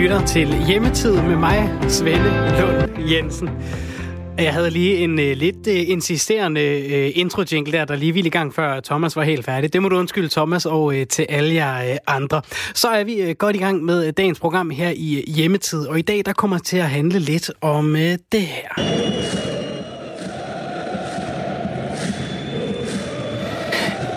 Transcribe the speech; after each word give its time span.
lytter 0.00 0.26
til 0.26 0.66
Hjemmetid 0.66 1.12
med 1.12 1.36
mig, 1.36 1.78
Svende 1.88 2.60
Lund 2.60 3.10
Jensen. 3.10 3.48
Jeg 4.38 4.52
havde 4.52 4.70
lige 4.70 4.96
en 4.96 5.18
øh, 5.18 5.36
lidt 5.36 5.66
øh, 5.68 5.88
insisterende 5.88 6.60
øh, 6.60 7.12
intro-jingle 7.14 7.72
der, 7.72 7.84
der 7.84 7.96
lige 7.96 8.12
ville 8.12 8.26
i 8.26 8.30
gang, 8.30 8.54
før 8.54 8.80
Thomas 8.80 9.16
var 9.16 9.22
helt 9.22 9.44
færdig. 9.44 9.72
Det 9.72 9.82
må 9.82 9.88
du 9.88 9.96
undskylde, 9.96 10.28
Thomas, 10.28 10.66
og 10.66 10.94
øh, 10.94 11.06
til 11.06 11.26
alle 11.28 11.54
jer 11.54 11.92
øh, 11.92 11.96
andre. 12.06 12.42
Så 12.74 12.88
er 12.88 13.04
vi 13.04 13.14
øh, 13.14 13.34
godt 13.34 13.56
i 13.56 13.58
gang 13.58 13.84
med 13.84 14.06
øh, 14.06 14.12
dagens 14.16 14.40
program 14.40 14.70
her 14.70 14.90
i 14.96 15.16
øh, 15.16 15.34
Hjemmetid, 15.34 15.86
og 15.86 15.98
i 15.98 16.02
dag 16.02 16.22
der 16.26 16.32
kommer 16.32 16.58
til 16.58 16.76
at 16.76 16.90
handle 16.90 17.18
lidt 17.18 17.50
om 17.60 17.96
øh, 17.96 18.18
det 18.32 18.42
her. 18.42 19.39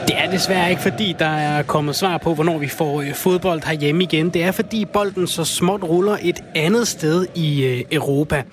Det 0.07 0.15
er 0.17 0.31
desværre 0.31 0.69
ikke, 0.69 0.81
fordi 0.81 1.15
der 1.19 1.25
er 1.25 1.63
kommet 1.63 1.95
svar 1.95 2.17
på, 2.17 2.33
hvornår 2.33 2.57
vi 2.57 2.67
får 2.67 3.01
øh, 3.01 3.13
fodbold 3.13 3.61
herhjemme 3.65 4.03
igen. 4.03 4.29
Det 4.29 4.43
er, 4.43 4.51
fordi 4.51 4.85
bolden 4.85 5.27
så 5.27 5.45
småt 5.45 5.83
ruller 5.83 6.17
et 6.21 6.43
andet 6.55 6.87
sted 6.87 7.27
i 7.35 7.63
øh, 7.63 7.83
Europa. 7.91 8.43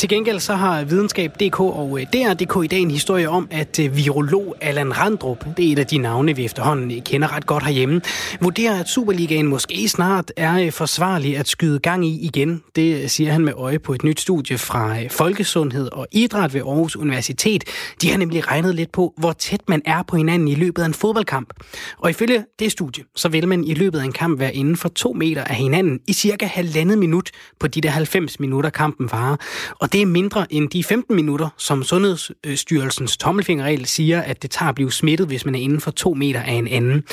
Til 0.00 0.08
gengæld 0.08 0.40
så 0.40 0.54
har 0.54 0.84
Videnskab.dk 0.84 1.60
og 1.60 2.00
øh, 2.00 2.06
DR.dk 2.12 2.64
i 2.64 2.66
dag 2.66 2.78
en 2.78 2.90
historie 2.90 3.28
om, 3.28 3.48
at 3.50 3.78
øh, 3.78 3.96
virolog 3.96 4.56
Allan 4.60 4.98
Randrup, 4.98 5.44
det 5.56 5.68
er 5.68 5.72
et 5.72 5.78
af 5.78 5.86
de 5.86 5.98
navne, 5.98 6.36
vi 6.36 6.44
efterhånden 6.44 6.90
øh, 6.90 7.02
kender 7.02 7.36
ret 7.36 7.46
godt 7.46 7.64
herhjemme, 7.64 8.00
vurderer, 8.40 8.80
at 8.80 8.88
Superligaen 8.88 9.46
måske 9.46 9.88
snart 9.88 10.32
er 10.36 10.70
forsvarlig 10.70 11.36
at 11.36 11.48
skyde 11.48 11.78
gang 11.78 12.06
i 12.06 12.18
igen. 12.26 12.62
Det 12.76 13.10
siger 13.10 13.32
han 13.32 13.44
med 13.44 13.52
øje 13.56 13.78
på 13.78 13.92
et 13.92 14.04
nyt 14.04 14.20
studie 14.20 14.58
fra 14.58 14.96
Folkesundhed 15.10 15.88
og 15.92 16.06
Idræt 16.12 16.54
ved 16.54 16.60
Aarhus 16.60 16.96
Universitet. 16.96 17.64
De 18.02 18.10
har 18.10 18.18
nemlig 18.18 18.48
regnet 18.48 18.74
lidt 18.74 18.92
på, 18.92 19.14
hvor 19.16 19.32
tæt 19.32 19.60
man 19.68 19.82
er 19.84 20.02
på 20.02 20.16
hinanden 20.16 20.48
i 20.48 20.54
løbet 20.54 20.82
af 20.82 20.86
en 20.86 20.94
fodboldkamp. 20.94 21.54
Og 21.98 22.10
ifølge 22.10 22.44
det 22.58 22.72
studie, 22.72 23.04
så 23.16 23.28
vil 23.28 23.48
man 23.48 23.64
i 23.64 23.74
løbet 23.74 23.98
af 23.98 24.04
en 24.04 24.12
kamp 24.12 24.40
være 24.40 24.54
inden 24.54 24.76
for 24.76 24.88
to 24.88 25.12
meter 25.12 25.44
af 25.44 25.54
hinanden 25.54 26.00
i 26.08 26.12
cirka 26.12 26.46
halvandet 26.46 26.98
minut 26.98 27.30
på 27.60 27.66
de 27.66 27.80
der 27.80 27.90
90 27.90 28.40
minutter 28.40 28.70
kampen 28.70 29.08
varer. 29.12 29.36
Og 29.80 29.89
det 29.92 30.02
er 30.02 30.06
mindre 30.06 30.52
end 30.52 30.68
de 30.68 30.84
15 30.84 31.16
minutter, 31.16 31.48
som 31.56 31.82
Sundhedsstyrelsens 31.82 33.16
tommelfingerregel 33.16 33.86
siger, 33.86 34.22
at 34.22 34.42
det 34.42 34.50
tager 34.50 34.68
at 34.68 34.74
blive 34.74 34.92
smittet, 34.92 35.26
hvis 35.26 35.44
man 35.44 35.54
er 35.54 35.58
inden 35.58 35.80
for 35.80 35.90
to 35.90 36.14
meter 36.14 36.42
af 36.42 36.52
en 36.52 36.68
anden. 36.68 37.04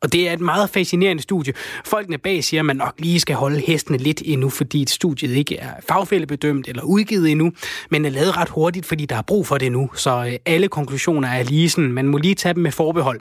Og 0.00 0.12
det 0.12 0.28
er 0.28 0.32
et 0.32 0.40
meget 0.40 0.70
fascinerende 0.70 1.22
studie. 1.22 1.52
Folkene 1.84 2.18
bag 2.18 2.44
siger, 2.44 2.60
at 2.60 2.64
man 2.64 2.76
nok 2.76 2.94
lige 2.98 3.20
skal 3.20 3.36
holde 3.36 3.60
hestene 3.60 3.98
lidt 3.98 4.22
endnu, 4.24 4.50
fordi 4.50 4.84
studiet 4.88 5.36
ikke 5.36 5.56
er 5.56 5.70
fagfældebedømt 5.88 6.68
eller 6.68 6.82
udgivet 6.82 7.30
endnu, 7.30 7.52
men 7.90 8.04
er 8.04 8.10
lavet 8.10 8.36
ret 8.36 8.48
hurtigt, 8.48 8.86
fordi 8.86 9.06
der 9.06 9.16
er 9.16 9.22
brug 9.22 9.46
for 9.46 9.58
det 9.58 9.72
nu. 9.72 9.90
Så 9.94 10.24
øh, 10.26 10.32
alle 10.46 10.68
konklusioner 10.68 11.28
er 11.28 11.42
lige 11.42 11.70
sådan, 11.70 11.92
man 11.92 12.08
må 12.08 12.18
lige 12.18 12.34
tage 12.34 12.54
dem 12.54 12.62
med 12.62 12.72
forbehold. 12.72 13.20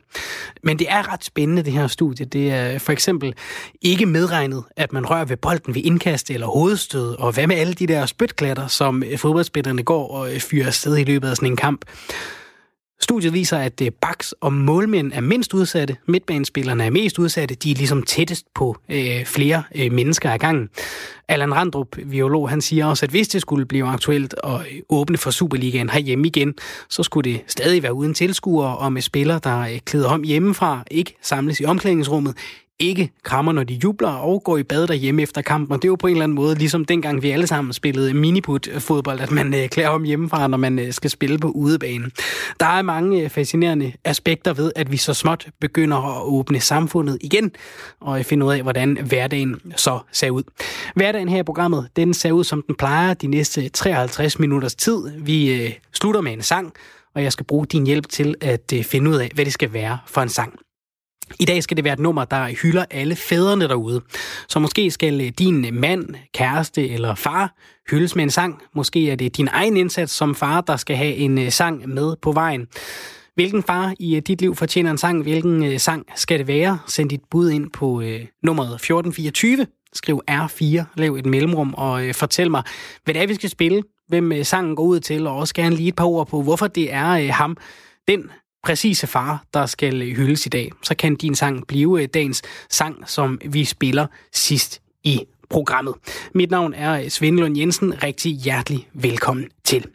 Men 0.63 0.79
det 0.79 0.87
er 0.89 1.13
ret 1.13 1.23
spændende, 1.23 1.63
det 1.63 1.73
her 1.73 1.87
studie. 1.87 2.25
Det 2.25 2.51
er 2.51 2.79
for 2.79 2.91
eksempel 2.91 3.33
ikke 3.81 4.05
medregnet, 4.05 4.63
at 4.77 4.93
man 4.93 5.09
rører 5.09 5.25
ved 5.25 5.37
bolden 5.37 5.75
ved 5.75 5.81
indkast 5.85 6.31
eller 6.31 6.47
hovedstød, 6.47 7.15
og 7.19 7.31
hvad 7.31 7.47
med 7.47 7.55
alle 7.55 7.73
de 7.73 7.87
der 7.87 8.05
spytklatter, 8.05 8.67
som 8.67 9.02
Øh, 9.11 9.17
fodboldspillerne 9.17 9.83
går 9.83 10.07
og 10.07 10.33
øh, 10.33 10.39
fyrer 10.39 10.67
afsted 10.67 10.97
i 10.97 11.03
løbet 11.03 11.27
af 11.27 11.35
sådan 11.35 11.49
en 11.49 11.55
kamp. 11.55 11.85
Studiet 13.03 13.33
viser, 13.33 13.57
at 13.57 13.81
øh, 13.81 13.91
baks 14.01 14.31
og 14.31 14.53
målmænd 14.53 15.11
er 15.13 15.21
mindst 15.21 15.53
udsatte, 15.53 15.97
midtbanespillerne 16.07 16.85
er 16.85 16.89
mest 16.89 17.19
udsatte, 17.19 17.55
de 17.55 17.71
er 17.71 17.75
ligesom 17.75 18.03
tættest 18.03 18.45
på 18.55 18.77
øh, 18.89 19.25
flere 19.25 19.63
øh, 19.75 19.91
mennesker 19.91 20.31
ad 20.31 20.39
gangen. 20.39 20.69
Allan 21.27 21.55
Randrup, 21.55 21.87
biolog, 22.11 22.49
han 22.49 22.61
siger 22.61 22.85
også, 22.85 23.05
at 23.05 23.09
hvis 23.09 23.27
det 23.27 23.41
skulle 23.41 23.65
blive 23.65 23.87
aktuelt 23.87 24.35
at 24.43 24.59
åbne 24.89 25.17
for 25.17 25.31
Superligaen 25.31 25.89
herhjemme 25.89 26.27
igen, 26.27 26.53
så 26.89 27.03
skulle 27.03 27.31
det 27.31 27.41
stadig 27.47 27.83
være 27.83 27.93
uden 27.93 28.13
tilskuere 28.13 28.77
og 28.77 28.93
med 28.93 29.01
spillere, 29.01 29.39
der 29.43 29.59
øh, 29.59 29.79
klæder 29.85 30.09
om 30.09 30.23
hjemmefra, 30.23 30.83
ikke 30.91 31.15
samles 31.21 31.59
i 31.59 31.65
omklædningsrummet, 31.65 32.37
ikke 32.79 33.11
krammer, 33.23 33.51
når 33.51 33.63
de 33.63 33.73
jubler 33.83 34.09
og 34.09 34.43
går 34.43 34.57
i 34.57 34.63
bad 34.63 34.87
derhjemme 34.87 35.21
efter 35.21 35.41
kampen. 35.41 35.71
Og 35.71 35.81
det 35.81 35.87
er 35.87 35.89
jo 35.89 35.95
på 35.95 36.07
en 36.07 36.11
eller 36.11 36.23
anden 36.23 36.35
måde, 36.35 36.55
ligesom 36.55 36.85
dengang 36.85 37.23
vi 37.23 37.31
alle 37.31 37.47
sammen 37.47 37.73
spillede 37.73 38.13
miniput-fodbold, 38.13 39.19
at 39.19 39.31
man 39.31 39.53
øh, 39.53 39.69
klæder 39.69 39.89
om 39.89 40.03
hjemmefra, 40.03 40.47
når 40.47 40.57
man 40.57 40.79
øh, 40.79 40.93
skal 40.93 41.09
spille 41.09 41.37
på 41.39 41.47
udebane. 41.47 42.11
Der 42.59 42.65
er 42.65 42.81
mange 42.81 43.23
øh, 43.23 43.29
fascinerende 43.29 43.93
aspekter 44.03 44.53
ved, 44.53 44.71
at 44.75 44.91
vi 44.91 44.97
så 44.97 45.13
småt 45.13 45.47
begynder 45.61 46.17
at 46.17 46.23
åbne 46.23 46.59
samfundet 46.59 47.17
igen 47.21 47.51
og 47.99 48.19
øh, 48.19 48.25
finde 48.25 48.45
ud 48.45 48.53
af, 48.53 48.61
hvordan 48.61 48.97
hverdagen 49.05 49.61
så 49.75 49.99
ser 50.11 50.29
ud. 50.29 50.43
Hverdagen 50.95 51.29
her 51.29 51.39
i 51.39 51.43
programmet, 51.43 51.87
den 51.95 52.13
ser 52.13 52.31
ud, 52.31 52.43
som 52.43 52.63
den 52.67 52.75
plejer 52.75 53.13
de 53.13 53.27
næste 53.27 53.69
53 53.69 54.39
minutters 54.39 54.75
tid. 54.75 54.97
Vi 55.17 55.63
øh, 55.63 55.71
slutter 55.93 56.21
med 56.21 56.33
en 56.33 56.41
sang, 56.41 56.73
og 57.15 57.23
jeg 57.23 57.31
skal 57.31 57.45
bruge 57.45 57.65
din 57.65 57.85
hjælp 57.85 58.09
til 58.09 58.35
at 58.41 58.73
øh, 58.73 58.83
finde 58.83 59.09
ud 59.11 59.15
af, 59.15 59.31
hvad 59.35 59.45
det 59.45 59.53
skal 59.53 59.73
være 59.73 59.97
for 60.07 60.21
en 60.21 60.29
sang. 60.29 60.62
I 61.39 61.45
dag 61.45 61.63
skal 61.63 61.77
det 61.77 61.83
være 61.83 61.93
et 61.93 61.99
nummer, 61.99 62.25
der 62.25 62.47
hylder 62.47 62.85
alle 62.91 63.15
fædrene 63.15 63.67
derude. 63.67 64.01
Så 64.49 64.59
måske 64.59 64.91
skal 64.91 65.21
øh, 65.21 65.27
din 65.39 65.65
øh, 65.65 65.73
mand, 65.73 66.05
kæreste 66.33 66.89
eller 66.89 67.15
far 67.15 67.55
hyldes 67.91 68.15
med 68.15 68.23
en 68.23 68.29
sang. 68.29 68.61
Måske 68.75 69.11
er 69.11 69.15
det 69.15 69.37
din 69.37 69.49
egen 69.51 69.77
indsats 69.77 70.13
som 70.13 70.35
far, 70.35 70.61
der 70.61 70.75
skal 70.77 70.95
have 70.95 71.15
en 71.15 71.37
øh, 71.37 71.51
sang 71.51 71.89
med 71.89 72.15
på 72.21 72.31
vejen. 72.31 72.67
Hvilken 73.35 73.63
far 73.63 73.93
i 73.99 74.19
dit 74.19 74.41
liv 74.41 74.55
fortjener 74.55 74.91
en 74.91 74.97
sang? 74.97 75.23
Hvilken 75.23 75.79
sang 75.79 76.05
skal 76.15 76.39
det 76.39 76.47
være? 76.47 76.79
Send 76.87 77.09
dit 77.09 77.21
bud 77.31 77.49
ind 77.49 77.69
på 77.71 78.01
øh, 78.01 78.25
nummeret 78.43 78.73
1424. 78.73 79.67
Skriv 79.93 80.21
R4, 80.31 80.83
lav 80.95 81.15
et 81.15 81.25
mellemrum 81.25 81.73
og 81.73 82.05
øh, 82.05 82.13
fortæl 82.13 82.51
mig, 82.51 82.63
hvad 83.03 83.13
det 83.13 83.21
er, 83.21 83.27
vi 83.27 83.35
skal 83.35 83.49
spille. 83.49 83.83
Hvem 84.07 84.43
sangen 84.43 84.75
går 84.75 84.83
ud 84.83 84.99
til, 84.99 85.27
og 85.27 85.37
også 85.37 85.53
gerne 85.53 85.75
lige 85.75 85.87
et 85.87 85.95
par 85.95 86.05
ord 86.05 86.27
på, 86.27 86.41
hvorfor 86.41 86.67
det 86.67 86.93
er 86.93 87.09
øh, 87.09 87.29
ham, 87.29 87.57
den 88.07 88.29
præcise 88.63 89.07
far, 89.07 89.43
der 89.53 89.65
skal 89.65 90.01
øh, 90.01 90.15
hyldes 90.15 90.45
i 90.45 90.49
dag, 90.49 90.71
så 90.83 90.95
kan 90.95 91.15
din 91.15 91.35
sang 91.35 91.67
blive 91.67 92.01
øh, 92.01 92.07
dagens 92.13 92.41
sang, 92.69 93.09
som 93.09 93.39
vi 93.45 93.65
spiller 93.65 94.07
sidst 94.33 94.81
i 95.03 95.25
programmet. 95.49 95.93
Mit 96.33 96.51
navn 96.51 96.73
er 96.73 97.01
øh, 97.01 97.09
Svend 97.09 97.39
Lund 97.39 97.57
Jensen. 97.57 98.03
Rigtig 98.03 98.31
hjertelig 98.31 98.87
velkommen 98.93 99.45
til. 99.63 99.85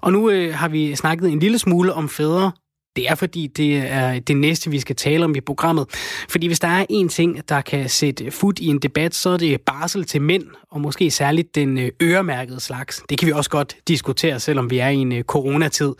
Og 0.00 0.12
nu 0.12 0.30
øh, 0.30 0.54
har 0.54 0.68
vi 0.68 0.94
snakket 0.94 1.30
en 1.30 1.38
lille 1.38 1.58
smule 1.58 1.92
om 1.92 2.08
fædre 2.08 2.52
det 2.98 3.08
er 3.08 3.14
fordi, 3.14 3.46
det 3.46 3.76
er 3.76 4.18
det 4.18 4.36
næste, 4.36 4.70
vi 4.70 4.80
skal 4.80 4.96
tale 4.96 5.24
om 5.24 5.34
i 5.34 5.40
programmet. 5.40 5.86
Fordi 6.28 6.46
hvis 6.46 6.60
der 6.60 6.68
er 6.68 6.86
en 6.90 7.08
ting, 7.08 7.48
der 7.48 7.60
kan 7.60 7.88
sætte 7.88 8.30
fod 8.30 8.60
i 8.60 8.66
en 8.66 8.78
debat, 8.78 9.14
så 9.14 9.30
er 9.30 9.36
det 9.36 9.60
barsel 9.60 10.04
til 10.04 10.22
mænd, 10.22 10.44
og 10.70 10.80
måske 10.80 11.10
særligt 11.10 11.54
den 11.54 11.78
øh, 11.78 11.90
øremærkede 12.02 12.60
slags. 12.60 13.02
Det 13.08 13.18
kan 13.18 13.26
vi 13.26 13.32
også 13.32 13.50
godt 13.50 13.76
diskutere, 13.88 14.40
selvom 14.40 14.70
vi 14.70 14.78
er 14.78 14.88
i 14.88 14.96
en 14.96 15.12
øh, 15.12 15.22
coronatid. 15.22 15.92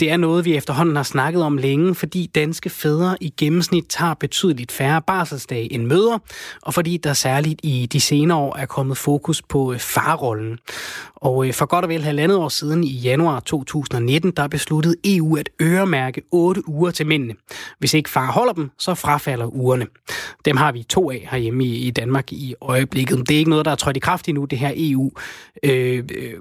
Det 0.00 0.10
er 0.10 0.16
noget, 0.16 0.44
vi 0.44 0.54
efterhånden 0.54 0.96
har 0.96 1.02
snakket 1.02 1.42
om 1.42 1.56
længe, 1.56 1.94
fordi 1.94 2.30
danske 2.34 2.70
fædre 2.70 3.16
i 3.20 3.32
gennemsnit 3.36 3.84
tager 3.88 4.14
betydeligt 4.14 4.72
færre 4.72 5.02
barselsdage 5.02 5.72
end 5.72 5.86
mødre, 5.86 6.20
og 6.62 6.74
fordi 6.74 6.96
der 6.96 7.12
særligt 7.12 7.60
i 7.62 7.88
de 7.92 8.00
senere 8.00 8.38
år 8.38 8.56
er 8.56 8.66
kommet 8.66 8.96
fokus 8.96 9.42
på 9.42 9.72
øh, 9.72 9.78
farrollen. 9.78 10.58
Og 11.22 11.46
øh, 11.46 11.54
for 11.54 11.66
godt 11.66 11.84
og 11.84 11.88
vel 11.88 12.02
halvandet 12.02 12.36
år 12.36 12.48
siden, 12.48 12.84
i 12.84 12.90
januar 12.90 13.40
2019, 13.40 14.30
der 14.30 14.48
besluttede 14.48 14.94
EU 15.04 15.36
at 15.36 15.48
øremærke 15.62 16.22
8 16.30 16.68
uger 16.68 16.90
til 16.90 17.06
mændene. 17.06 17.34
Hvis 17.78 17.94
ikke 17.94 18.10
far 18.10 18.32
holder 18.32 18.52
dem, 18.52 18.70
så 18.78 18.94
frafalder 18.94 19.46
ugerne. 19.46 19.86
Dem 20.44 20.56
har 20.56 20.72
vi 20.72 20.82
to 20.82 21.10
af 21.10 21.28
herhjemme 21.30 21.64
i 21.64 21.90
Danmark 21.90 22.32
i 22.32 22.54
øjeblikket. 22.60 23.18
Det 23.28 23.34
er 23.34 23.38
ikke 23.38 23.50
noget, 23.50 23.64
der 23.64 23.70
er 23.70 23.76
trådt 23.76 23.96
i 23.96 24.00
kraft 24.00 24.28
endnu, 24.28 24.44
det 24.44 24.58
her 24.58 24.72
EU. 24.76 25.10
Øh, 25.62 26.04
øh, 26.16 26.34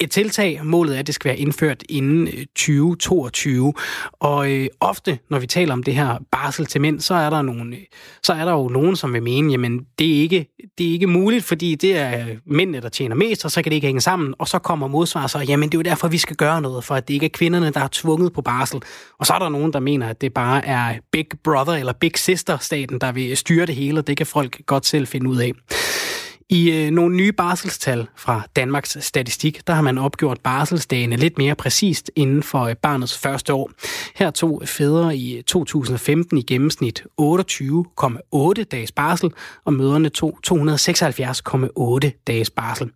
et 0.00 0.10
tiltag, 0.10 0.60
målet 0.64 0.94
er, 0.94 0.98
at 0.98 1.06
det 1.06 1.14
skal 1.14 1.28
være 1.28 1.38
indført 1.38 1.82
inden 1.88 2.28
øh, 2.28 2.46
2022. 2.46 3.74
Og 4.12 4.52
øh, 4.52 4.68
ofte, 4.80 5.18
når 5.30 5.38
vi 5.38 5.46
taler 5.46 5.72
om 5.72 5.82
det 5.82 5.94
her 5.94 6.18
barsel 6.32 6.66
til 6.66 6.80
mænd, 6.80 7.00
så 7.00 7.14
er 7.14 7.30
der, 7.30 7.42
nogle, 7.42 7.76
så 8.22 8.32
er 8.32 8.44
der 8.44 8.52
jo 8.52 8.68
nogen, 8.68 8.96
som 8.96 9.12
vil 9.12 9.22
mene, 9.22 9.50
jamen 9.50 9.86
det 9.98 10.16
er, 10.16 10.20
ikke, 10.20 10.46
det 10.78 10.86
er 10.88 10.90
ikke 10.90 11.06
muligt, 11.06 11.44
fordi 11.44 11.74
det 11.74 11.96
er 11.96 12.26
mændene, 12.46 12.80
der 12.80 12.88
tjener 12.88 13.16
mest, 13.16 13.44
og 13.44 13.50
så 13.50 13.62
kan 13.62 13.70
det 13.70 13.76
ikke 13.76 13.86
hænge 13.86 14.00
sammen. 14.00 14.25
Og 14.38 14.48
så 14.48 14.58
kommer 14.58 14.86
modsvar 14.88 15.26
så, 15.26 15.38
jamen 15.38 15.68
det 15.68 15.74
er 15.74 15.78
jo 15.78 15.82
derfor, 15.82 16.08
vi 16.08 16.18
skal 16.18 16.36
gøre 16.36 16.60
noget, 16.60 16.84
for 16.84 16.94
at 16.94 17.08
det 17.08 17.14
ikke 17.14 17.26
er 17.26 17.30
kvinderne, 17.30 17.70
der 17.70 17.80
er 17.80 17.88
tvunget 17.92 18.32
på 18.32 18.42
barsel. 18.42 18.82
Og 19.18 19.26
så 19.26 19.32
er 19.34 19.38
der 19.38 19.48
nogen, 19.48 19.72
der 19.72 19.80
mener, 19.80 20.08
at 20.08 20.20
det 20.20 20.34
bare 20.34 20.66
er 20.66 20.94
Big 21.12 21.26
Brother 21.44 21.74
eller 21.74 21.92
Big 21.92 22.18
Sister-staten, 22.18 22.98
der 23.00 23.12
vil 23.12 23.36
styre 23.36 23.66
det 23.66 23.74
hele, 23.74 24.00
og 24.00 24.06
det 24.06 24.16
kan 24.16 24.26
folk 24.26 24.60
godt 24.66 24.86
selv 24.86 25.06
finde 25.06 25.30
ud 25.30 25.36
af. 25.36 25.52
I 26.50 26.70
øh, 26.70 26.90
nogle 26.90 27.16
nye 27.16 27.32
barselstal 27.32 28.06
fra 28.16 28.42
Danmarks 28.56 28.96
Statistik, 29.00 29.66
der 29.66 29.72
har 29.72 29.82
man 29.82 29.98
opgjort 29.98 30.40
barselsdagene 30.40 31.16
lidt 31.16 31.38
mere 31.38 31.54
præcist 31.54 32.10
inden 32.16 32.42
for 32.42 32.60
øh, 32.60 32.76
barnets 32.76 33.18
første 33.18 33.54
år. 33.54 33.70
Her 34.14 34.30
tog 34.30 34.62
fædre 34.64 35.16
i 35.16 35.36
øh, 35.36 35.42
2015 35.42 36.38
i 36.38 36.42
gennemsnit 36.42 37.04
28,8 37.20 38.64
dages 38.64 38.92
barsel, 38.92 39.30
og 39.64 39.72
møderne 39.72 40.08
tog 40.08 40.38
276,8 40.46 42.22
dages 42.26 42.50
barsel. 42.50 42.90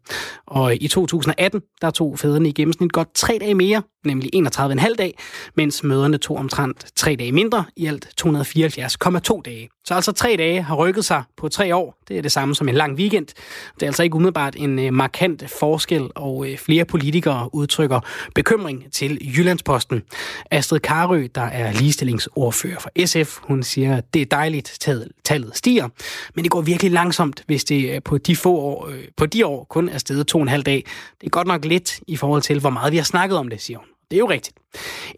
Og 0.47 0.75
i 0.75 0.89
2018, 0.89 1.61
der 1.81 1.91
tog 1.91 2.19
fædrene 2.19 2.49
i 2.49 2.53
gennemsnit 2.53 2.93
godt 2.93 3.15
3 3.15 3.39
dage 3.41 3.55
mere, 3.55 3.83
nemlig 4.05 4.31
31,5 4.35 4.95
dag, 4.95 5.19
mens 5.57 5.83
møderne 5.83 6.19
tog 6.19 6.37
omtrent 6.37 6.87
3 6.97 7.17
dage 7.17 7.33
mindre, 7.33 7.65
i 7.77 7.87
alt 7.87 8.09
274,2 8.21 9.41
dage. 9.45 9.69
Så 9.85 9.95
altså 9.95 10.13
tre 10.13 10.35
dage 10.39 10.63
har 10.63 10.75
rykket 10.75 11.05
sig 11.05 11.23
på 11.37 11.49
tre 11.49 11.77
år. 11.77 11.99
Det 12.09 12.19
er 12.19 12.23
det 12.23 12.33
samme 12.33 12.55
som 12.55 12.69
en 12.69 12.75
lang 12.75 12.95
weekend. 12.95 13.27
Det 13.75 13.83
er 13.83 13.87
altså 13.87 14.03
ikke 14.03 14.17
umiddelbart 14.17 14.57
en 14.57 14.79
øh, 14.79 14.93
markant 14.93 15.51
forskel, 15.61 16.11
og 16.15 16.47
øh, 16.49 16.59
flere 16.59 16.85
politikere 16.85 17.55
udtrykker 17.55 18.01
bekymring 18.35 18.93
til 18.93 19.37
Jyllandsposten. 19.37 20.03
Astrid 20.51 20.81
Karø, 20.81 21.27
der 21.35 21.43
er 21.43 21.73
ligestillingsordfører 21.73 22.79
for 22.79 23.07
SF, 23.07 23.39
hun 23.43 23.63
siger, 23.63 23.97
at 23.97 24.15
det 24.15 24.23
er 24.23 24.27
dejligt, 24.27 24.79
tallet 25.25 25.57
stiger, 25.57 25.89
men 26.35 26.45
det 26.45 26.51
går 26.51 26.61
virkelig 26.61 26.93
langsomt, 26.93 27.45
hvis 27.47 27.65
det 27.65 27.95
øh, 27.95 28.03
på 28.03 28.19
de 28.19 28.37
få 28.37 28.57
år, 28.57 28.91
på 29.17 29.27
de 29.27 29.47
år 29.47 29.65
kun 29.65 29.89
er 29.89 29.99
steget 29.99 30.27
to 30.27 30.39
og 30.39 30.43
en 30.43 30.49
halv 30.49 30.63
dag. 30.63 30.85
Det 31.21 31.27
er 31.27 31.31
godt 31.31 31.47
nok 31.47 31.65
lidt 31.65 32.01
i 32.07 32.17
forhold 32.17 32.43
til, 32.43 32.61
hvor 32.61 32.71
meget 32.71 32.93
vi 32.93 32.97
har 32.97 33.05
snakket 33.05 33.39
om 33.39 33.49
det, 33.49 33.61
siger 33.61 33.79
hun. 33.79 33.90
Det 34.11 34.17
er 34.17 34.19
jo 34.19 34.31
rigtigt. 34.31 34.57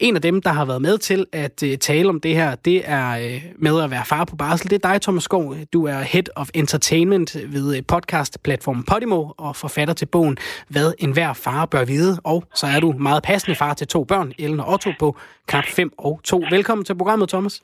En 0.01 0.17
af 0.17 0.23
dem, 0.23 0.43
der 0.43 0.51
har 0.51 0.65
været 0.65 0.83
med 0.83 0.99
til 0.99 1.27
at 1.33 1.63
uh, 1.63 1.75
tale 1.81 2.09
om 2.09 2.21
det 2.21 2.35
her, 2.35 2.55
det 2.55 2.83
er 2.85 3.17
uh, 3.17 3.43
med 3.57 3.83
at 3.83 3.91
være 3.91 4.05
far 4.05 4.25
på 4.25 4.37
barsel. 4.37 4.71
Det 4.71 4.85
er 4.85 4.89
dig, 4.91 5.03
Thomas 5.03 5.23
Skov. 5.23 5.55
Du 5.73 5.87
er 5.87 5.99
Head 6.01 6.25
of 6.37 6.49
Entertainment 6.55 7.37
ved 7.53 7.77
øh, 7.77 7.83
podcastplatformen 7.89 8.85
Podimo 8.85 9.31
og 9.39 9.57
forfatter 9.57 9.95
til 9.95 10.07
bogen 10.07 10.37
Hvad 10.69 10.93
enhver 10.99 11.33
far 11.33 11.67
bør 11.67 11.85
vide. 11.85 12.19
Og 12.25 12.45
så 12.55 12.67
er 12.67 12.81
du 12.81 12.95
meget 12.99 13.23
passende 13.23 13.57
far 13.57 13.75
til 13.75 13.87
to 13.89 14.05
børn, 14.05 14.33
Ellen 14.39 14.61
og 14.61 14.73
Otto, 14.73 14.91
på 14.99 15.17
knap 15.47 15.65
5 15.65 15.93
og 15.99 16.21
2. 16.25 16.45
Velkommen 16.51 16.85
til 16.85 16.95
programmet, 16.95 17.29
Thomas. 17.29 17.63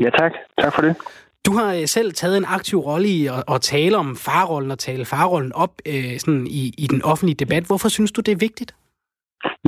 Ja, 0.00 0.10
tak. 0.10 0.32
Tak 0.60 0.74
for 0.74 0.82
det. 0.82 0.96
Du 1.46 1.52
har 1.52 1.86
selv 1.86 2.12
taget 2.12 2.36
en 2.36 2.44
aktiv 2.44 2.78
rolle 2.78 3.08
i 3.08 3.26
at, 3.26 3.44
at 3.48 3.60
tale 3.60 3.96
om 3.96 4.16
farrollen 4.16 4.70
og 4.70 4.78
tale 4.78 5.04
farrollen 5.04 5.52
op 5.52 5.70
øh, 5.86 6.18
sådan 6.18 6.46
i, 6.46 6.74
i 6.78 6.86
den 6.86 7.02
offentlige 7.02 7.36
debat. 7.36 7.64
Hvorfor 7.64 7.88
synes 7.88 8.12
du, 8.12 8.20
det 8.20 8.32
er 8.32 8.36
vigtigt? 8.36 8.74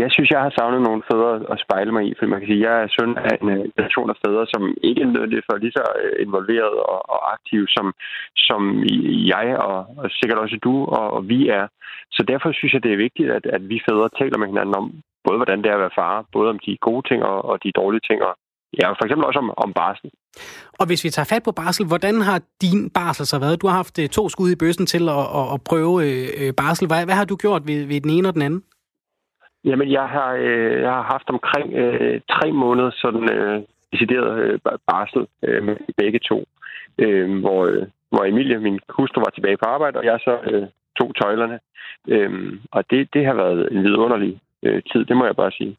Jeg 0.03 0.09
synes, 0.11 0.31
jeg 0.31 0.41
har 0.45 0.53
savnet 0.59 0.81
nogle 0.89 1.03
fædre 1.11 1.33
at 1.53 1.63
spejle 1.65 1.93
mig 1.93 2.05
i, 2.09 2.15
for 2.15 2.27
man 2.27 2.41
kan 2.41 2.49
sige, 2.49 2.63
at 2.63 2.67
jeg 2.69 2.77
er 2.83 2.95
søn 2.97 3.13
af 3.29 3.35
en 3.43 3.49
øh, 3.57 3.65
generation 3.77 4.11
af 4.11 4.19
fædre, 4.25 4.45
som 4.53 4.63
ikke 4.89 5.03
er 5.03 5.11
nødvendigt 5.13 5.47
for 5.47 5.57
lige 5.57 5.77
så 5.79 5.87
øh, 6.03 6.15
involveret 6.27 6.77
og, 6.93 7.01
og 7.15 7.21
aktiv, 7.35 7.63
som, 7.77 7.87
som 8.49 8.61
jeg 9.33 9.47
og, 9.69 9.79
og 10.01 10.07
sikkert 10.19 10.39
også 10.45 10.59
du 10.67 10.75
og, 10.99 11.07
og 11.17 11.29
vi 11.33 11.41
er. 11.49 11.67
Så 12.17 12.23
derfor 12.31 12.49
synes 12.53 12.73
jeg, 12.75 12.83
det 12.83 12.93
er 12.93 13.05
vigtigt, 13.07 13.31
at, 13.39 13.45
at 13.57 13.63
vi 13.69 13.87
fædre 13.89 14.09
taler 14.21 14.39
med 14.39 14.49
hinanden 14.53 14.75
om, 14.81 14.87
både 15.27 15.39
hvordan 15.39 15.59
det 15.63 15.69
er 15.69 15.77
at 15.77 15.85
være 15.85 15.99
far, 16.01 16.25
både 16.33 16.49
om 16.51 16.59
de 16.67 16.77
gode 16.89 17.05
ting 17.09 17.21
og, 17.31 17.39
og 17.51 17.57
de 17.65 17.79
dårlige 17.81 18.07
ting, 18.09 18.19
og 18.29 18.33
ja, 18.81 18.87
for 18.91 19.05
eksempel 19.05 19.27
også 19.29 19.39
om, 19.45 19.51
om 19.57 19.73
barsel. 19.73 20.11
Og 20.81 20.87
hvis 20.87 21.05
vi 21.05 21.11
tager 21.11 21.31
fat 21.33 21.43
på 21.45 21.53
barsel, 21.53 21.87
hvordan 21.87 22.21
har 22.21 22.39
din 22.63 22.91
barsel 22.91 23.27
så 23.27 23.39
været? 23.39 23.63
Du 23.63 23.67
har 23.67 23.77
haft 23.77 23.99
øh, 23.99 24.09
to 24.09 24.29
skud 24.29 24.51
i 24.51 24.61
bøssen 24.63 24.87
til 24.87 25.05
at, 25.09 25.27
at, 25.41 25.47
at 25.55 25.61
prøve 25.71 25.95
øh, 26.07 26.53
barsel. 26.63 26.87
Hvad, 26.87 27.05
hvad 27.05 27.15
har 27.15 27.25
du 27.25 27.37
gjort 27.37 27.63
ved, 27.67 27.87
ved 27.87 28.01
den 28.01 28.11
ene 28.11 28.29
og 28.29 28.35
den 28.35 28.43
anden? 28.43 28.63
Jamen, 29.65 29.93
jeg 29.93 30.07
har, 30.09 30.33
øh, 30.33 30.81
jeg 30.83 30.91
har 30.91 31.03
haft 31.03 31.31
omkring 31.31 31.73
øh, 31.75 32.21
tre 32.31 32.53
måneder 32.53 32.91
sådan 32.95 33.33
øh, 33.33 33.63
decideret 33.93 34.39
øh, 34.39 34.59
barsel 34.87 35.27
øh, 35.43 35.63
med 35.65 35.77
begge 35.97 36.19
to, 36.19 36.45
øh, 36.99 37.41
hvor, 37.41 37.67
øh, 37.67 37.87
hvor 38.11 38.25
Emilie, 38.25 38.59
min 38.59 38.81
hustru, 38.89 39.21
var 39.21 39.31
tilbage 39.35 39.57
på 39.57 39.67
arbejde, 39.69 39.99
og 39.99 40.05
jeg 40.05 40.19
så 40.21 40.35
øh, 40.51 40.67
tog 40.99 41.15
tøjlerne. 41.17 41.59
Øh, 42.09 42.53
og 42.73 42.91
det, 42.91 43.09
det 43.15 43.27
har 43.27 43.35
været 43.35 43.73
en 43.73 43.83
vidunderlig 43.85 44.41
øh, 44.63 44.83
tid, 44.93 45.05
det 45.05 45.17
må 45.17 45.25
jeg 45.25 45.37
bare 45.37 45.53
sige. 45.53 45.77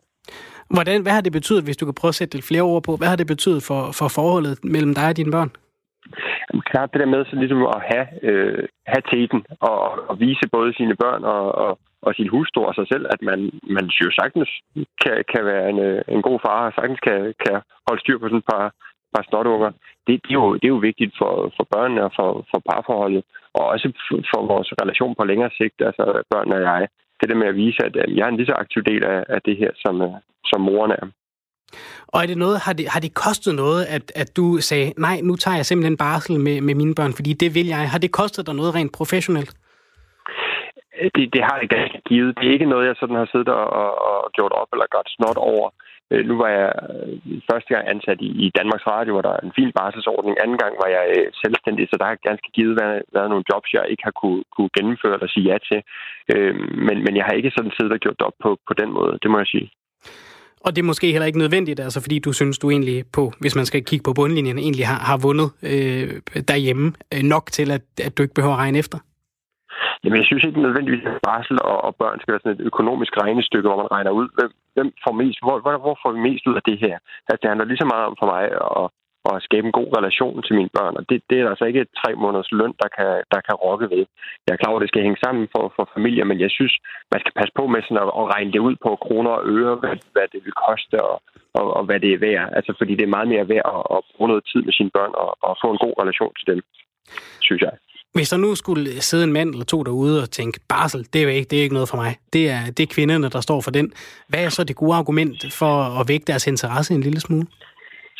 Hvordan, 0.75 1.01
hvad 1.01 1.11
har 1.11 1.21
det 1.21 1.31
betydet, 1.31 1.63
hvis 1.63 1.77
du 1.77 1.85
kan 1.85 1.93
prøve 1.93 2.09
at 2.09 2.15
sætte 2.15 2.35
lidt 2.35 2.47
flere 2.47 2.61
ord 2.61 2.83
på, 2.83 2.95
hvad 2.97 3.07
har 3.07 3.15
det 3.15 3.27
betydet 3.27 3.63
for, 3.63 3.81
for 3.99 4.07
forholdet 4.17 4.59
mellem 4.63 4.93
dig 4.95 5.07
og 5.09 5.17
dine 5.17 5.31
børn? 5.31 5.51
Jamen, 6.47 6.63
klart 6.71 6.93
det 6.93 6.99
der 6.99 7.13
med 7.15 7.25
så 7.25 7.35
ligesom 7.35 7.61
at 7.75 7.81
have, 7.91 8.07
øh, 8.29 8.63
have 8.85 9.03
teten 9.11 9.45
og, 9.59 9.79
og 10.09 10.19
vise 10.19 10.45
både 10.51 10.73
sine 10.73 10.95
børn 10.95 11.23
og, 11.23 11.55
og, 11.55 11.79
og 12.05 12.11
sin 12.15 12.29
hustru 12.33 12.61
og 12.65 12.75
sig 12.75 12.87
selv, 12.91 13.05
at 13.13 13.21
man, 13.29 13.39
man 13.77 13.85
jo 14.01 14.09
sagtens 14.19 14.49
kan, 15.01 15.17
kan 15.31 15.43
være 15.51 15.65
en, 15.71 15.79
øh, 15.87 16.01
en 16.15 16.21
god 16.27 16.39
far 16.45 16.59
og 16.67 16.73
sagtens 16.77 16.99
kan, 17.07 17.19
kan 17.43 17.57
holde 17.87 18.01
styr 18.01 18.17
på 18.19 18.27
sådan 18.27 18.43
et 18.43 18.49
par, 18.53 18.65
par 19.13 19.23
snotunger. 19.29 19.71
Det, 20.07 20.13
det, 20.25 20.31
er 20.35 20.39
jo, 20.41 20.53
det 20.59 20.65
er 20.67 20.75
jo 20.75 20.87
vigtigt 20.89 21.13
for, 21.21 21.31
for 21.57 21.65
børnene 21.73 22.01
og 22.07 22.11
for, 22.17 22.29
for 22.51 22.59
parforholdet, 22.69 23.23
og 23.57 23.63
også 23.73 23.87
for, 24.07 24.17
for 24.31 24.41
vores 24.53 24.69
relation 24.81 25.13
på 25.15 25.23
længere 25.31 25.51
sigt, 25.59 25.77
altså 25.89 26.03
børnene 26.31 26.55
og 26.59 26.63
jeg. 26.69 26.87
Det 27.19 27.29
der 27.29 27.41
med 27.41 27.51
at 27.51 27.59
vise, 27.63 27.79
at 27.87 27.95
jeg 28.17 28.23
er 28.25 28.31
en 28.31 28.37
lige 28.37 28.51
så 28.51 28.55
aktiv 28.63 28.81
del 28.91 29.03
af, 29.03 29.19
af 29.35 29.39
det 29.47 29.55
her, 29.61 29.71
som, 29.83 30.01
øh, 30.01 30.15
som 30.51 30.61
moren 30.61 30.91
er. 30.91 31.05
Og 32.07 32.21
er 32.23 32.27
det 32.27 32.37
noget, 32.37 32.59
har 32.59 32.73
det, 32.73 32.85
har 32.93 32.99
det 32.99 33.13
kostet 33.13 33.55
noget, 33.55 33.85
at, 33.85 34.11
at 34.15 34.37
du 34.37 34.57
sagde, 34.57 34.93
nej, 34.97 35.19
nu 35.23 35.35
tager 35.35 35.55
jeg 35.55 35.65
simpelthen 35.65 35.97
barsel 35.97 36.39
med, 36.39 36.61
med 36.61 36.75
mine 36.75 36.95
børn, 36.95 37.13
fordi 37.13 37.33
det 37.33 37.55
vil 37.55 37.67
jeg. 37.67 37.89
Har 37.89 37.97
det 37.97 38.11
kostet 38.11 38.47
dig 38.47 38.55
noget 38.55 38.75
rent 38.75 38.93
professionelt? 38.93 39.53
Øh, 40.99 41.09
det, 41.15 41.23
det 41.35 41.41
har 41.47 41.57
jeg 41.61 41.69
ganske 41.77 41.99
givet. 42.09 42.37
Det 42.37 42.45
er 42.47 42.55
ikke 42.57 42.71
noget, 42.73 42.87
jeg 42.87 42.95
sådan 42.99 43.21
har 43.21 43.29
siddet 43.31 43.49
og, 43.61 43.67
og, 43.81 43.91
og 44.09 44.31
gjort 44.37 44.53
op 44.61 44.69
eller 44.73 44.87
godt 44.95 45.09
snot 45.15 45.39
over. 45.51 45.69
Øh, 46.11 46.23
nu 46.29 46.33
var 46.43 46.49
jeg 46.57 46.69
øh, 46.93 47.13
første 47.49 47.69
gang 47.73 47.85
ansat 47.93 48.19
i, 48.27 48.29
i 48.45 48.47
Danmarks 48.59 48.87
Radio, 48.93 49.11
hvor 49.13 49.25
der 49.25 49.33
er 49.35 49.43
en 49.43 49.57
fin 49.59 49.71
barselsordning. 49.79 50.35
Anden 50.43 50.59
gang 50.63 50.73
var 50.83 50.89
jeg 50.97 51.05
øh, 51.17 51.27
selvstændig, 51.43 51.83
så 51.87 51.95
der 51.99 52.05
har 52.09 52.27
ganske 52.29 52.49
givet 52.57 52.75
været, 52.81 53.01
været 53.15 53.29
nogle 53.29 53.47
jobs, 53.51 53.69
jeg 53.73 53.83
ikke 53.91 54.03
har 54.07 54.15
kunne, 54.21 54.43
kunne 54.55 54.73
gennemføre 54.77 55.15
eller 55.17 55.29
sige 55.33 55.49
ja 55.51 55.57
til. 55.69 55.79
Øh, 56.33 56.53
men, 56.87 56.97
men 57.05 57.13
jeg 57.17 57.25
har 57.27 57.33
ikke 57.39 57.55
sådan 57.55 57.75
siddet 57.77 57.93
og 57.95 58.01
gjort 58.03 58.19
det 58.19 58.27
op 58.29 58.37
på, 58.43 58.49
på 58.67 58.73
den 58.81 58.89
måde, 58.97 59.13
det 59.23 59.31
må 59.31 59.37
jeg 59.43 59.51
sige. 59.55 59.69
Og 60.65 60.75
det 60.75 60.81
er 60.81 60.91
måske 60.91 61.11
heller 61.11 61.25
ikke 61.25 61.43
nødvendigt, 61.45 61.79
altså 61.79 62.01
fordi 62.01 62.19
du 62.19 62.33
synes, 62.33 62.59
du 62.59 62.69
egentlig 62.69 63.03
på, 63.13 63.23
hvis 63.39 63.55
man 63.55 63.65
skal 63.65 63.85
kigge 63.85 64.03
på 64.03 64.13
bundlinjen, 64.13 64.59
egentlig 64.59 64.87
har, 64.87 64.99
har 65.09 65.17
vundet 65.17 65.49
øh, 65.71 66.07
derhjemme 66.47 66.93
øh, 67.13 67.23
nok 67.23 67.45
til, 67.51 67.71
at, 67.71 67.81
at 68.05 68.17
du 68.17 68.23
ikke 68.23 68.33
behøver 68.33 68.53
at 68.53 68.59
regne 68.59 68.77
efter? 68.77 68.97
Jamen, 70.03 70.19
jeg 70.19 70.25
synes 70.27 70.43
ikke 70.43 70.61
nødvendigvis, 70.61 71.05
at 71.05 71.19
barsel 71.27 71.57
og, 71.71 71.77
og 71.87 71.95
børn 72.01 72.19
skal 72.19 72.31
være 72.31 72.43
sådan 72.43 72.57
et 72.57 72.67
økonomisk 72.71 73.13
regnestykke, 73.23 73.67
hvor 73.67 73.81
man 73.81 73.91
regner 73.95 74.11
ud, 74.19 74.27
hvem, 74.37 74.51
hvem 74.75 74.89
får 75.03 75.13
mest, 75.21 75.39
hvor, 75.43 75.57
hvor, 75.63 75.77
hvor 75.83 75.95
får 76.01 76.11
vi 76.15 76.19
mest 76.29 76.47
ud 76.49 76.55
af 76.59 76.65
det 76.69 76.77
her? 76.85 76.95
Altså, 77.29 77.39
det 77.41 77.49
handler 77.49 77.65
lige 77.69 77.83
så 77.83 77.89
meget 77.93 78.05
om 78.09 78.15
for 78.19 78.27
mig 78.33 78.43
at, 78.79 78.87
at 79.31 79.43
skabe 79.47 79.65
en 79.67 79.77
god 79.79 79.89
relation 79.97 80.43
til 80.43 80.55
mine 80.59 80.75
børn, 80.77 80.93
og 80.99 81.03
det, 81.09 81.17
det 81.29 81.35
er 81.37 81.49
altså 81.49 81.65
ikke 81.65 81.85
tre 82.01 82.11
måneders 82.23 82.51
løn, 82.59 82.73
der 82.81 82.89
kan, 82.97 83.11
der 83.33 83.41
kan 83.47 83.55
rokke 83.65 83.87
ved. 83.93 84.05
Jeg 84.45 84.53
er 84.53 84.61
klar 84.61 84.71
over, 84.71 84.79
at 84.79 84.85
det 84.85 84.91
skal 84.93 85.05
hænge 85.07 85.23
sammen 85.25 85.45
for, 85.53 85.63
for 85.75 85.85
familier, 85.95 86.25
men 86.29 86.39
jeg 86.43 86.51
synes, 86.57 86.73
man 87.11 87.19
skal 87.21 87.33
passe 87.39 87.53
på 87.59 87.63
med 87.67 87.81
sådan 87.81 88.03
at, 88.03 88.09
at 88.19 88.25
regne 88.33 88.51
det 88.53 88.65
ud 88.67 88.75
på 88.85 88.89
kroner 89.05 89.31
og 89.37 89.43
øre, 89.57 89.75
hvad, 89.81 89.95
hvad 90.13 90.27
det 90.33 90.41
vil 90.45 90.55
koste, 90.67 90.97
og, 91.09 91.17
og, 91.59 91.65
og 91.77 91.83
hvad 91.87 91.99
det 92.03 92.11
er 92.13 92.23
værd. 92.27 92.45
Altså, 92.57 92.71
fordi 92.79 92.93
det 92.95 93.05
er 93.05 93.15
meget 93.17 93.29
mere 93.33 93.49
værd 93.53 93.67
at, 93.77 93.83
at 93.95 93.99
bruge 94.13 94.29
noget 94.31 94.45
tid 94.51 94.61
med 94.67 94.73
sine 94.73 94.91
børn 94.97 95.13
og, 95.23 95.31
og 95.47 95.53
få 95.61 95.67
en 95.71 95.83
god 95.85 95.95
relation 96.01 96.33
til 96.39 96.47
dem, 96.51 96.61
synes 97.47 97.61
jeg. 97.67 97.75
Hvis 98.17 98.29
der 98.29 98.37
nu 98.37 98.49
skulle 98.55 98.85
sidde 99.09 99.23
en 99.23 99.33
mand 99.37 99.49
eller 99.53 99.65
to 99.65 99.83
derude 99.83 100.21
og 100.23 100.29
tænke, 100.39 100.59
barsel, 100.73 101.01
det 101.13 101.23
er, 101.23 101.29
ikke, 101.39 101.49
det 101.49 101.57
er 101.59 101.63
ikke 101.63 101.77
noget 101.79 101.89
for 101.91 101.99
mig. 102.03 102.11
Det 102.35 102.43
er, 102.55 102.61
det 102.75 102.83
er 102.83 102.93
kvinderne, 102.95 103.29
der 103.35 103.41
står 103.47 103.59
for 103.65 103.71
den. 103.77 103.87
Hvad 104.29 104.41
er 104.45 104.49
så 104.49 104.61
det 104.63 104.75
gode 104.75 104.95
argument 105.01 105.39
for 105.61 105.73
at 105.99 106.03
vække 106.11 106.25
deres 106.31 106.47
interesse 106.47 106.93
en 106.93 107.05
lille 107.07 107.21
smule? 107.27 107.45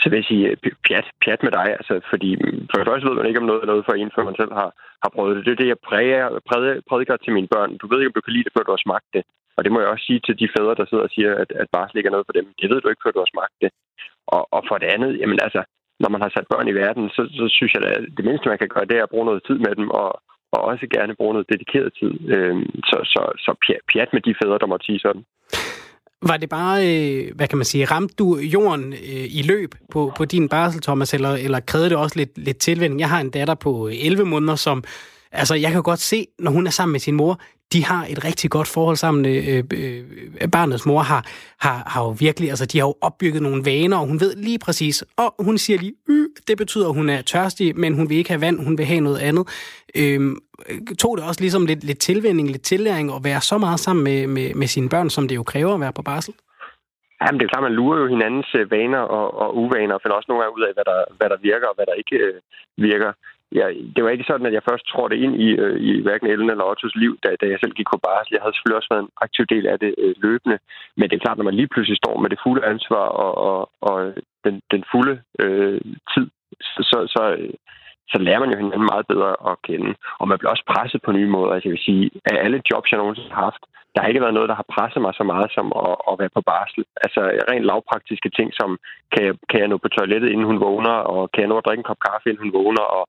Så 0.02 0.06
vil 0.10 0.18
jeg 0.20 0.30
sige, 0.32 0.46
øh, 0.50 0.58
pjat, 0.88 1.08
pjat 1.24 1.42
med 1.46 1.52
dig. 1.60 1.68
Altså, 1.80 1.94
fordi 2.12 2.30
mm, 2.42 2.60
for 2.70 2.76
det 2.78 2.88
første 2.90 3.06
ved 3.08 3.16
man 3.20 3.30
ikke, 3.30 3.42
om 3.42 3.50
noget 3.50 3.62
er 3.62 3.72
noget 3.72 3.88
for 3.88 3.94
en, 3.94 4.12
før 4.16 4.24
man 4.30 4.40
selv 4.42 4.54
har, 4.60 4.70
har 5.04 5.12
prøvet 5.16 5.36
det. 5.36 5.46
Det 5.46 5.54
er 5.54 5.62
det, 5.62 5.70
jeg 5.74 5.80
præger, 5.88 6.26
prædiker, 6.50 6.82
prædiker 6.90 7.16
til 7.18 7.34
mine 7.38 7.52
børn. 7.54 7.72
Du 7.82 7.86
ved 7.88 8.00
ikke, 8.00 8.12
om 8.12 8.18
du 8.18 8.26
kan 8.26 8.36
lide 8.36 8.46
det, 8.48 8.56
før 8.56 8.66
du 8.66 8.74
har 8.76 8.86
smagt 8.86 9.10
det. 9.16 9.24
Og 9.56 9.62
det 9.64 9.72
må 9.72 9.78
jeg 9.80 9.90
også 9.90 10.06
sige 10.08 10.22
til 10.26 10.36
de 10.42 10.54
fædre, 10.56 10.78
der 10.80 10.86
sidder 10.86 11.06
og 11.08 11.14
siger, 11.16 11.32
at, 11.42 11.50
at 11.62 11.68
barsel 11.76 11.98
ikke 11.98 12.10
er 12.10 12.16
noget 12.16 12.28
for 12.30 12.38
dem. 12.40 12.46
Det 12.60 12.70
ved 12.72 12.80
du 12.82 12.90
ikke, 12.90 13.04
før 13.04 13.16
du 13.16 13.24
har 13.24 13.34
smagt 13.34 13.56
det. 13.64 13.72
Og, 14.36 14.42
og 14.56 14.62
for 14.70 14.78
det 14.82 14.90
andet, 14.96 15.12
jamen 15.22 15.40
altså, 15.48 15.62
når 16.02 16.10
man 16.10 16.22
har 16.22 16.32
sat 16.34 16.48
børn 16.52 16.68
i 16.68 16.78
verden, 16.84 17.10
så, 17.16 17.22
så 17.40 17.46
synes 17.58 17.74
jeg, 17.74 17.84
at 17.84 18.04
det 18.18 18.26
mindste, 18.26 18.50
man 18.50 18.62
kan 18.62 18.74
gøre, 18.74 18.90
det 18.90 18.98
er 18.98 19.04
at 19.04 19.14
bruge 19.14 19.26
noget 19.30 19.46
tid 19.48 19.58
med 19.66 19.74
dem, 19.80 19.88
og, 19.90 20.10
og 20.56 20.60
også 20.70 20.86
gerne 20.96 21.20
bruge 21.20 21.34
noget 21.34 21.52
dedikeret 21.54 21.90
tid. 22.00 22.14
Øh, 22.34 22.56
så, 22.90 22.98
så, 23.14 23.22
så 23.46 23.52
pjat 23.92 24.10
med 24.14 24.22
de 24.22 24.36
fædre, 24.42 24.62
der 24.62 24.72
måtte 24.72 24.86
sige 24.86 25.00
sådan. 25.00 25.24
Var 26.30 26.38
det 26.38 26.50
bare, 26.50 26.78
øh, 26.90 27.36
hvad 27.36 27.48
kan 27.48 27.58
man 27.58 27.66
sige, 27.66 27.86
ramte 27.86 28.16
du 28.16 28.38
jorden 28.38 28.94
øh, 28.94 29.26
i 29.40 29.42
løb 29.52 29.72
på, 29.92 30.12
på 30.18 30.26
din 30.26 30.50
barsel, 30.50 30.82
Thomas, 30.82 31.14
eller, 31.14 31.34
eller 31.46 31.60
krævede 31.60 31.90
det 31.90 31.98
også 31.98 32.20
lidt, 32.20 32.38
lidt 32.38 32.58
tilvænding? 32.58 33.00
Jeg 33.00 33.10
har 33.10 33.22
en 33.22 33.30
datter 33.30 33.56
på 33.56 33.88
øh, 33.88 34.06
11 34.06 34.26
måneder, 34.26 34.56
som, 34.56 34.84
altså 35.32 35.56
jeg 35.56 35.72
kan 35.72 35.84
godt 35.84 36.00
se, 36.00 36.28
når 36.40 36.52
hun 36.52 36.68
er 36.68 36.72
sammen 36.72 36.92
med 36.92 37.00
sin 37.00 37.16
mor, 37.16 37.40
de 37.74 37.86
har 37.86 38.06
et 38.14 38.26
rigtig 38.26 38.52
godt 38.52 38.68
forhold 38.68 38.96
sammen. 38.96 39.26
Øh, 39.26 39.48
øh, 39.48 39.64
øh, 40.42 40.50
barnets 40.52 40.86
mor 40.86 41.02
har, 41.12 41.22
har, 41.66 41.78
har 41.94 42.02
jo 42.06 42.16
virkelig, 42.26 42.50
altså 42.50 42.66
de 42.66 42.80
har 42.80 42.88
jo 42.88 42.96
opbygget 43.02 43.42
nogle 43.42 43.66
vaner, 43.66 43.98
og 43.98 44.08
hun 44.08 44.20
ved 44.20 44.36
lige 44.36 44.60
præcis, 44.66 45.04
og 45.18 45.30
hun 45.40 45.58
siger 45.58 45.80
lige, 45.80 45.96
y, 46.10 46.20
det 46.48 46.58
betyder, 46.58 46.88
at 46.90 46.96
hun 46.96 47.10
er 47.10 47.22
tørstig, 47.22 47.80
men 47.80 47.94
hun 47.94 48.10
vil 48.10 48.18
ikke 48.18 48.30
have 48.30 48.42
vand, 48.42 48.66
hun 48.66 48.78
vil 48.78 48.86
have 48.86 49.02
noget 49.08 49.20
andet. 49.30 49.46
Øhm, 50.02 50.36
øh, 50.70 50.96
tog 51.00 51.18
det 51.18 51.26
også 51.30 51.42
ligesom 51.42 51.66
lidt, 51.66 51.84
lidt 51.84 52.00
tilvænding, 52.00 52.48
lidt 52.52 52.62
tillæring, 52.72 53.16
at 53.16 53.22
være 53.24 53.42
så 53.42 53.58
meget 53.58 53.80
sammen 53.80 54.04
med, 54.04 54.28
med, 54.28 54.54
med 54.54 54.68
sine 54.68 54.90
børn, 54.90 55.10
som 55.10 55.28
det 55.28 55.36
jo 55.36 55.44
kræver 55.44 55.74
at 55.74 55.80
være 55.80 55.94
på 55.94 56.02
barsel? 56.02 56.34
Jamen, 57.22 57.40
det 57.40 57.46
er 57.46 57.52
klart, 57.54 57.68
man 57.70 57.80
lurer 57.80 58.00
jo 58.02 58.08
hinandens 58.08 58.50
øh, 58.60 58.72
vaner 58.72 59.04
og, 59.18 59.28
og 59.42 59.50
uvaner, 59.62 59.96
og 59.96 60.02
finder 60.02 60.18
også 60.18 60.30
nogle 60.30 60.42
gange 60.44 60.58
ud 60.58 60.64
af, 60.68 60.74
hvad 60.78 60.86
der, 60.92 61.00
hvad 61.18 61.30
der 61.30 61.38
virker 61.50 61.68
og 61.68 61.76
hvad 61.76 61.86
der 61.90 61.96
ikke 62.02 62.18
øh, 62.26 62.36
virker 62.78 63.12
ja, 63.60 63.66
det 63.96 64.04
var 64.04 64.10
ikke 64.10 64.30
sådan, 64.30 64.46
at 64.46 64.54
jeg 64.54 64.68
først 64.70 64.86
trådte 64.88 65.18
ind 65.18 65.34
i, 65.48 65.50
øh, 65.64 65.78
i 65.90 66.02
hverken 66.02 66.28
Ellen 66.28 66.50
eller 66.50 66.70
Ottos 66.72 66.96
liv, 66.96 67.14
da, 67.24 67.30
da 67.42 67.46
jeg 67.48 67.60
selv 67.60 67.74
gik 67.80 67.90
på 67.92 68.00
barsel. 68.06 68.34
Jeg 68.34 68.42
havde 68.42 68.56
selvfølgelig 68.56 68.80
også 68.80 68.92
været 68.94 69.06
en 69.06 69.18
aktiv 69.26 69.46
del 69.54 69.66
af 69.68 69.80
det 69.80 69.96
øh, 69.98 70.16
løbende. 70.26 70.58
Men 70.98 71.10
det 71.10 71.16
er 71.16 71.26
klart, 71.26 71.38
når 71.38 71.50
man 71.50 71.60
lige 71.60 71.72
pludselig 71.74 71.98
står 71.98 72.16
med 72.20 72.30
det 72.30 72.40
fulde 72.44 72.66
ansvar 72.74 73.06
og, 73.24 73.32
og, 73.48 73.70
og 73.82 74.14
den, 74.46 74.62
den 74.72 74.84
fulde 74.92 75.16
øh, 75.40 75.82
tid, 76.14 76.28
så, 76.62 76.82
så, 76.92 76.98
så 77.14 77.24
øh, 77.40 77.54
lærer 78.28 78.40
man 78.40 78.52
jo 78.52 78.58
hinanden 78.58 78.92
meget 78.94 79.08
bedre 79.08 79.32
at 79.52 79.56
kende. 79.68 79.96
Og 80.20 80.28
man 80.28 80.38
bliver 80.38 80.52
også 80.52 80.66
presset 80.74 81.02
på 81.02 81.12
nye 81.12 81.30
måder. 81.36 81.54
Altså 81.54 81.68
jeg 81.70 81.76
vil 81.76 81.88
sige, 81.90 82.12
at 82.26 82.38
alle 82.46 82.62
jobs, 82.72 82.92
jeg 82.92 82.98
nogensinde 82.98 83.36
har 83.36 83.44
haft, 83.44 83.64
der 83.94 84.02
har 84.02 84.08
ikke 84.10 84.26
været 84.26 84.38
noget, 84.38 84.50
der 84.50 84.60
har 84.62 84.72
presset 84.76 85.02
mig 85.02 85.14
så 85.16 85.24
meget 85.34 85.50
som 85.58 85.68
at, 85.88 85.96
at 86.10 86.14
være 86.22 86.36
på 86.38 86.42
barsel. 86.52 86.82
Altså 87.06 87.22
rent 87.50 87.66
lavpraktiske 87.70 88.30
ting, 88.38 88.50
som 88.60 88.70
kan 89.14 89.22
jeg, 89.28 89.36
kan 89.50 89.60
jeg 89.60 89.68
nå 89.68 89.78
på 89.78 89.90
toilettet, 89.98 90.30
inden 90.30 90.50
hun 90.52 90.60
vågner, 90.68 90.96
og 91.14 91.32
kan 91.32 91.42
jeg 91.42 91.52
nå 91.52 91.58
at 91.58 91.66
drikke 91.66 91.82
en 91.82 91.90
kop 91.90 92.02
kaffe, 92.08 92.30
inden 92.30 92.44
hun 92.44 92.54
vågner, 92.60 92.86
og 92.98 93.04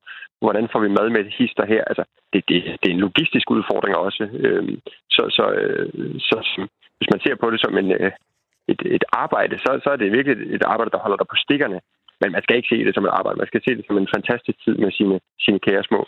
hvordan 0.45 0.69
får 0.73 0.81
vi 0.85 0.97
mad 0.99 1.09
med 1.11 1.25
hister 1.39 1.67
her? 1.73 1.83
Altså, 1.91 2.05
det, 2.33 2.41
det, 2.49 2.59
det 2.81 2.87
er 2.89 2.95
en 2.95 3.07
logistisk 3.09 3.47
udfordring 3.57 3.95
også. 3.97 4.25
Øhm, 4.45 4.77
så, 5.15 5.23
så, 5.37 5.45
øh, 5.61 5.89
så, 6.29 6.37
så 6.53 6.61
hvis 6.99 7.13
man 7.13 7.21
ser 7.25 7.35
på 7.35 7.51
det 7.51 7.61
som 7.65 7.79
en, 7.79 7.93
øh, 7.93 8.13
et, 8.73 8.81
et 8.97 9.05
arbejde, 9.13 9.59
så, 9.59 9.71
så 9.85 9.89
er 9.91 9.97
det 9.97 10.17
virkelig 10.19 10.55
et 10.57 10.65
arbejde, 10.73 10.91
der 10.91 11.05
holder 11.05 11.17
dig 11.21 11.29
på 11.31 11.37
stikkerne. 11.45 11.81
Men 12.21 12.33
man 12.33 12.43
skal 12.43 12.57
ikke 12.57 12.73
se 12.73 12.85
det 12.87 12.95
som 12.95 13.05
et 13.05 13.17
arbejde. 13.19 13.39
Man 13.39 13.51
skal 13.51 13.63
se 13.65 13.77
det 13.79 13.85
som 13.87 13.99
en 13.99 14.13
fantastisk 14.17 14.59
tid 14.65 14.75
med 14.85 14.93
sine, 14.93 15.21
sine 15.45 15.61
kære 15.67 15.85
små. 15.85 16.01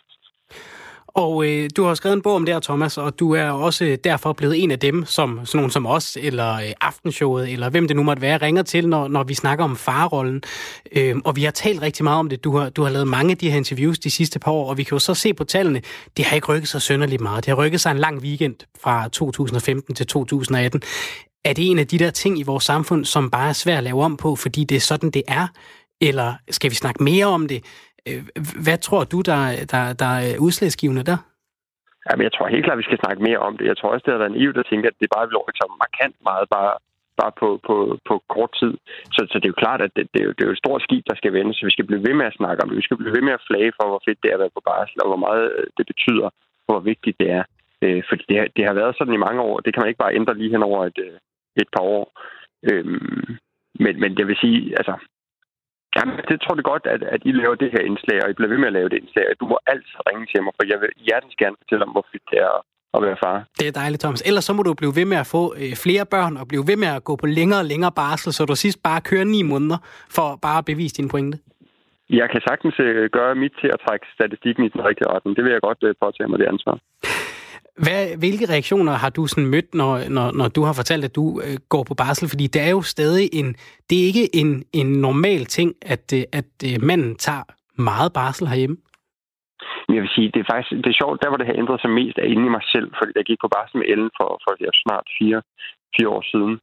Og 1.17 1.47
øh, 1.47 1.71
du 1.77 1.85
har 1.85 1.95
skrevet 1.95 2.17
en 2.17 2.23
bog 2.23 2.35
om 2.35 2.45
det 2.45 2.55
her, 2.55 2.61
Thomas, 2.61 2.99
og 2.99 3.19
du 3.19 3.35
er 3.35 3.51
også 3.51 3.97
derfor 4.05 4.33
blevet 4.33 4.63
en 4.63 4.71
af 4.71 4.79
dem, 4.79 5.05
som 5.05 5.41
sådan 5.45 5.59
nogen 5.59 5.71
som 5.71 5.87
os, 5.87 6.19
eller 6.21 6.55
øh, 6.55 6.73
Aftenshowet, 6.81 7.53
eller 7.53 7.71
hvem 7.71 7.89
det 7.89 7.97
nu 7.97 8.03
måtte 8.03 8.23
være, 8.23 8.39
ringer 8.39 8.63
til, 8.63 8.89
når, 8.89 9.09
når 9.09 9.25
vi 9.25 9.35
snakker 9.35 9.65
om 9.65 9.77
farrollen. 9.77 10.43
Øh, 10.93 11.17
og 11.25 11.37
vi 11.37 11.45
har 11.45 11.51
talt 11.51 11.83
rigtig 11.83 12.05
meget 12.05 12.19
om 12.19 12.29
det. 12.29 12.45
Du 12.45 12.57
har, 12.57 12.69
du 12.69 12.83
har 12.83 12.91
lavet 12.91 13.09
mange 13.09 13.31
af 13.31 13.39
de 13.39 13.51
her 13.51 13.57
interviews 13.57 13.99
de 13.99 14.11
sidste 14.11 14.39
par 14.39 14.53
år, 14.53 14.71
og 14.71 14.77
vi 14.77 14.83
kan 14.83 14.95
jo 14.95 14.99
så 14.99 15.15
se 15.15 15.35
på 15.35 15.45
tallene, 15.45 15.83
det 16.17 16.25
har 16.25 16.35
ikke 16.35 16.49
rykket 16.49 16.69
sig 16.69 16.83
sønderligt 16.83 17.23
meget. 17.23 17.45
Det 17.47 17.55
har 17.55 17.65
rykket 17.65 17.81
sig 17.81 17.91
en 17.91 17.99
lang 17.99 18.19
weekend 18.19 18.55
fra 18.83 19.09
2015 19.09 19.95
til 19.95 20.07
2018. 20.07 20.83
Er 21.45 21.53
det 21.53 21.71
en 21.71 21.79
af 21.79 21.87
de 21.87 21.99
der 21.99 22.11
ting 22.11 22.39
i 22.39 22.43
vores 22.43 22.65
samfund, 22.65 23.05
som 23.05 23.31
bare 23.31 23.49
er 23.49 23.53
svært 23.53 23.79
at 23.79 23.85
lave 23.85 24.03
om 24.03 24.17
på, 24.17 24.37
fordi 24.37 24.65
det 24.65 24.77
er 24.77 24.81
sådan, 24.81 25.11
det 25.11 25.23
er? 25.29 25.47
Eller 26.01 26.35
skal 26.51 26.71
vi 26.71 26.75
snakke 26.75 27.05
mere 27.05 27.27
om 27.27 27.49
det? 27.49 27.63
Øh, 28.09 28.23
hvad 28.65 28.79
tror 28.87 29.03
du, 29.13 29.19
der, 29.31 29.41
der, 29.73 29.83
der 30.03 30.13
er 30.27 30.39
udslagsgivende 30.47 31.05
der? 31.11 31.19
Jamen, 32.07 32.25
jeg 32.27 32.33
tror 32.33 32.55
helt 32.55 32.65
klart, 32.65 32.79
at 32.79 32.83
vi 32.83 32.91
skal 32.91 33.03
snakke 33.05 33.23
mere 33.29 33.41
om 33.49 33.53
det. 33.57 33.65
Jeg 33.71 33.77
tror 33.77 33.91
også, 33.93 34.05
det 34.07 34.15
har 34.15 34.25
været 34.25 34.37
naivt 34.39 34.59
at 34.63 34.69
tænke, 34.71 34.87
at 34.91 34.97
det 35.01 35.09
bare 35.17 35.27
vil 35.27 35.61
så 35.61 35.67
markant 35.85 36.17
meget 36.31 36.47
bare, 36.57 36.73
bare 37.21 37.33
på, 37.41 37.49
på, 37.67 37.77
på 38.09 38.15
kort 38.35 38.53
tid. 38.61 38.73
Så, 39.15 39.21
så 39.31 39.37
det 39.39 39.47
er 39.47 39.55
jo 39.55 39.63
klart, 39.65 39.81
at 39.87 39.93
det, 39.97 40.05
det, 40.13 40.21
er 40.21 40.27
jo, 40.29 40.33
det 40.35 40.43
er 40.43 40.51
jo 40.51 40.57
et 40.57 40.65
stort 40.65 40.83
skib, 40.87 41.05
der 41.11 41.17
skal 41.21 41.33
vende, 41.39 41.53
så 41.55 41.63
vi 41.69 41.77
skal 41.77 41.89
blive 41.89 42.05
ved 42.07 42.15
med 42.21 42.27
at 42.27 42.39
snakke 42.41 42.63
om 42.63 42.69
det. 42.69 42.81
Vi 42.81 42.87
skal 42.87 42.99
blive 43.01 43.17
ved 43.17 43.25
med 43.27 43.35
at 43.39 43.47
flage 43.49 43.73
for, 43.77 43.87
hvor 43.89 44.03
fedt 44.07 44.23
det 44.23 44.29
er 44.31 44.37
at 44.37 44.43
være 44.45 44.57
på 44.57 44.67
barsel, 44.71 44.99
og 45.03 45.09
hvor 45.11 45.23
meget 45.27 45.45
øh, 45.59 45.67
det 45.79 45.87
betyder, 45.93 46.29
og 46.67 46.71
hvor 46.73 46.83
vigtigt 46.91 47.17
det 47.23 47.29
er. 47.39 47.45
Øh, 47.85 48.03
fordi 48.09 48.25
det, 48.29 48.37
det 48.57 48.65
har 48.69 48.75
været 48.81 48.97
sådan 48.99 49.17
i 49.17 49.25
mange 49.27 49.41
år. 49.49 49.57
Det 49.61 49.71
kan 49.71 49.81
man 49.81 49.91
ikke 49.91 50.05
bare 50.05 50.19
ændre 50.21 50.39
lige 50.39 50.55
hen 50.55 50.63
over 50.71 50.81
et, 50.91 50.99
øh, 51.07 51.17
et 51.63 51.69
par 51.75 51.85
år. 51.97 52.07
Øhm, 52.71 53.27
men, 53.85 53.95
men 54.03 54.11
det 54.17 54.25
vil 54.27 54.37
sige, 54.45 54.61
altså, 54.81 54.95
Jamen, 55.97 56.15
det 56.31 56.37
tror 56.43 56.55
jeg 56.59 56.67
godt, 56.73 56.85
at, 56.95 57.03
at 57.15 57.21
I 57.29 57.33
laver 57.41 57.57
det 57.63 57.71
her 57.75 57.83
indslag, 57.91 58.19
og 58.25 58.29
I 58.31 58.37
bliver 58.37 58.53
ved 58.53 58.61
med 58.63 58.71
at 58.73 58.77
lave 58.79 58.89
det 58.93 58.99
indslag. 59.03 59.27
Du 59.41 59.47
må 59.53 59.57
altid 59.73 59.99
ringe 60.09 60.25
til 60.33 60.41
mig, 60.45 60.53
for 60.57 60.65
jeg 60.73 60.79
vil 60.83 60.91
hjertens 61.07 61.37
gerne 61.43 61.57
fortælle 61.61 61.85
om, 61.87 61.93
hvor 61.97 62.07
fedt 62.13 62.27
det 62.33 62.39
er 62.49 62.55
at 62.97 63.03
være 63.07 63.17
far. 63.25 63.37
Det 63.59 63.67
er 63.69 63.75
dejligt, 63.83 64.01
Thomas. 64.05 64.23
Ellers 64.29 64.45
så 64.45 64.53
må 64.53 64.63
du 64.63 64.75
blive 64.75 64.95
ved 64.99 65.07
med 65.13 65.19
at 65.25 65.29
få 65.37 65.43
øh, 65.61 65.75
flere 65.85 66.05
børn, 66.15 66.35
og 66.41 66.49
blive 66.49 66.65
ved 66.71 66.77
med 66.85 66.91
at 66.97 67.05
gå 67.09 67.17
på 67.23 67.27
længere 67.39 67.61
og 67.65 67.69
længere 67.73 67.93
barsel, 68.03 68.33
så 68.33 68.45
du 68.45 68.55
sidst 68.55 68.79
bare 68.89 69.01
kører 69.01 69.25
ni 69.25 69.41
måneder, 69.53 69.79
for 70.17 70.29
bare 70.47 70.59
at 70.59 70.65
bevise 70.65 70.95
din 71.01 71.09
pointe. 71.09 71.39
Jeg 72.11 72.29
kan 72.33 72.41
sagtens 72.49 72.77
øh, 72.87 73.11
gøre 73.17 73.35
mit 73.35 73.55
til 73.61 73.71
at 73.75 73.81
trække 73.87 74.07
statistikken 74.17 74.65
i 74.65 74.69
den 74.69 74.85
rigtige 74.89 75.09
retning. 75.15 75.37
Det 75.37 75.45
vil 75.45 75.53
jeg 75.53 75.61
godt 75.69 75.81
øh, 75.83 75.95
påtage 76.03 76.29
mig 76.29 76.39
det 76.39 76.49
ansvar. 76.55 76.79
Hvad, 77.85 78.19
hvilke 78.19 78.47
reaktioner 78.53 78.93
har 78.93 79.11
du 79.11 79.27
sådan 79.27 79.47
mødt, 79.47 79.75
når, 79.75 80.09
når, 80.09 80.33
når 80.33 80.49
du 80.49 80.63
har 80.63 80.73
fortalt, 80.73 81.05
at 81.05 81.17
du 81.17 81.41
øh, 81.45 81.57
går 81.69 81.85
på 81.89 81.95
barsel? 81.95 82.29
Fordi 82.29 82.47
det 82.47 82.63
er 82.63 82.71
jo 82.71 82.83
stadig 82.83 83.29
en, 83.33 83.49
det 83.91 83.97
er 84.01 84.07
ikke 84.11 84.37
en, 84.37 84.65
en 84.73 84.87
normal 84.87 85.45
ting, 85.45 85.75
at, 85.83 86.13
øh, 86.15 86.23
at 86.33 86.51
øh, 86.69 86.83
manden 86.83 87.17
tager 87.17 87.43
meget 87.91 88.13
barsel 88.13 88.49
herhjemme. 88.49 88.77
Jeg 89.89 90.03
vil 90.03 90.15
sige, 90.17 90.31
det 90.35 90.41
er 90.41 90.49
faktisk 90.53 90.71
det 90.85 90.91
er 90.91 91.01
sjovt, 91.03 91.23
der 91.23 91.29
hvor 91.29 91.41
det 91.41 91.47
har 91.47 91.61
ændret 91.63 91.81
sig 91.81 91.91
mest 91.91 92.19
er 92.19 92.29
inde 92.33 92.47
i 92.47 92.55
mig 92.57 92.65
selv, 92.75 92.89
fordi 92.99 93.13
jeg 93.17 93.25
gik 93.25 93.41
på 93.43 93.49
barsel 93.55 93.77
med 93.79 93.87
Ellen 93.93 94.11
for, 94.19 94.29
for 94.45 94.53
ja, 94.65 94.71
snart 94.85 95.07
fire, 95.19 95.41
fire 95.97 96.09
år 96.17 96.25
siden. 96.33 96.55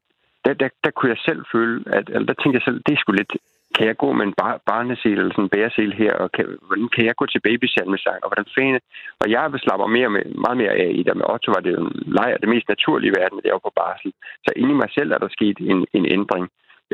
Der, 0.46 0.53
der, 0.62 0.70
der 0.84 0.91
kunne 0.91 1.12
jeg 1.15 1.22
selv 1.27 1.41
føle, 1.53 1.77
at 1.98 2.05
eller 2.13 2.27
der 2.29 2.38
tænkte 2.38 2.58
jeg 2.60 2.65
selv, 2.67 2.79
det 2.86 2.93
er 2.93 3.00
sgu 3.00 3.12
lidt, 3.12 3.34
kan 3.75 3.86
jeg 3.89 3.98
gå 4.03 4.10
med 4.18 4.25
en 4.25 4.38
bar- 4.42 4.62
barnesel 4.72 5.18
eller 5.20 5.34
sådan 5.34 5.44
en 5.46 5.56
bæresel 5.56 5.94
her, 6.01 6.13
og 6.24 6.27
kan, 6.36 6.46
hvordan 6.68 6.89
kan 6.96 7.06
jeg 7.06 7.15
gå 7.15 7.25
til 7.25 7.46
babysalmesang, 7.48 8.20
og 8.24 8.30
hvordan 8.30 8.53
fanden... 8.56 8.80
Og 9.22 9.27
jeg 9.34 9.44
slapper 9.65 9.88
mere 9.98 10.10
med, 10.15 10.24
meget 10.46 10.58
mere 10.62 10.74
af 10.84 10.92
i 11.00 11.03
det. 11.03 11.18
Med 11.18 11.30
Otto 11.34 11.50
var 11.56 11.62
det 11.63 11.72
jo 11.75 11.82
en 11.86 12.13
lejr, 12.20 12.38
det 12.38 12.53
mest 12.53 12.68
naturlige 12.74 13.12
i 13.12 13.18
verden, 13.20 13.42
det 13.44 13.50
er 13.50 13.68
på 13.68 13.74
barsel. 13.82 14.12
Så 14.46 14.50
inde 14.56 14.72
i 14.74 14.82
mig 14.84 14.89
selv 14.98 15.10
er 15.12 15.20
der 15.22 15.30
sket 15.38 15.58
en, 15.72 15.80
en 15.98 16.06
ændring. 16.18 16.46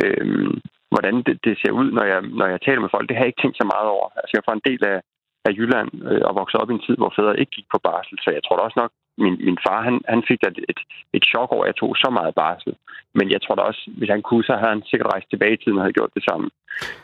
Øhm, 0.04 0.54
hvordan 0.94 1.16
det, 1.26 1.36
det 1.46 1.54
ser 1.62 1.72
ud, 1.80 1.88
når 1.98 2.06
jeg, 2.12 2.22
når 2.40 2.48
jeg 2.54 2.62
taler 2.62 2.82
med 2.82 2.94
folk, 2.96 3.06
det 3.08 3.16
har 3.16 3.24
jeg 3.24 3.32
ikke 3.32 3.42
tænkt 3.42 3.58
så 3.62 3.66
meget 3.74 3.88
over. 3.96 4.08
Altså, 4.20 4.34
jeg 4.36 4.46
får 4.46 4.56
en 4.56 4.68
del 4.70 4.82
af, 4.94 5.00
af 5.48 5.52
Jylland 5.58 5.90
øh, 6.10 6.22
og 6.28 6.36
vokset 6.42 6.62
op 6.62 6.70
i 6.70 6.74
en 6.78 6.86
tid, 6.88 6.96
hvor 6.98 7.14
fædre 7.16 7.40
ikke 7.40 7.56
gik 7.58 7.68
på 7.74 7.80
barsel. 7.88 8.16
Så 8.24 8.30
jeg 8.36 8.42
tror 8.44 8.56
da 8.56 8.62
også 8.64 8.80
nok, 8.84 8.92
min, 9.24 9.36
min 9.48 9.60
far 9.66 9.80
han, 9.88 9.96
han 10.14 10.22
fik 10.30 10.40
da 10.44 10.50
et, 10.74 10.82
et 11.18 11.24
chok 11.32 11.50
over, 11.52 11.64
at 11.64 11.70
jeg 11.70 11.76
tog 11.76 11.92
så 12.04 12.10
meget 12.18 12.36
barsel. 12.36 12.74
Men 13.18 13.26
jeg 13.34 13.42
tror 13.42 13.56
da 13.56 13.62
også, 13.62 13.84
hvis 13.98 14.10
han 14.16 14.22
kunne, 14.22 14.44
så 14.44 14.54
havde 14.60 14.74
han 14.76 14.84
sikkert 14.90 15.12
rejst 15.14 15.30
tilbage 15.30 15.56
i 15.56 15.62
tiden 15.62 15.78
og 15.78 15.84
havde 15.84 15.98
gjort 16.00 16.16
det 16.18 16.24
samme. 16.30 16.48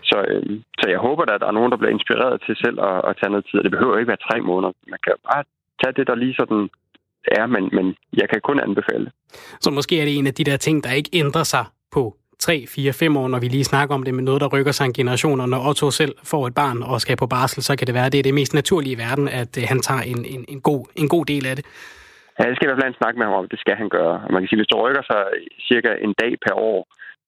Så, 0.09 0.17
øh, 0.31 0.45
så 0.79 0.85
jeg 0.93 0.99
håber 1.07 1.23
da, 1.25 1.33
at 1.33 1.41
der 1.41 1.49
er 1.49 1.57
nogen, 1.59 1.71
der 1.71 1.77
bliver 1.81 1.97
inspireret 1.97 2.35
til 2.45 2.55
selv 2.63 2.77
at, 2.89 2.97
at 3.09 3.17
tage 3.19 3.31
noget 3.33 3.45
tid. 3.49 3.59
Det 3.63 3.75
behøver 3.75 3.97
ikke 3.97 4.13
være 4.13 4.27
tre 4.29 4.37
måneder. 4.49 4.71
Man 4.93 4.99
kan 5.05 5.13
bare 5.29 5.43
tage 5.81 5.93
det, 5.97 6.07
der 6.09 6.15
lige 6.15 6.35
sådan 6.41 6.69
er, 7.39 7.45
men, 7.55 7.63
men 7.77 7.95
jeg 8.21 8.29
kan 8.29 8.41
kun 8.43 8.59
anbefale 8.59 9.11
Så 9.61 9.69
måske 9.71 10.01
er 10.01 10.05
det 10.05 10.17
en 10.17 10.27
af 10.27 10.33
de 10.33 10.43
der 10.43 10.57
ting, 10.57 10.83
der 10.83 10.91
ikke 10.91 11.09
ændrer 11.13 11.43
sig 11.43 11.65
på 11.91 12.15
3, 12.39 12.65
4, 12.67 12.93
5 12.93 13.17
år, 13.17 13.27
når 13.27 13.39
vi 13.39 13.47
lige 13.47 13.63
snakker 13.63 13.95
om 13.95 14.03
det 14.03 14.13
med 14.13 14.23
noget, 14.23 14.41
der 14.41 14.47
rykker 14.47 14.71
sig 14.71 14.85
en 14.85 14.93
generation, 14.93 15.39
og 15.41 15.49
når 15.49 15.67
Otto 15.69 15.91
selv 15.91 16.15
får 16.23 16.47
et 16.47 16.55
barn 16.55 16.83
og 16.83 17.01
skal 17.01 17.17
på 17.17 17.27
barsel, 17.27 17.63
så 17.63 17.75
kan 17.75 17.87
det 17.87 17.95
være, 17.95 18.05
at 18.05 18.11
det 18.11 18.19
er 18.19 18.23
det 18.23 18.33
mest 18.33 18.53
naturlige 18.53 18.93
i 18.93 18.97
verden, 18.97 19.27
at 19.27 19.57
øh, 19.57 19.63
han 19.67 19.79
tager 19.79 20.01
en, 20.01 20.25
en, 20.25 20.45
en, 20.47 20.61
god, 20.61 20.85
en 20.95 21.09
god 21.09 21.25
del 21.25 21.45
af 21.45 21.55
det. 21.55 21.65
Jeg 22.39 22.55
skal 22.55 22.65
i 22.65 22.69
hvert 22.69 22.83
fald 22.83 23.01
snakke 23.01 23.17
med 23.19 23.25
ham 23.27 23.39
om, 23.39 23.47
det 23.53 23.59
skal 23.59 23.75
han 23.81 23.89
gøre. 23.97 24.15
Man 24.33 24.41
kan 24.41 24.49
sige, 24.49 24.59
hvis 24.59 24.71
det 24.71 24.81
rykker 24.83 25.03
sig 25.11 25.21
cirka 25.69 25.91
en 26.05 26.13
dag 26.21 26.33
per 26.45 26.55
år, 26.71 26.79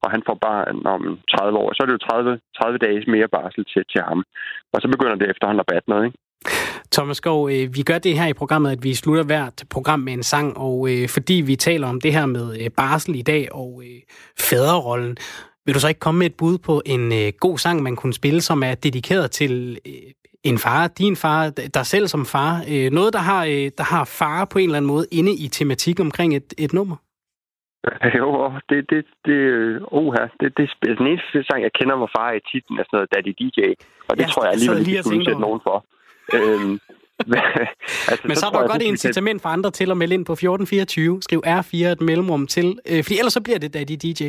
og 0.02 0.08
han 0.14 0.22
får 0.26 0.36
barn 0.48 0.86
om 0.94 1.02
30 1.34 1.58
år, 1.62 1.68
så 1.72 1.78
er 1.82 1.86
det 1.86 1.96
jo 1.96 2.06
30, 2.10 2.40
30 2.58 2.78
dages 2.78 3.06
mere 3.14 3.28
barsel 3.36 3.64
til, 3.72 3.82
til 3.92 4.02
ham. 4.08 4.20
Og 4.72 4.78
så 4.82 4.88
begynder 4.88 5.16
det 5.16 5.30
efterhånden 5.30 5.64
at 5.64 5.70
batte 5.72 5.90
noget, 5.90 6.04
ikke? 6.06 6.18
Thomas 6.92 7.16
Skov, 7.16 7.50
øh, 7.50 7.74
vi 7.76 7.82
gør 7.82 7.98
det 7.98 8.18
her 8.18 8.26
i 8.26 8.40
programmet, 8.40 8.70
at 8.70 8.82
vi 8.82 8.94
slutter 8.94 9.24
hvert 9.24 9.64
program 9.70 10.00
med 10.00 10.12
en 10.12 10.22
sang, 10.22 10.58
og 10.58 10.76
øh, 10.90 11.08
fordi 11.08 11.34
vi 11.34 11.56
taler 11.56 11.88
om 11.88 12.00
det 12.00 12.12
her 12.12 12.26
med 12.26 12.46
øh, 12.60 12.70
barsel 12.76 13.14
i 13.14 13.22
dag 13.22 13.48
og 13.52 13.82
øh, 13.84 14.00
fædrerollen, 14.40 15.16
vil 15.64 15.74
du 15.74 15.80
så 15.80 15.88
ikke 15.88 16.00
komme 16.00 16.18
med 16.18 16.26
et 16.26 16.36
bud 16.36 16.58
på 16.58 16.82
en 16.86 17.12
øh, 17.12 17.32
god 17.40 17.58
sang, 17.58 17.82
man 17.82 17.96
kunne 17.96 18.12
spille, 18.12 18.40
som 18.40 18.62
er 18.62 18.74
dedikeret 18.74 19.30
til 19.30 19.78
øh, 19.86 19.92
en 20.44 20.58
far, 20.58 20.88
din 20.88 21.16
far, 21.16 21.50
dig 21.74 21.86
selv 21.86 22.06
som 22.06 22.26
far? 22.26 22.52
Øh, 22.72 22.90
noget, 22.90 23.12
der 23.12 23.18
har, 23.18 23.44
øh, 23.44 23.70
der 23.78 23.84
har 23.94 24.04
far 24.04 24.44
på 24.52 24.58
en 24.58 24.64
eller 24.64 24.76
anden 24.76 24.92
måde 24.94 25.06
inde 25.12 25.32
i 25.44 25.48
tematikken 25.48 26.06
omkring 26.06 26.36
et, 26.36 26.54
et 26.58 26.72
nummer? 26.72 26.96
Jo, 28.18 28.52
det, 28.68 28.90
det, 28.90 29.04
det, 29.26 29.38
oh 29.86 30.12
her, 30.14 30.26
det, 30.40 30.48
det, 30.56 30.70
det, 30.82 30.98
den 30.98 31.06
eneste 31.06 31.44
sang, 31.44 31.62
jeg 31.62 31.72
kender, 31.78 31.96
hvor 31.96 32.10
far 32.16 32.28
er 32.30 32.36
i 32.40 32.44
titlen, 32.52 32.78
er 32.78 32.84
sådan 32.84 32.96
noget 32.96 33.12
Daddy 33.14 33.32
DJ, 33.40 33.60
og 34.08 34.16
det 34.16 34.22
ja, 34.22 34.28
tror 34.28 34.44
jeg 34.44 34.52
alligevel 34.52 34.88
ikke 34.88 35.02
skulle 35.02 35.24
sætte 35.24 35.40
nogen 35.40 35.60
for. 35.66 35.76
Øhm, 36.36 36.74
altså, 38.10 38.24
Men 38.28 38.36
så, 38.36 38.40
så 38.40 38.46
er 38.46 38.52
der 38.52 38.72
godt 38.74 38.82
incitament 38.82 39.42
for 39.42 39.48
andre 39.48 39.70
til 39.70 39.90
at 39.90 39.96
melde 39.96 40.14
ind 40.14 40.24
på 40.26 40.32
1424. 40.32 41.22
Skriv 41.22 41.40
R4 41.46 41.76
et 41.76 42.00
mellemrum 42.00 42.46
til, 42.46 42.66
øh, 42.90 43.00
for 43.04 43.12
ellers 43.20 43.32
så 43.32 43.42
bliver 43.42 43.58
det 43.58 43.74
Daddy 43.74 43.96
DJ. 44.04 44.22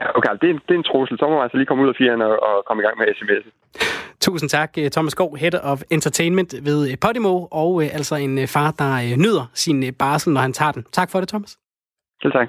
Ja, 0.00 0.06
okay, 0.16 0.30
det 0.42 0.48
er, 0.50 0.56
det 0.66 0.74
er 0.76 0.80
en 0.82 0.90
trussel. 0.90 1.18
Så 1.18 1.24
må 1.28 1.34
man 1.34 1.42
altså 1.42 1.56
lige 1.56 1.68
komme 1.70 1.84
ud 1.84 1.88
af 1.88 1.96
fjeren 2.00 2.22
og, 2.28 2.34
og 2.48 2.54
komme 2.66 2.82
i 2.82 2.86
gang 2.86 2.96
med 2.98 3.06
sms. 3.18 3.44
Tusind 4.20 4.50
tak, 4.50 4.70
øh, 4.78 4.90
Thomas 4.90 5.12
Skov, 5.12 5.36
Head 5.36 5.54
of 5.54 5.82
Entertainment 5.90 6.54
ved 6.62 6.90
øh, 6.90 6.98
Podimo, 7.00 7.46
og 7.50 7.82
øh, 7.82 7.94
altså 7.94 8.14
en 8.14 8.48
far, 8.48 8.70
der 8.70 9.16
nyder 9.16 9.50
sin 9.54 9.94
barsel, 9.94 10.32
når 10.32 10.40
han 10.40 10.52
tager 10.52 10.72
den. 10.72 10.84
Tak 10.92 11.10
for 11.10 11.20
det, 11.20 11.28
Thomas. 11.28 11.58
Selv 12.22 12.32
tak. 12.32 12.48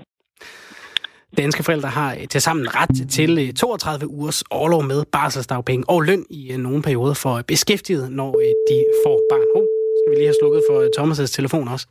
Danske 1.37 1.63
forældre 1.63 1.89
har 1.89 2.17
til 2.29 2.41
sammen 2.41 2.67
ret 2.75 3.09
til 3.09 3.55
32 3.55 4.07
ugers 4.07 4.43
overlov 4.49 4.83
med 4.83 5.03
barselsdagpenge 5.11 5.89
og 5.89 6.01
løn 6.01 6.25
i 6.29 6.57
nogle 6.57 6.81
perioder 6.81 7.13
for 7.13 7.41
beskæftiget, 7.47 8.11
når 8.11 8.31
de 8.69 8.83
får 9.05 9.19
barn. 9.29 9.82
Skal 10.03 10.11
vi 10.11 10.15
lige 10.15 10.27
have 10.27 10.35
slukket 10.41 10.61
for 10.69 10.79
øh, 10.79 10.89
Thomas' 10.99 11.35
telefon 11.35 11.67
også. 11.67 11.87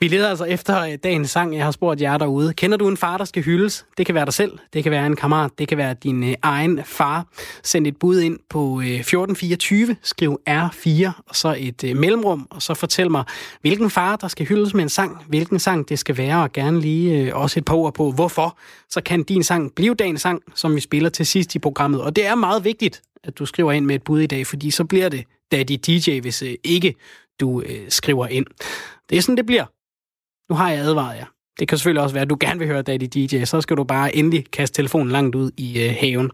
Vi 0.00 0.08
leder 0.08 0.28
altså 0.28 0.44
efter 0.44 0.82
øh, 0.82 0.98
dagens 1.02 1.30
sang. 1.30 1.56
Jeg 1.56 1.64
har 1.64 1.70
spurgt 1.70 2.00
jer 2.00 2.18
derude. 2.18 2.54
Kender 2.54 2.76
du 2.76 2.88
en 2.88 2.96
far, 2.96 3.18
der 3.18 3.24
skal 3.24 3.42
hyldes? 3.42 3.86
Det 3.98 4.06
kan 4.06 4.14
være 4.14 4.24
dig 4.24 4.34
selv, 4.34 4.58
det 4.72 4.82
kan 4.82 4.92
være 4.92 5.06
en 5.06 5.16
kammerat, 5.16 5.50
det 5.58 5.68
kan 5.68 5.78
være 5.78 5.94
din 5.94 6.24
øh, 6.24 6.34
egen 6.42 6.84
far. 6.84 7.26
Send 7.62 7.86
et 7.86 7.96
bud 7.96 8.20
ind 8.20 8.38
på 8.50 8.80
øh, 8.80 8.86
1424, 8.86 9.96
skriv 10.02 10.40
R4 10.50 11.10
og 11.26 11.36
så 11.36 11.56
et 11.58 11.84
øh, 11.84 11.96
mellemrum, 11.96 12.46
og 12.50 12.62
så 12.62 12.74
fortæl 12.74 13.10
mig, 13.10 13.24
hvilken 13.60 13.90
far, 13.90 14.16
der 14.16 14.28
skal 14.28 14.46
hyldes 14.46 14.74
med 14.74 14.82
en 14.82 14.88
sang, 14.88 15.24
hvilken 15.28 15.58
sang 15.58 15.88
det 15.88 15.98
skal 15.98 16.16
være, 16.16 16.42
og 16.42 16.52
gerne 16.52 16.80
lige 16.80 17.20
øh, 17.20 17.36
også 17.36 17.60
et 17.60 17.64
par 17.64 17.74
ord 17.74 17.94
på, 17.94 18.10
hvorfor. 18.10 18.58
Så 18.90 19.00
kan 19.00 19.22
din 19.22 19.42
sang 19.42 19.74
blive 19.74 19.94
dagens 19.94 20.20
sang, 20.20 20.42
som 20.54 20.74
vi 20.74 20.80
spiller 20.80 21.10
til 21.10 21.26
sidst 21.26 21.54
i 21.54 21.58
programmet. 21.58 22.00
Og 22.00 22.16
det 22.16 22.26
er 22.26 22.34
meget 22.34 22.64
vigtigt, 22.64 23.02
at 23.24 23.38
du 23.38 23.46
skriver 23.46 23.72
ind 23.72 23.84
med 23.86 23.94
et 23.94 24.02
bud 24.02 24.20
i 24.20 24.26
dag, 24.26 24.46
fordi 24.46 24.70
så 24.70 24.84
bliver 24.84 25.08
det 25.08 25.24
Daddy 25.52 25.78
DJ, 25.86 26.20
hvis 26.20 26.42
øh, 26.42 26.54
ikke 26.64 26.94
du 27.40 27.60
øh, 27.60 27.80
skriver 27.88 28.26
ind. 28.26 28.46
Det 29.10 29.18
er 29.18 29.22
sådan, 29.22 29.36
det 29.36 29.46
bliver. 29.46 29.64
Nu 30.52 30.56
har 30.56 30.70
jeg 30.70 30.80
advaret 30.80 31.16
jer. 31.16 31.26
Det 31.58 31.68
kan 31.68 31.78
selvfølgelig 31.78 32.02
også 32.02 32.14
være, 32.14 32.22
at 32.22 32.30
du 32.30 32.36
gerne 32.40 32.58
vil 32.58 32.68
høre 32.68 32.82
Daddy 32.82 33.04
DJ, 33.14 33.44
så 33.44 33.60
skal 33.60 33.76
du 33.76 33.84
bare 33.84 34.16
endelig 34.16 34.44
kaste 34.52 34.76
telefonen 34.76 35.12
langt 35.12 35.34
ud 35.34 35.50
i 35.56 35.82
øh, 35.82 35.94
haven. 36.00 36.30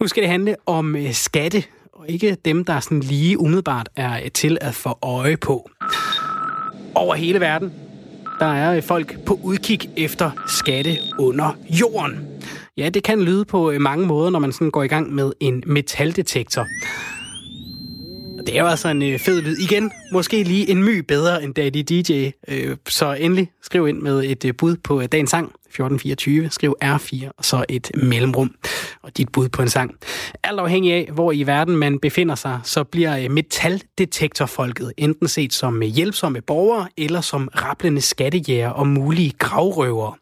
Nu 0.00 0.06
skal 0.08 0.22
det 0.22 0.30
handle 0.30 0.56
om 0.66 0.96
øh, 0.96 1.12
skatte, 1.12 1.64
og 1.92 2.08
ikke 2.08 2.36
dem, 2.44 2.64
der 2.64 2.80
sådan 2.80 3.00
lige 3.00 3.40
umiddelbart 3.40 3.88
er 3.96 4.22
øh, 4.24 4.30
til 4.30 4.58
at 4.60 4.74
få 4.74 4.98
øje 5.02 5.36
på. 5.36 5.70
Over 6.94 7.14
hele 7.14 7.40
verden, 7.40 7.72
Der 8.38 8.46
er 8.46 8.76
øh, 8.76 8.82
folk 8.82 9.24
på 9.24 9.40
udkig 9.42 9.90
efter 9.96 10.30
skatte 10.46 10.98
under 11.18 11.56
jorden. 11.70 12.33
Ja, 12.76 12.88
det 12.88 13.02
kan 13.02 13.22
lyde 13.22 13.44
på 13.44 13.70
øh, 13.70 13.80
mange 13.80 14.06
måder, 14.06 14.30
når 14.30 14.38
man 14.38 14.52
sådan 14.52 14.70
går 14.70 14.82
i 14.82 14.86
gang 14.88 15.14
med 15.14 15.32
en 15.40 15.62
metaldetektor. 15.66 16.66
Det 18.46 18.56
er 18.56 18.60
jo 18.60 18.66
altså 18.66 18.88
en 18.88 19.02
øh, 19.02 19.18
fed 19.18 19.42
lyd. 19.42 19.56
Igen, 19.56 19.92
måske 20.12 20.42
lige 20.42 20.70
en 20.70 20.84
my 20.84 20.98
bedre 20.98 21.42
end 21.42 21.54
Daddy 21.54 21.78
DJ. 21.88 22.30
Øh, 22.48 22.76
så 22.88 23.12
endelig 23.12 23.50
skriv 23.62 23.88
ind 23.88 24.02
med 24.02 24.24
et 24.24 24.44
øh, 24.44 24.54
bud 24.54 24.76
på 24.76 25.00
øh, 25.00 25.08
dagens 25.12 25.30
sang. 25.30 25.44
1424, 25.44 26.50
skriv 26.50 26.76
R4 26.84 27.30
og 27.38 27.44
så 27.44 27.64
et 27.68 27.90
mellemrum 27.94 28.54
og 29.02 29.16
dit 29.16 29.28
bud 29.32 29.48
på 29.48 29.62
en 29.62 29.68
sang. 29.68 29.94
Alt 30.42 30.60
afhængig 30.60 30.92
af, 30.92 31.10
hvor 31.12 31.32
i 31.32 31.42
verden 31.42 31.76
man 31.76 31.98
befinder 31.98 32.34
sig, 32.34 32.60
så 32.64 32.84
bliver 32.84 33.18
øh, 33.18 33.30
metaldetektorfolket 33.30 34.92
enten 34.96 35.28
set 35.28 35.52
som 35.52 35.82
hjælpsomme 35.82 36.40
borgere 36.40 36.88
eller 36.96 37.20
som 37.20 37.48
rapplende 37.56 38.00
skattejæger 38.00 38.68
og 38.68 38.86
mulige 38.86 39.32
gravrøvere. 39.38 40.14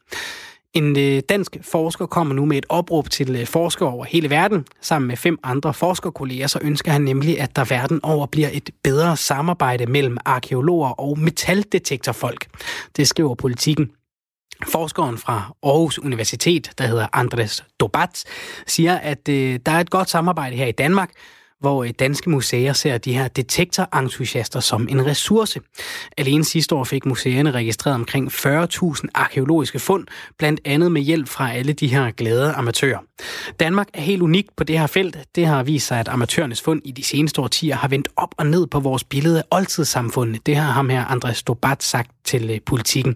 En 0.73 0.97
øh, 0.97 1.21
dansk 1.29 1.57
forsker 1.61 2.05
kommer 2.05 2.33
nu 2.35 2.45
med 2.45 2.57
et 2.57 2.65
opråb 2.69 3.09
til 3.09 3.35
øh, 3.35 3.47
forskere 3.47 3.89
over 3.89 4.05
hele 4.05 4.29
verden. 4.29 4.65
Sammen 4.81 5.07
med 5.07 5.17
fem 5.17 5.39
andre 5.43 5.73
forskerkolleger, 5.73 6.47
så 6.47 6.59
ønsker 6.61 6.91
han 6.91 7.01
nemlig, 7.01 7.39
at 7.39 7.55
der 7.55 7.65
verden 7.65 7.99
over 8.03 8.25
bliver 8.25 8.49
et 8.53 8.69
bedre 8.83 9.17
samarbejde 9.17 9.85
mellem 9.85 10.17
arkeologer 10.25 10.89
og 10.89 11.19
metaldetektorfolk. 11.19 12.47
Det 12.97 13.07
skriver 13.07 13.35
politikken. 13.35 13.91
Forskeren 14.67 15.17
fra 15.17 15.53
Aarhus 15.63 15.99
Universitet, 15.99 16.71
der 16.77 16.87
hedder 16.87 17.07
Andres 17.13 17.63
Dobat, 17.79 18.23
siger, 18.67 18.97
at 18.97 19.29
øh, 19.29 19.59
der 19.65 19.71
er 19.71 19.79
et 19.79 19.89
godt 19.89 20.09
samarbejde 20.09 20.55
her 20.55 20.65
i 20.65 20.71
Danmark, 20.71 21.11
hvor 21.63 21.83
øh, 21.83 21.89
danske 21.99 22.29
museer 22.29 22.73
ser 22.73 22.97
de 22.97 23.13
her 23.13 23.27
detektorentusiaster 23.27 24.59
som 24.59 24.87
en 24.91 25.05
ressource. 25.05 25.59
Alene 26.17 26.43
sidste 26.43 26.75
år 26.75 26.83
fik 26.83 27.05
museerne 27.05 27.51
registreret 27.51 27.95
omkring 27.95 28.31
40.000 28.31 29.05
arkeologiske 29.13 29.79
fund, 29.79 30.07
blandt 30.37 30.61
andet 30.65 30.91
med 30.91 31.01
hjælp 31.01 31.27
fra 31.27 31.53
alle 31.53 31.73
de 31.73 31.87
her 31.87 32.11
glade 32.11 32.53
amatører. 32.53 32.97
Danmark 33.59 33.87
er 33.93 34.01
helt 34.01 34.21
unik 34.21 34.45
på 34.57 34.63
det 34.63 34.79
her 34.79 34.87
felt. 34.87 35.17
Det 35.35 35.45
har 35.45 35.63
vist 35.63 35.87
sig, 35.87 35.99
at 35.99 36.07
amatørernes 36.07 36.61
fund 36.61 36.81
i 36.85 36.91
de 36.91 37.03
seneste 37.03 37.41
årtier 37.41 37.75
har 37.75 37.87
vendt 37.87 38.07
op 38.15 38.35
og 38.37 38.45
ned 38.45 38.67
på 38.67 38.79
vores 38.79 39.03
billede 39.03 39.37
af 39.39 39.43
oldtidssamfundet. 39.51 40.45
Det 40.45 40.55
har 40.55 40.71
ham 40.71 40.89
her 40.89 41.05
Andres 41.05 41.43
Dobat 41.43 41.83
sagt 41.83 42.11
til 42.23 42.49
øh, 42.49 42.59
politikken. 42.65 43.15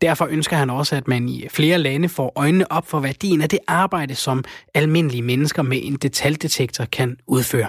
Derfor 0.00 0.26
ønsker 0.30 0.56
han 0.56 0.70
også, 0.70 0.96
at 0.96 1.08
man 1.08 1.28
i 1.28 1.46
flere 1.50 1.78
lande 1.78 2.08
får 2.08 2.32
øjnene 2.36 2.72
op 2.72 2.88
for 2.88 3.00
værdien 3.00 3.42
af 3.42 3.48
det 3.48 3.58
arbejde, 3.68 4.14
som 4.14 4.44
almindelige 4.74 5.22
mennesker 5.22 5.62
med 5.62 5.80
en 5.82 5.96
detaljedetektor 5.96 6.84
kan 6.84 7.16
udføre. 7.26 7.68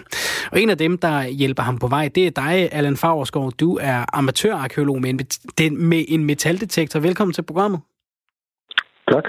Og 0.52 0.62
en 0.62 0.70
af 0.70 0.78
dem, 0.78 0.98
der 0.98 1.24
hjælper 1.24 1.64
ham 1.64 1.78
på 1.78 1.88
vej, 1.88 2.10
det 2.16 2.28
er 2.28 2.32
dig, 2.32 2.70
Allan 2.72 2.98
Favreskov. 2.98 3.52
Du 3.52 3.78
er 3.82 4.06
amatørarkeolog 4.14 5.02
med 5.02 5.10
en, 5.10 5.88
med 5.90 6.06
en 6.08 6.26
metaldetektor. 6.26 7.00
Velkommen 7.00 7.34
til 7.34 7.42
programmet. 7.42 7.80
Tak. 9.12 9.24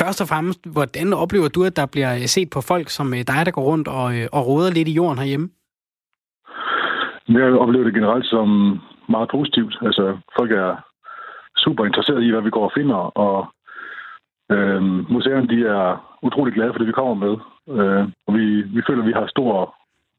Først 0.00 0.20
og 0.20 0.28
fremmest, 0.28 0.60
hvordan 0.72 1.12
oplever 1.12 1.48
du, 1.48 1.64
at 1.64 1.76
der 1.76 1.86
bliver 1.86 2.26
set 2.26 2.50
på 2.50 2.60
folk 2.60 2.88
som 2.88 3.10
dig, 3.12 3.46
der 3.46 3.50
går 3.50 3.62
rundt 3.62 3.88
og, 3.88 4.16
øh, 4.16 4.26
og 4.32 4.46
råder 4.46 4.70
lidt 4.70 4.88
i 4.88 4.92
jorden 4.92 5.18
herhjemme? 5.18 5.48
Jeg 7.28 7.58
oplever 7.62 7.84
det 7.84 7.94
generelt 7.94 8.26
som 8.26 8.48
meget 9.08 9.28
positivt. 9.30 9.78
Altså, 9.82 10.18
folk 10.38 10.50
er 10.52 10.70
super 11.56 11.84
interesserede 11.84 12.26
i, 12.26 12.30
hvad 12.30 12.42
vi 12.42 12.50
går 12.50 12.64
og 12.64 12.72
finder, 12.74 12.96
og 13.24 13.36
øh, 14.52 14.82
museerne 15.14 15.48
de 15.48 15.58
er 15.66 16.16
utrolig 16.22 16.54
glade 16.54 16.72
for 16.72 16.78
det, 16.78 16.86
vi 16.86 16.98
kommer 17.00 17.14
med. 17.14 17.34
Øh, 17.68 18.04
og 18.26 18.34
vi, 18.34 18.44
vi 18.62 18.80
føler, 18.86 19.02
at 19.02 19.08
vi 19.08 19.12
har 19.12 19.26
stor 19.26 19.74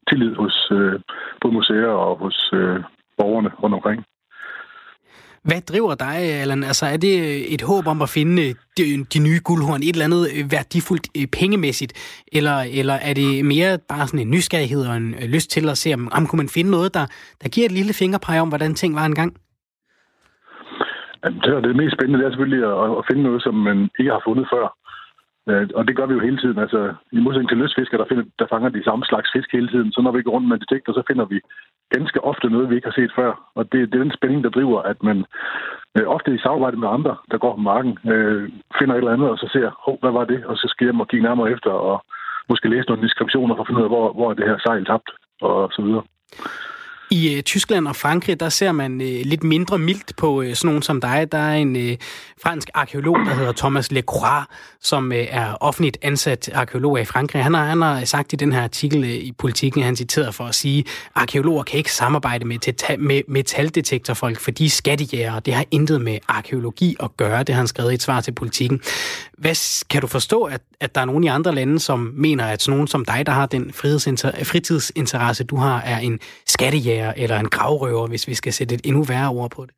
tillid 0.08 0.34
hos 0.34 0.68
øh, 0.72 1.00
både 1.40 1.54
museer 1.54 1.94
og 2.06 2.18
hos 2.18 2.50
øh, 2.52 2.80
borgerne 3.18 3.50
rundt 3.62 3.74
omkring. 3.74 4.04
Hvad 5.48 5.60
driver 5.70 5.94
dig, 5.94 6.16
Allan? 6.42 6.64
Altså, 6.64 6.86
er 6.86 6.96
det 6.96 7.14
et 7.54 7.62
håb 7.62 7.86
om 7.86 8.02
at 8.02 8.08
finde 8.08 8.42
de, 8.78 8.84
de 9.14 9.18
nye 9.26 9.40
guldhorn, 9.44 9.82
et 9.82 9.92
eller 9.96 10.08
andet 10.08 10.26
værdifuldt 10.54 11.06
øh, 11.18 11.26
pengemæssigt, 11.38 11.92
eller, 12.32 12.56
eller 12.80 12.96
er 13.08 13.14
det 13.14 13.44
mere 13.44 13.78
bare 13.92 14.06
sådan 14.06 14.20
en 14.20 14.30
nysgerrighed 14.30 14.82
og 14.90 14.96
en 14.96 15.14
øh, 15.14 15.28
lyst 15.34 15.50
til 15.50 15.68
at 15.68 15.78
se, 15.78 15.94
om, 15.94 16.08
om 16.16 16.26
kunne 16.26 16.42
man 16.44 16.54
finde 16.56 16.70
noget, 16.70 16.94
der, 16.94 17.06
der 17.42 17.48
giver 17.48 17.66
et 17.66 17.78
lille 17.78 17.94
fingerpege 18.02 18.40
om, 18.40 18.48
hvordan 18.48 18.74
ting 18.74 18.94
var 18.94 19.06
engang? 19.06 19.30
Det, 21.44 21.50
er 21.56 21.60
det 21.60 21.76
mest 21.76 21.94
spændende 21.96 22.18
det 22.20 22.26
er 22.26 22.30
selvfølgelig 22.30 22.62
at, 22.72 22.90
at 22.98 23.06
finde 23.08 23.22
noget, 23.22 23.42
som 23.42 23.54
man 23.54 23.78
ikke 23.98 24.10
har 24.16 24.22
fundet 24.28 24.46
før. 24.54 24.66
Øh, 25.50 25.68
og 25.78 25.82
det 25.88 25.96
gør 25.96 26.06
vi 26.06 26.14
jo 26.14 26.26
hele 26.26 26.38
tiden. 26.42 26.58
Altså, 26.58 26.94
I 27.12 27.18
modsætning 27.20 27.48
til 27.50 27.58
lystfiskere, 27.58 28.00
der, 28.00 28.08
finder, 28.10 28.24
der 28.38 28.46
fanger 28.52 28.68
de 28.68 28.84
samme 28.84 29.04
slags 29.04 29.28
fisk 29.34 29.48
hele 29.52 29.68
tiden, 29.68 29.92
så 29.92 30.00
når 30.02 30.12
vi 30.12 30.22
går 30.22 30.32
rundt 30.32 30.48
med 30.48 30.58
detektor, 30.58 30.92
så 30.92 31.02
finder 31.08 31.24
vi 31.24 31.38
ganske 31.94 32.24
ofte 32.24 32.50
noget, 32.50 32.70
vi 32.70 32.76
ikke 32.76 32.90
har 32.90 32.98
set 33.00 33.12
før. 33.18 33.30
Og 33.58 33.62
det, 33.72 33.78
det 33.90 33.98
er 33.98 34.04
den 34.04 34.16
spænding, 34.18 34.44
der 34.44 34.50
driver, 34.50 34.82
at 34.82 35.02
man 35.02 35.18
øh, 35.96 36.06
ofte 36.16 36.34
i 36.34 36.42
samarbejde 36.44 36.76
med 36.76 36.88
andre, 36.88 37.16
der 37.30 37.38
går 37.38 37.54
på 37.54 37.60
marken, 37.60 37.98
øh, 38.12 38.42
finder 38.78 38.94
et 38.94 38.98
eller 38.98 39.16
andet, 39.16 39.30
og 39.30 39.38
så 39.38 39.48
ser, 39.52 39.68
oh, 39.88 39.96
hvad 40.00 40.12
var 40.18 40.24
det? 40.24 40.40
Og 40.44 40.56
så 40.56 40.66
skal 40.68 40.84
jeg 40.84 40.92
hjem 40.92 41.00
og 41.00 41.08
kigge 41.08 41.26
nærmere 41.26 41.50
efter, 41.50 41.70
og 41.70 41.96
måske 42.48 42.68
læse 42.68 42.88
nogle 42.88 43.04
deskriptioner 43.04 43.54
for 43.54 43.62
at 43.62 43.66
finde 43.66 43.80
ud 43.80 43.88
af, 43.88 43.90
hvor, 43.90 44.12
hvor 44.12 44.30
er 44.30 44.34
det 44.34 44.48
her 44.50 44.58
sejl 44.58 44.84
tabt, 44.84 45.10
og 45.40 45.68
så 45.76 45.82
videre. 45.82 46.02
I 47.10 47.34
øh, 47.34 47.42
Tyskland 47.42 47.88
og 47.88 47.96
Frankrig, 47.96 48.40
der 48.40 48.48
ser 48.48 48.72
man 48.72 49.00
øh, 49.00 49.20
lidt 49.24 49.44
mindre 49.44 49.78
mildt 49.78 50.16
på 50.16 50.42
øh, 50.42 50.54
sådan 50.54 50.66
nogen 50.68 50.82
som 50.82 51.00
dig. 51.00 51.28
Der 51.32 51.38
er 51.38 51.54
en 51.54 51.76
øh, 51.76 51.96
fransk 52.42 52.70
arkeolog, 52.74 53.16
der 53.16 53.34
hedder 53.34 53.52
Thomas 53.52 53.92
Lecroix, 53.92 54.44
som 54.80 55.12
øh, 55.12 55.26
er 55.30 55.54
offentligt 55.60 55.98
ansat 56.02 56.50
arkeolog 56.54 57.00
i 57.00 57.04
Frankrig. 57.04 57.42
Han 57.42 57.54
har, 57.54 57.64
han 57.64 57.82
har 57.82 58.04
sagt 58.04 58.32
i 58.32 58.36
den 58.36 58.52
her 58.52 58.62
artikel 58.62 59.04
øh, 59.04 59.10
i 59.10 59.32
Politiken, 59.32 59.82
han 59.82 59.96
citeret 59.96 60.34
for 60.34 60.44
at 60.44 60.54
sige, 60.54 60.84
arkeologer 61.14 61.62
kan 61.62 61.78
ikke 61.78 61.92
samarbejde 61.92 62.44
med, 62.44 62.98
med 62.98 63.22
metaldetektorfolk, 63.28 64.40
for 64.40 64.50
de 64.50 64.64
er 64.64 64.70
skattejæger, 64.70 65.40
det 65.40 65.54
har 65.54 65.64
intet 65.70 66.00
med 66.00 66.18
arkeologi 66.28 66.96
at 67.00 67.16
gøre. 67.16 67.42
Det 67.42 67.54
har 67.54 67.60
han 67.60 67.68
skrevet 67.68 67.90
i 67.92 67.94
et 67.94 68.02
svar 68.02 68.20
til 68.20 68.32
Politiken. 68.32 68.80
Hvad, 69.38 69.84
kan 69.92 70.00
du 70.00 70.06
forstå, 70.06 70.38
at, 70.44 70.62
at 70.80 70.94
der 70.94 71.00
er 71.00 71.04
nogen 71.04 71.24
i 71.24 71.26
andre 71.26 71.54
lande, 71.54 71.78
som 71.78 71.98
mener, 71.98 72.44
at 72.44 72.62
sådan 72.62 72.76
nogen 72.76 72.86
som 72.86 73.04
dig, 73.04 73.26
der 73.26 73.32
har 73.32 73.46
den 73.46 73.72
fritidsinteresse, 74.50 75.44
du 75.44 75.56
har, 75.56 75.80
er 75.80 75.98
en 75.98 76.18
skattejæger 76.46 77.12
eller 77.16 77.38
en 77.40 77.48
gravrøver, 77.48 78.06
hvis 78.08 78.28
vi 78.28 78.34
skal 78.34 78.52
sætte 78.52 78.74
et 78.74 78.86
endnu 78.86 79.02
værre 79.02 79.30
ord 79.30 79.50
på 79.56 79.62
det? 79.66 79.74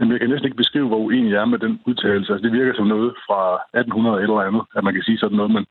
Jamen, 0.00 0.12
jeg 0.12 0.20
kan 0.20 0.30
næsten 0.30 0.48
ikke 0.48 0.62
beskrive, 0.62 0.88
hvor 0.88 0.98
uenig 1.06 1.32
jeg 1.32 1.40
er 1.40 1.52
med 1.54 1.58
den 1.58 1.80
udtalelse. 1.86 2.32
Altså, 2.32 2.44
det 2.46 2.52
virker 2.58 2.74
som 2.76 2.86
noget 2.86 3.14
fra 3.26 3.40
1800 3.80 4.22
eller 4.22 4.40
andet, 4.48 4.62
at 4.76 4.84
man 4.84 4.94
kan 4.94 5.02
sige 5.02 5.18
sådan 5.18 5.36
noget, 5.36 5.52
men 5.56 5.64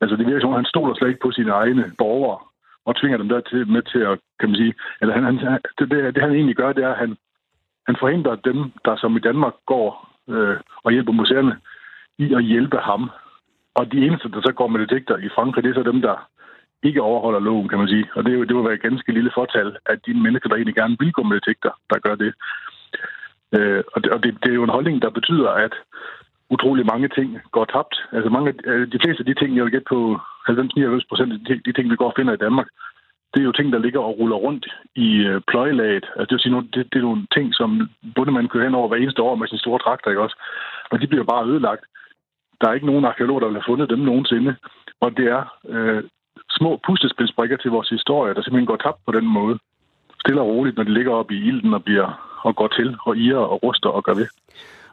altså, 0.00 0.16
det 0.16 0.26
virker 0.26 0.40
som, 0.40 0.52
at 0.52 0.60
han 0.62 0.72
stoler 0.72 0.94
slet 0.94 1.08
ikke 1.08 1.24
på 1.24 1.32
sine 1.32 1.52
egne 1.52 1.84
borgere 1.98 2.38
og 2.86 2.96
tvinger 2.96 3.18
dem 3.18 3.28
der 3.28 3.40
til, 3.40 3.68
med 3.68 3.82
til 3.82 4.02
at, 4.10 4.18
kan 4.40 4.48
man 4.48 4.56
sige, 4.56 4.74
eller 5.00 5.14
han, 5.14 5.24
han, 5.24 5.36
det, 5.78 5.90
det, 5.90 6.14
det, 6.14 6.22
han 6.22 6.32
egentlig 6.32 6.56
gør, 6.56 6.72
det 6.72 6.84
er, 6.84 6.92
at 6.92 7.02
han, 7.04 7.16
han 7.88 7.96
forhindrer 8.00 8.36
dem, 8.48 8.58
der 8.84 8.96
som 8.96 9.16
i 9.16 9.24
Danmark 9.28 9.54
går 9.66 9.90
øh, 10.28 10.56
og 10.84 10.92
hjælper 10.92 11.12
museerne, 11.12 11.54
i 12.18 12.34
at 12.34 12.44
hjælpe 12.44 12.78
ham. 12.78 13.10
Og 13.74 13.92
de 13.92 14.06
eneste, 14.06 14.28
der 14.28 14.40
så 14.40 14.52
går 14.52 14.68
med 14.68 14.80
detektor 14.80 15.16
i 15.16 15.28
Frankrig, 15.34 15.64
det 15.64 15.70
er 15.70 15.74
så 15.82 15.90
dem, 15.92 16.02
der 16.02 16.28
ikke 16.82 17.02
overholder 17.02 17.40
loven, 17.40 17.68
kan 17.68 17.78
man 17.78 17.88
sige. 17.88 18.06
Og 18.14 18.24
det, 18.24 18.32
er 18.32 18.36
jo, 18.36 18.44
det 18.44 18.56
vil 18.56 18.64
være 18.64 18.74
et 18.74 18.88
ganske 18.88 19.12
lille 19.12 19.30
fortal, 19.34 19.76
at 19.86 19.98
de 20.06 20.14
mennesker, 20.14 20.48
der 20.48 20.56
egentlig 20.56 20.74
gerne 20.74 20.96
vil 21.00 21.12
gå 21.12 21.22
med 21.22 21.40
detektor, 21.40 21.78
der 21.90 21.98
gør 21.98 22.14
det. 22.14 22.32
Øh, 23.56 23.82
og 23.92 24.04
det, 24.04 24.12
og 24.12 24.22
det, 24.22 24.38
det 24.42 24.50
er 24.50 24.54
jo 24.60 24.64
en 24.64 24.76
holdning, 24.76 25.02
der 25.02 25.10
betyder, 25.10 25.48
at 25.48 25.74
utrolig 26.50 26.86
mange 26.86 27.08
ting 27.08 27.28
går 27.52 27.64
tabt. 27.64 27.94
Altså 28.12 28.30
mange, 28.30 28.54
øh, 28.64 28.92
de 28.92 28.98
fleste 29.02 29.20
af 29.20 29.26
de 29.26 29.34
ting, 29.34 29.56
jeg 29.56 29.64
vil 29.64 29.72
gætte 29.72 29.92
på 29.94 30.20
90-99 30.48 31.08
procent 31.08 31.32
af 31.32 31.38
de, 31.66 31.72
ting, 31.72 31.90
vi 31.90 31.96
går 31.96 32.10
og 32.10 32.16
finder 32.16 32.34
i 32.34 32.44
Danmark, 32.46 32.68
det 33.34 33.40
er 33.40 33.44
jo 33.44 33.52
ting, 33.52 33.72
der 33.72 33.78
ligger 33.78 34.00
og 34.00 34.18
ruller 34.18 34.36
rundt 34.36 34.66
i 34.94 35.08
øh, 35.16 35.40
pløjelaget. 35.48 36.06
Altså, 36.16 36.26
det, 36.28 36.32
vil 36.32 36.40
sige, 36.40 36.68
det, 36.74 36.92
det 36.92 36.98
er 36.98 37.08
nogle 37.08 37.26
ting, 37.36 37.54
som 37.54 37.90
bundemanden 38.16 38.48
kører 38.48 38.64
hen 38.64 38.74
over 38.74 38.88
hver 38.88 38.96
eneste 38.96 39.22
år 39.22 39.34
med 39.34 39.48
sin 39.48 39.58
store 39.58 39.78
traktor, 39.78 40.10
ikke 40.10 40.22
også? 40.22 40.36
Og 40.90 41.00
de 41.00 41.06
bliver 41.06 41.24
bare 41.24 41.46
ødelagt. 41.46 41.84
Der 42.60 42.68
er 42.68 42.74
ikke 42.74 42.86
nogen 42.86 43.04
arkeologer, 43.04 43.40
der 43.40 43.46
vil 43.46 43.56
have 43.56 43.70
fundet 43.72 43.90
dem 43.90 43.98
nogensinde. 43.98 44.56
Og 45.00 45.10
det 45.16 45.26
er 45.36 45.42
øh, 45.68 46.02
små 46.50 46.80
puslespilsbrikker 46.86 47.56
til 47.56 47.70
vores 47.70 47.88
historie, 47.88 48.34
der 48.34 48.42
simpelthen 48.42 48.66
går 48.66 48.76
tabt 48.76 49.00
på 49.06 49.12
den 49.12 49.26
måde. 49.26 49.58
Stille 50.20 50.40
og 50.40 50.46
roligt, 50.46 50.76
når 50.76 50.84
de 50.84 50.94
ligger 50.94 51.12
op 51.12 51.30
i 51.30 51.38
ilden 51.48 51.74
og, 51.74 51.84
bliver, 51.84 52.08
og 52.42 52.56
går 52.56 52.68
til 52.68 52.96
og 53.06 53.16
irer 53.16 53.44
og 53.52 53.62
ruster 53.62 53.88
og 53.88 54.04
gør 54.04 54.14
ved. 54.14 54.28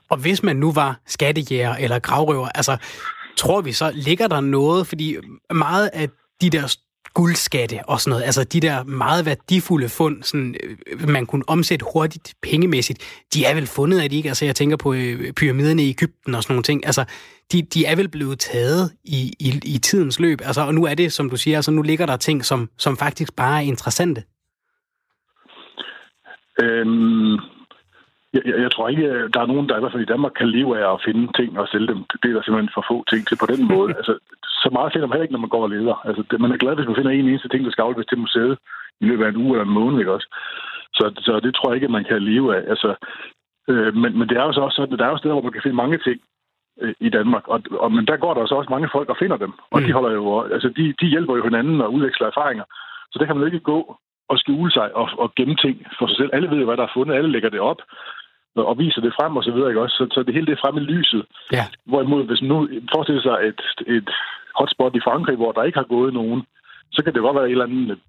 Og 0.09 0.17
hvis 0.21 0.43
man 0.43 0.55
nu 0.55 0.71
var 0.81 0.99
skattejæger 1.05 1.75
eller 1.83 1.99
gravrøver, 1.99 2.47
altså 2.55 2.73
tror 3.37 3.61
vi 3.61 3.71
så, 3.71 3.91
ligger 4.07 4.27
der 4.27 4.41
noget, 4.41 4.87
fordi 4.87 5.15
meget 5.53 5.89
af 5.93 6.09
de 6.41 6.49
der 6.49 6.77
guldskatte 7.13 7.79
og 7.87 8.01
sådan 8.01 8.09
noget. 8.11 8.23
Altså 8.23 8.43
de 8.43 8.59
der 8.59 8.83
meget 8.83 9.25
værdifulde 9.25 9.89
fund, 9.89 10.23
sådan, 10.23 10.55
øh, 10.63 11.09
man 11.09 11.25
kunne 11.25 11.43
omsætte 11.47 11.85
hurtigt 11.93 12.33
pengemæssigt, 12.41 13.25
de 13.33 13.45
er 13.45 13.53
vel 13.53 13.67
fundet 13.67 13.99
af 13.99 14.09
de 14.09 14.15
ikke? 14.15 14.29
Altså 14.29 14.45
jeg 14.45 14.55
tænker 14.55 14.77
på 14.77 14.93
øh, 14.93 15.33
pyramiderne 15.33 15.83
i 15.83 15.89
Ægypten 15.89 16.35
og 16.35 16.43
sådan 16.43 16.53
nogle 16.53 16.63
ting. 16.63 16.85
Altså 16.85 17.05
de, 17.51 17.61
de 17.61 17.85
er 17.85 17.95
vel 17.95 18.09
blevet 18.09 18.39
taget 18.39 18.91
i, 19.03 19.33
i, 19.39 19.59
i 19.65 19.77
tidens 19.77 20.19
løb. 20.19 20.41
Altså, 20.43 20.61
og 20.61 20.73
nu 20.73 20.85
er 20.85 20.93
det, 20.93 21.13
som 21.13 21.29
du 21.29 21.37
siger, 21.37 21.57
altså 21.57 21.71
nu 21.71 21.81
ligger 21.81 22.05
der 22.05 22.17
ting, 22.17 22.45
som, 22.45 22.69
som 22.77 22.97
faktisk 22.97 23.35
bare 23.35 23.57
er 23.57 23.67
interessante. 23.67 24.23
Øhm, 26.61 27.37
jeg, 28.33 28.41
jeg, 28.45 28.57
jeg 28.65 28.71
tror 28.71 28.89
ikke, 28.89 29.07
der 29.33 29.39
er 29.41 29.51
nogen, 29.51 29.69
der 29.69 29.77
i 29.77 29.79
hvert 29.79 29.91
fald 29.91 30.07
i 30.07 30.13
Danmark 30.13 30.33
kan 30.39 30.49
leve 30.49 30.71
af 30.79 30.93
at 30.93 31.03
finde 31.05 31.23
ting 31.39 31.59
og 31.59 31.67
sælge 31.67 31.87
dem. 31.87 31.99
Det 32.21 32.27
er 32.29 32.35
der 32.35 32.43
simpelthen 32.43 32.75
for 32.75 32.85
få 32.91 32.97
ting 33.11 33.21
til 33.27 33.37
på 33.41 33.47
den 33.53 33.61
måde. 33.73 33.89
altså, 33.99 34.13
så 34.63 34.69
meget 34.71 34.93
finder 34.93 35.07
man 35.07 35.13
heller 35.13 35.27
ikke, 35.27 35.37
når 35.37 35.45
man 35.45 35.53
går 35.55 35.63
og 35.67 35.73
leder. 35.75 35.97
Altså, 36.07 36.21
det, 36.29 36.41
man 36.41 36.51
er 36.51 36.61
glad, 36.63 36.75
hvis 36.75 36.87
man 36.87 36.99
finder 36.99 37.11
en 37.11 37.29
eneste 37.29 37.49
ting, 37.49 37.61
der 37.63 37.71
skal 37.71 37.83
afleveres 37.83 38.11
til 38.11 38.23
museet 38.25 38.57
i 39.01 39.05
løbet 39.05 39.25
af 39.25 39.29
en 39.29 39.41
uge 39.43 39.53
eller 39.53 39.65
en 39.65 39.77
måned, 39.79 39.99
ikke 39.99 40.15
også? 40.17 40.29
Så, 40.97 41.05
så 41.25 41.39
det 41.45 41.55
tror 41.55 41.69
jeg 41.69 41.75
ikke, 41.75 41.97
man 41.97 42.07
kan 42.09 42.21
leve 42.21 42.47
af. 42.57 42.63
Altså, 42.73 42.89
Øh, 43.71 43.95
men, 43.95 44.11
men 44.19 44.29
det 44.29 44.37
er 44.37 44.43
jo 44.43 44.53
så 44.53 44.61
også 44.61 44.75
sådan, 44.75 44.93
at 44.93 44.99
der 44.99 45.05
er 45.05 45.09
jo 45.09 45.17
steder, 45.17 45.33
hvor 45.33 45.47
man 45.47 45.55
kan 45.55 45.61
finde 45.63 45.81
mange 45.83 45.97
ting 45.97 46.19
øh, 46.81 46.93
i 46.99 47.09
Danmark. 47.09 47.47
Og, 47.47 47.59
og, 47.71 47.91
men 47.91 48.05
der 48.07 48.17
går 48.17 48.33
der 48.33 48.45
så 48.45 48.55
også 48.55 48.69
mange 48.69 48.89
folk 48.91 49.09
og 49.09 49.17
finder 49.19 49.37
dem. 49.37 49.51
Og 49.71 49.79
mm. 49.79 49.85
de, 49.85 49.93
holder 49.93 50.11
jo, 50.11 50.41
altså, 50.55 50.69
de, 50.77 50.93
de 51.01 51.07
hjælper 51.13 51.35
jo 51.35 51.43
hinanden 51.43 51.81
og 51.81 51.93
udveksler 51.93 52.27
erfaringer. 52.27 52.63
Så 53.11 53.15
der 53.19 53.25
kan 53.25 53.35
man 53.35 53.41
jo 53.41 53.51
ikke 53.51 53.69
gå 53.71 53.97
og 54.29 54.37
skjule 54.37 54.71
sig 54.71 54.95
og, 54.95 55.09
og 55.17 55.35
gemme 55.35 55.55
ting 55.55 55.75
for 55.99 56.07
sig 56.07 56.17
selv. 56.17 56.29
Alle 56.33 56.49
ved 56.49 56.57
jo, 56.57 56.65
hvad 56.65 56.77
der 56.77 56.83
er 56.83 56.95
fundet. 56.97 57.15
Alle 57.15 57.31
lægger 57.31 57.49
det 57.49 57.59
op 57.59 57.81
og 58.55 58.79
viser 58.79 59.01
det 59.01 59.13
frem 59.17 59.37
og 59.37 59.43
så 59.43 59.51
videre, 59.51 59.69
ikke 59.69 59.81
også? 59.81 59.95
Så, 59.95 60.07
så 60.11 60.23
det 60.23 60.33
hele 60.33 60.45
det 60.45 60.55
er 60.55 60.63
frem 60.65 60.77
i 60.77 60.79
lyset. 60.79 61.25
Ja. 61.51 61.65
Hvorimod, 61.85 62.23
hvis 62.23 62.41
man 62.41 62.49
nu 62.49 62.69
forestiller 62.93 63.21
sig 63.21 63.37
et, 63.49 63.61
et 63.97 64.09
hotspot 64.55 64.95
i 64.95 65.05
Frankrig, 65.07 65.35
hvor 65.35 65.51
der 65.51 65.63
ikke 65.63 65.77
har 65.77 65.93
gået 65.95 66.13
nogen, 66.13 66.41
så 66.91 67.03
kan 67.03 67.13
det 67.13 67.21
godt 67.21 67.35
være, 67.35 67.43
at 67.43 67.49
en 67.49 67.57
eller 67.57 67.65
anden 67.65 68.01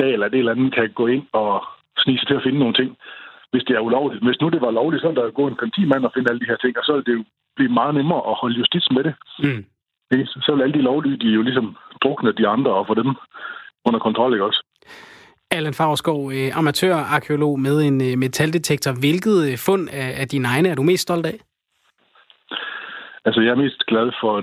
dag 0.00 0.12
eller 0.12 0.26
et 0.26 0.34
eller 0.34 0.52
andet 0.52 0.74
kan 0.74 0.90
gå 1.00 1.06
ind 1.06 1.26
og 1.32 1.64
snige 2.02 2.18
sig 2.18 2.28
til 2.28 2.34
at 2.34 2.42
finde 2.42 2.58
nogle 2.58 2.74
ting, 2.74 2.96
hvis 3.50 3.64
det 3.68 3.74
er 3.76 3.86
ulovligt. 3.88 4.24
Hvis 4.24 4.40
nu 4.40 4.48
det 4.48 4.60
var 4.60 4.70
lovligt, 4.70 5.02
så 5.02 5.08
er 5.08 5.14
der 5.14 5.30
gå 5.30 5.46
en 5.46 5.60
politimand 5.60 6.04
og 6.04 6.12
finde 6.14 6.30
alle 6.30 6.40
de 6.40 6.50
her 6.52 6.56
ting, 6.56 6.78
og 6.78 6.84
så 6.84 6.92
vil 6.94 7.06
det 7.06 7.14
jo 7.18 7.24
blive 7.56 7.72
meget 7.72 7.94
nemmere 7.94 8.22
at 8.30 8.38
holde 8.40 8.58
justits 8.58 8.90
med 8.90 9.04
det. 9.04 9.14
Mm. 9.38 9.64
Så 10.46 10.50
vil 10.54 10.62
alle 10.62 10.78
de 10.78 10.88
lovlydige 10.90 11.34
jo 11.34 11.42
ligesom 11.42 11.76
drukne 12.02 12.32
de 12.32 12.48
andre 12.48 12.70
og 12.74 12.86
få 12.86 12.94
dem 12.94 13.10
under 13.86 14.00
kontrol, 14.00 14.32
ikke 14.32 14.44
også? 14.44 14.60
Allan 15.56 15.74
Favrskov, 15.74 16.32
øh, 16.36 16.58
amatørarkeolog 16.58 17.60
med 17.60 17.76
en 17.88 17.96
øh, 18.08 18.18
metaldetektor. 18.18 18.92
Hvilket 19.00 19.36
øh, 19.48 19.58
fund 19.66 19.88
af 20.22 20.28
dine 20.28 20.48
egne 20.48 20.68
er 20.68 20.74
du 20.74 20.82
mest 20.82 21.02
stolt 21.02 21.26
af? 21.26 21.38
Altså, 23.26 23.40
jeg 23.40 23.50
er 23.52 23.62
mest 23.64 23.80
glad 23.86 24.08
for 24.20 24.34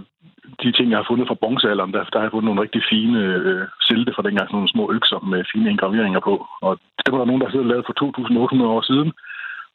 de 0.64 0.72
ting, 0.72 0.88
jeg 0.90 1.00
har 1.00 1.10
fundet 1.12 1.28
fra 1.28 1.40
bronzealderen. 1.42 1.94
Der, 1.94 2.04
der 2.04 2.18
har 2.20 2.26
jeg 2.26 2.36
fundet 2.36 2.50
nogle 2.50 2.64
rigtig 2.66 2.84
fine 2.92 3.20
øh, 3.50 3.68
silte 3.88 4.12
fra 4.16 4.26
dengang, 4.28 4.48
sådan 4.48 4.58
nogle 4.58 4.76
små 4.76 4.84
økser 4.98 5.20
med 5.32 5.42
fine 5.54 5.70
engraveringer 5.70 6.22
på. 6.30 6.34
Og 6.68 6.74
det 7.02 7.10
var 7.12 7.18
der 7.20 7.30
nogen, 7.30 7.42
der 7.42 7.52
sidder 7.52 7.72
lavet 7.72 7.88
for 7.88 7.96
2.800 8.04 8.76
år 8.76 8.82
siden. 8.90 9.10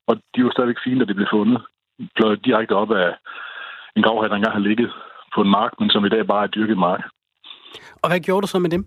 Og 0.09 0.14
de 0.35 0.44
var 0.44 0.51
stadigvæk 0.53 0.81
fine, 0.85 1.01
da 1.01 1.05
de 1.05 1.18
blev 1.18 1.29
fundet. 1.37 1.59
Pløjet 2.16 2.44
direkte 2.44 2.75
op 2.83 2.90
af 2.92 3.09
en 3.96 4.03
gravhæt, 4.03 4.31
der 4.31 4.37
engang 4.37 4.59
har 4.59 4.68
ligget 4.68 4.90
på 5.35 5.40
en 5.42 5.51
mark, 5.59 5.72
men 5.81 5.90
som 5.90 6.05
i 6.05 6.09
dag 6.09 6.27
bare 6.27 6.44
er 6.44 6.55
dyrket 6.57 6.79
mark. 6.79 7.03
Og 8.03 8.09
hvad 8.11 8.20
gjorde 8.20 8.42
du 8.42 8.46
så 8.46 8.59
med 8.59 8.70
dem? 8.70 8.83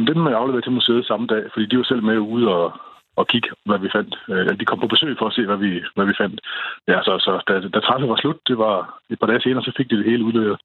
Jamen, 0.00 0.14
dem 0.14 0.26
er 0.26 0.36
afleveret 0.36 0.64
til 0.64 0.72
museet 0.72 1.06
samme 1.06 1.26
dag, 1.26 1.42
fordi 1.52 1.66
de 1.66 1.76
var 1.78 1.84
selv 1.84 2.02
med 2.02 2.18
ude 2.18 2.48
og, 2.48 2.72
og 3.16 3.28
kigge, 3.28 3.48
hvad 3.66 3.78
vi 3.78 3.88
fandt. 3.96 4.12
Øh, 4.30 4.60
de 4.60 4.64
kom 4.64 4.80
på 4.80 4.86
besøg 4.86 5.16
for 5.18 5.26
at 5.26 5.32
se, 5.32 5.42
hvad 5.46 5.56
vi, 5.56 5.70
hvad 5.94 6.06
vi 6.06 6.14
fandt. 6.20 6.40
Ja, 6.88 6.98
så, 7.06 7.12
så 7.26 7.32
da, 7.48 7.54
da 7.74 7.80
træffet 7.80 8.08
var 8.08 8.16
slut, 8.16 8.38
det 8.48 8.58
var 8.58 8.98
et 9.10 9.18
par 9.18 9.26
dage 9.26 9.40
senere, 9.40 9.62
så 9.62 9.72
fik 9.76 9.90
de 9.90 9.96
det 9.96 10.04
hele 10.04 10.24
udleveret. 10.24 10.60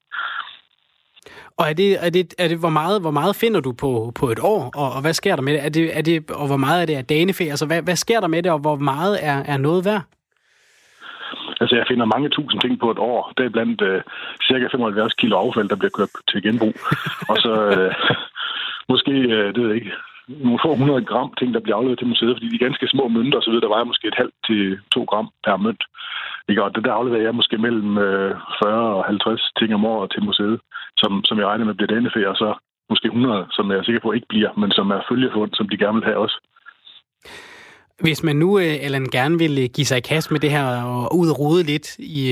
Og 1.57 1.65
er 1.69 1.73
det, 1.73 2.05
er 2.05 2.09
det, 2.09 2.33
er 2.39 2.47
det 2.47 2.59
hvor, 2.59 2.69
meget, 2.69 3.01
hvor 3.01 3.11
meget 3.11 3.35
finder 3.35 3.61
du 3.61 3.71
på, 3.73 4.11
på 4.19 4.25
et 4.29 4.39
år, 4.39 4.71
og, 4.75 4.89
og 4.95 5.01
hvad 5.01 5.13
sker 5.13 5.35
der 5.35 5.43
med 5.43 5.53
det? 5.53 5.65
Er 5.65 5.69
det, 5.69 5.97
er 5.97 6.01
det 6.01 6.31
og 6.31 6.47
hvor 6.47 6.57
meget 6.57 6.81
er 6.81 6.85
det 6.85 6.95
af 6.95 7.05
danefe? 7.05 7.43
Altså, 7.43 7.65
hvad, 7.65 7.81
hvad 7.81 7.95
sker 7.95 8.19
der 8.19 8.27
med 8.27 8.43
det, 8.43 8.51
og 8.51 8.59
hvor 8.59 8.75
meget 8.75 9.15
er, 9.21 9.43
er 9.53 9.57
noget 9.57 9.85
værd? 9.85 10.01
Altså, 11.61 11.75
jeg 11.75 11.85
finder 11.87 12.05
mange 12.05 12.29
tusind 12.29 12.61
ting 12.61 12.79
på 12.79 12.91
et 12.91 12.99
år. 12.99 13.33
Det 13.37 13.45
er 13.45 13.49
blandt 13.49 13.81
uh, 13.81 14.01
cirka 14.47 14.67
75 14.71 15.13
kilo 15.13 15.35
affald, 15.37 15.69
der 15.69 15.75
bliver 15.75 15.95
kørt 15.97 16.09
til 16.29 16.43
genbrug. 16.43 16.73
og 17.31 17.37
så, 17.37 17.53
uh, 17.77 17.93
måske, 18.89 19.11
øh, 19.11 19.47
det 19.53 19.59
ved 19.61 19.69
jeg 19.69 19.75
ikke, 19.75 19.95
nogle 20.27 20.59
få 20.65 20.75
hundrede 20.75 21.05
gram 21.05 21.33
ting, 21.39 21.53
der 21.53 21.59
bliver 21.59 21.77
afleveret 21.77 21.99
til 21.99 22.07
museet, 22.07 22.35
fordi 22.35 22.49
de 22.49 22.65
ganske 22.65 22.87
små 22.87 23.07
mønter 23.07 23.37
osv., 23.39 23.53
der 23.53 23.73
vejer 23.73 23.91
måske 23.91 24.07
et 24.07 24.21
halvt 24.21 24.35
til 24.47 24.61
to 24.95 25.01
gram 25.03 25.29
per 25.45 25.57
mønt. 25.57 25.83
Ikke? 26.49 26.63
Og 26.63 26.75
det 26.75 26.83
der 26.85 26.93
afleverer 26.93 27.21
jeg 27.27 27.35
måske 27.35 27.57
mellem 27.57 27.97
øh, 27.97 28.35
40 28.63 28.95
og 28.97 29.05
50 29.05 29.51
ting 29.59 29.73
om 29.73 29.85
året 29.85 30.11
til 30.11 30.23
museet, 30.23 30.59
som, 30.97 31.11
som 31.27 31.39
jeg 31.39 31.47
regner 31.47 31.65
med 31.65 31.73
bliver 31.73 31.93
denne 31.93 32.29
og 32.31 32.35
så 32.35 32.49
måske 32.89 33.05
100, 33.05 33.47
som 33.51 33.71
jeg 33.71 33.77
er 33.77 33.83
sikker 33.83 34.01
på 34.01 34.11
ikke 34.11 34.27
bliver, 34.29 34.51
men 34.61 34.71
som 34.71 34.91
er 34.91 35.01
følgefund, 35.09 35.51
som 35.53 35.69
de 35.69 35.77
gerne 35.77 35.97
vil 35.97 36.09
have 36.09 36.17
også. 36.17 36.37
Hvis 38.01 38.23
man 38.23 38.35
nu, 38.35 38.59
øh, 38.59 38.85
eller 38.85 38.99
gerne 39.11 39.37
vil 39.37 39.69
give 39.69 39.85
sig 39.85 39.97
i 39.97 40.01
kast 40.01 40.31
med 40.31 40.39
det 40.39 40.51
her 40.51 40.83
og 40.83 41.17
ud 41.17 41.29
og 41.29 41.39
rode 41.39 41.63
lidt 41.63 41.99
i, 41.99 42.23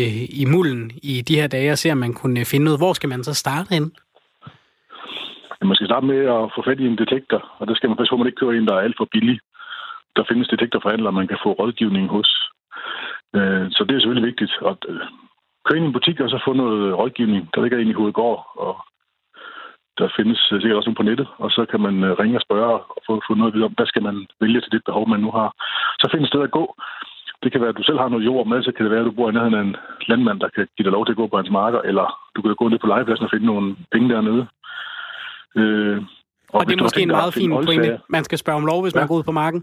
i 0.41 0.45
mulden 0.45 0.91
i 1.03 1.21
de 1.21 1.35
her 1.35 1.47
dage 1.47 1.71
og 1.71 1.77
se, 1.77 1.91
om 1.91 1.97
man 1.97 2.13
kunne 2.13 2.45
finde 2.45 2.63
noget, 2.63 2.79
hvor 2.79 2.93
skal 2.93 3.09
man 3.09 3.23
så 3.23 3.33
starte 3.33 3.73
hen? 3.73 3.91
Man 5.65 5.75
skal 5.75 5.87
starte 5.87 6.05
med 6.05 6.19
at 6.37 6.51
få 6.55 6.59
fat 6.65 6.79
i 6.79 6.87
en 6.87 6.97
detektor, 6.97 7.39
og 7.59 7.67
der 7.67 7.75
skal 7.75 7.89
man 7.89 7.97
passe 7.97 8.11
på, 8.11 8.15
at 8.15 8.19
man 8.19 8.27
ikke 8.27 8.39
kører 8.41 8.51
en, 8.51 8.67
der 8.67 8.75
er 8.75 8.85
alt 8.85 8.97
for 8.97 9.07
billig. 9.11 9.39
Der 10.15 10.23
findes 10.29 10.47
detektorforhandlere, 10.47 11.19
man 11.19 11.27
kan 11.27 11.39
få 11.43 11.49
rådgivning 11.51 12.07
hos. 12.09 12.29
Øh, 13.35 13.65
så 13.75 13.81
det 13.83 13.95
er 13.95 13.99
selvfølgelig 13.99 14.29
vigtigt. 14.31 14.53
at 14.71 14.81
øh, 14.89 15.01
køre 15.65 15.77
ind 15.77 15.85
i 15.85 15.87
en 15.87 15.97
butik 15.97 16.19
og 16.19 16.29
så 16.29 16.39
få 16.45 16.53
noget 16.53 16.97
rådgivning. 16.97 17.49
Der 17.53 17.61
ligger 17.61 17.77
en 17.77 17.93
i 17.93 17.99
hovedgård, 17.99 18.39
og 18.55 18.75
der 19.97 20.07
findes 20.17 20.41
øh, 20.51 20.61
sikkert 20.61 20.77
også 20.77 20.93
på 20.97 21.03
nettet, 21.03 21.27
og 21.37 21.51
så 21.51 21.65
kan 21.71 21.81
man 21.85 22.19
ringe 22.19 22.37
og 22.37 22.45
spørge 22.47 22.73
og 22.95 23.01
få, 23.07 23.21
få 23.27 23.33
noget 23.33 23.51
at 23.51 23.55
vide 23.55 23.65
om, 23.65 23.75
hvad 23.77 23.85
skal 23.85 24.03
man 24.03 24.27
vælge 24.41 24.61
til 24.61 24.71
det 24.71 24.81
behov, 24.85 25.09
man 25.09 25.19
nu 25.19 25.31
har. 25.31 25.49
Så 25.99 26.05
findes 26.11 26.29
sted 26.29 26.41
at 26.41 26.55
gå. 26.59 26.75
Det 27.43 27.51
kan 27.51 27.61
være, 27.61 27.69
at 27.69 27.77
du 27.77 27.83
selv 27.83 27.99
har 27.99 28.09
noget 28.09 28.25
jord 28.25 28.47
med, 28.47 28.63
så 28.63 28.71
kan 28.71 28.83
det 28.83 28.91
være, 28.91 28.99
at 28.99 29.05
du 29.05 29.11
bor 29.11 29.29
i 29.29 29.33
nærheden 29.33 29.59
af 29.59 29.61
en 29.61 29.75
landmand, 30.07 30.39
der 30.39 30.49
kan 30.55 30.67
give 30.77 30.85
dig 30.85 30.91
lov 30.91 31.05
til 31.05 31.13
at 31.13 31.21
gå 31.21 31.27
på 31.27 31.37
hans 31.37 31.49
marker, 31.49 31.81
eller 31.81 32.05
du 32.35 32.41
kan 32.41 32.55
gå 32.55 32.67
ned 32.67 32.79
på 32.79 32.87
legepladsen 32.87 33.25
og 33.25 33.31
finde 33.31 33.45
nogle 33.45 33.75
penge 33.91 34.09
dernede. 34.09 34.47
Øh, 35.55 35.97
og, 36.49 36.59
og 36.59 36.65
det 36.65 36.73
er 36.79 36.83
måske 36.83 37.01
en 37.01 37.15
meget 37.19 37.33
fin 37.33 37.51
pointe. 37.67 37.99
Man 38.15 38.23
skal 38.23 38.37
spørge 38.37 38.59
om 38.61 38.65
lov, 38.65 38.79
hvis 38.83 38.95
ja. 38.95 38.99
man 38.99 39.07
går 39.07 39.17
ud 39.19 39.23
på 39.23 39.31
marken. 39.43 39.61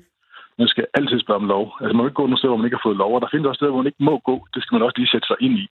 Man 0.58 0.68
skal 0.68 0.86
altid 0.94 1.20
spørge 1.20 1.40
om 1.42 1.48
lov. 1.54 1.64
Altså, 1.80 1.92
man 1.94 2.02
må 2.02 2.08
ikke 2.08 2.20
gå 2.20 2.26
nogle 2.26 2.38
steder, 2.38 2.52
hvor 2.52 2.60
man 2.60 2.66
ikke 2.68 2.78
har 2.80 2.88
fået 2.88 3.02
lov, 3.02 3.12
og 3.14 3.20
der 3.20 3.28
findes 3.30 3.46
også 3.48 3.58
steder, 3.58 3.72
hvor 3.72 3.82
man 3.82 3.90
ikke 3.92 4.08
må 4.10 4.14
gå. 4.30 4.36
Det 4.54 4.60
skal 4.62 4.74
man 4.74 4.82
også 4.86 4.98
lige 4.98 5.12
sætte 5.14 5.26
sig 5.30 5.38
ind 5.46 5.54
i. 5.64 5.66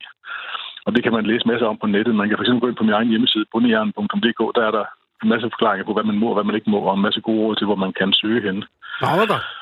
Og 0.85 0.89
det 0.95 1.01
kan 1.03 1.13
man 1.17 1.25
læse 1.31 1.47
masser 1.51 1.67
om 1.67 1.77
på 1.81 1.87
nettet. 1.87 2.15
Man 2.15 2.29
kan 2.29 2.37
fx 2.37 2.49
gå 2.61 2.67
ind 2.67 2.79
på 2.79 2.87
min 2.87 2.97
egen 2.97 3.09
hjemmeside, 3.09 3.45
bundejern.dk. 3.51 4.41
Der 4.57 4.63
er 4.67 4.73
der 4.77 4.85
en 5.23 5.29
masse 5.29 5.47
forklaringer 5.53 5.85
på, 5.85 5.93
hvad 5.93 6.07
man 6.09 6.19
må 6.21 6.27
og 6.29 6.35
hvad 6.37 6.47
man 6.49 6.55
ikke 6.55 6.69
må, 6.69 6.79
og 6.79 6.93
en 6.95 7.05
masse 7.07 7.21
gode 7.21 7.41
råd 7.43 7.55
til, 7.55 7.65
hvor 7.69 7.79
man 7.85 7.93
kan 7.99 8.13
søge 8.21 8.41
hen. 8.47 8.57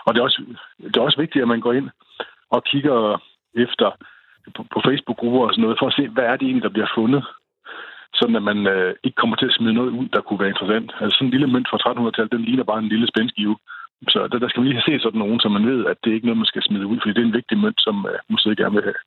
Og 0.06 0.10
det 0.14 0.20
er, 0.20 0.24
også, 0.24 0.42
det 0.92 0.98
er 0.98 1.08
også 1.08 1.22
vigtigt, 1.24 1.42
at 1.42 1.48
man 1.48 1.62
går 1.66 1.74
ind 1.74 1.90
og 2.56 2.64
kigger 2.64 3.22
efter 3.66 3.90
på, 4.56 4.62
på 4.74 4.80
Facebook-grupper 4.88 5.42
og 5.48 5.52
sådan 5.54 5.62
noget, 5.62 5.80
for 5.80 5.88
at 5.88 5.98
se, 5.98 6.08
hvad 6.08 6.24
er 6.24 6.36
det 6.36 6.46
egentlig, 6.46 6.64
der 6.64 6.76
bliver 6.76 6.92
fundet 6.96 7.24
sådan 8.20 8.40
at 8.40 8.46
man 8.52 8.60
øh, 8.74 8.92
ikke 9.06 9.20
kommer 9.22 9.36
til 9.36 9.50
at 9.50 9.58
smide 9.58 9.78
noget 9.80 9.92
ud, 10.00 10.08
der 10.16 10.22
kunne 10.22 10.40
være 10.42 10.54
interessant. 10.54 10.90
Altså 11.02 11.14
sådan 11.16 11.28
en 11.28 11.36
lille 11.36 11.52
mønt 11.54 11.68
fra 11.70 11.82
1300-tallet, 11.84 12.36
den 12.36 12.46
ligner 12.48 12.64
bare 12.72 12.80
en 12.80 12.94
lille 12.94 13.08
spændskive. 13.14 13.56
Så 14.14 14.20
der, 14.32 14.38
der 14.40 14.50
skal 14.50 14.62
man 14.62 14.70
lige 14.70 14.88
se 14.88 15.04
sådan 15.04 15.20
nogen, 15.24 15.40
så 15.40 15.50
man 15.50 15.66
ved, 15.72 15.86
at 15.92 15.98
det 16.02 16.10
er 16.10 16.16
ikke 16.16 16.28
noget, 16.28 16.42
man 16.44 16.52
skal 16.52 16.64
smide 16.64 16.88
ud, 16.92 16.98
fordi 17.00 17.14
det 17.14 17.22
er 17.22 17.30
en 17.30 17.40
vigtig 17.40 17.58
mønt, 17.58 17.80
som 17.88 17.96
øh, 18.12 18.18
museet 18.30 18.58
gerne 18.58 18.76
vil 18.76 18.88
have. 18.90 19.00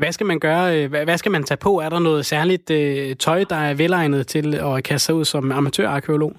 Hvad 0.00 0.12
skal 0.12 0.26
man 0.26 0.40
gøre? 0.40 0.64
Øh, 0.76 0.90
hvad 0.90 1.18
skal 1.18 1.32
man 1.32 1.44
tage 1.44 1.64
på? 1.66 1.72
Er 1.84 1.88
der 1.88 1.98
noget 1.98 2.24
særligt 2.24 2.70
øh, 2.70 3.16
tøj, 3.16 3.40
der 3.52 3.60
er 3.68 3.74
velegnet 3.82 4.26
til 4.26 4.46
at 4.54 4.84
kaste 4.84 5.06
sig 5.06 5.14
ud 5.14 5.24
som 5.24 5.52
amatørarkeolog? 5.52 6.32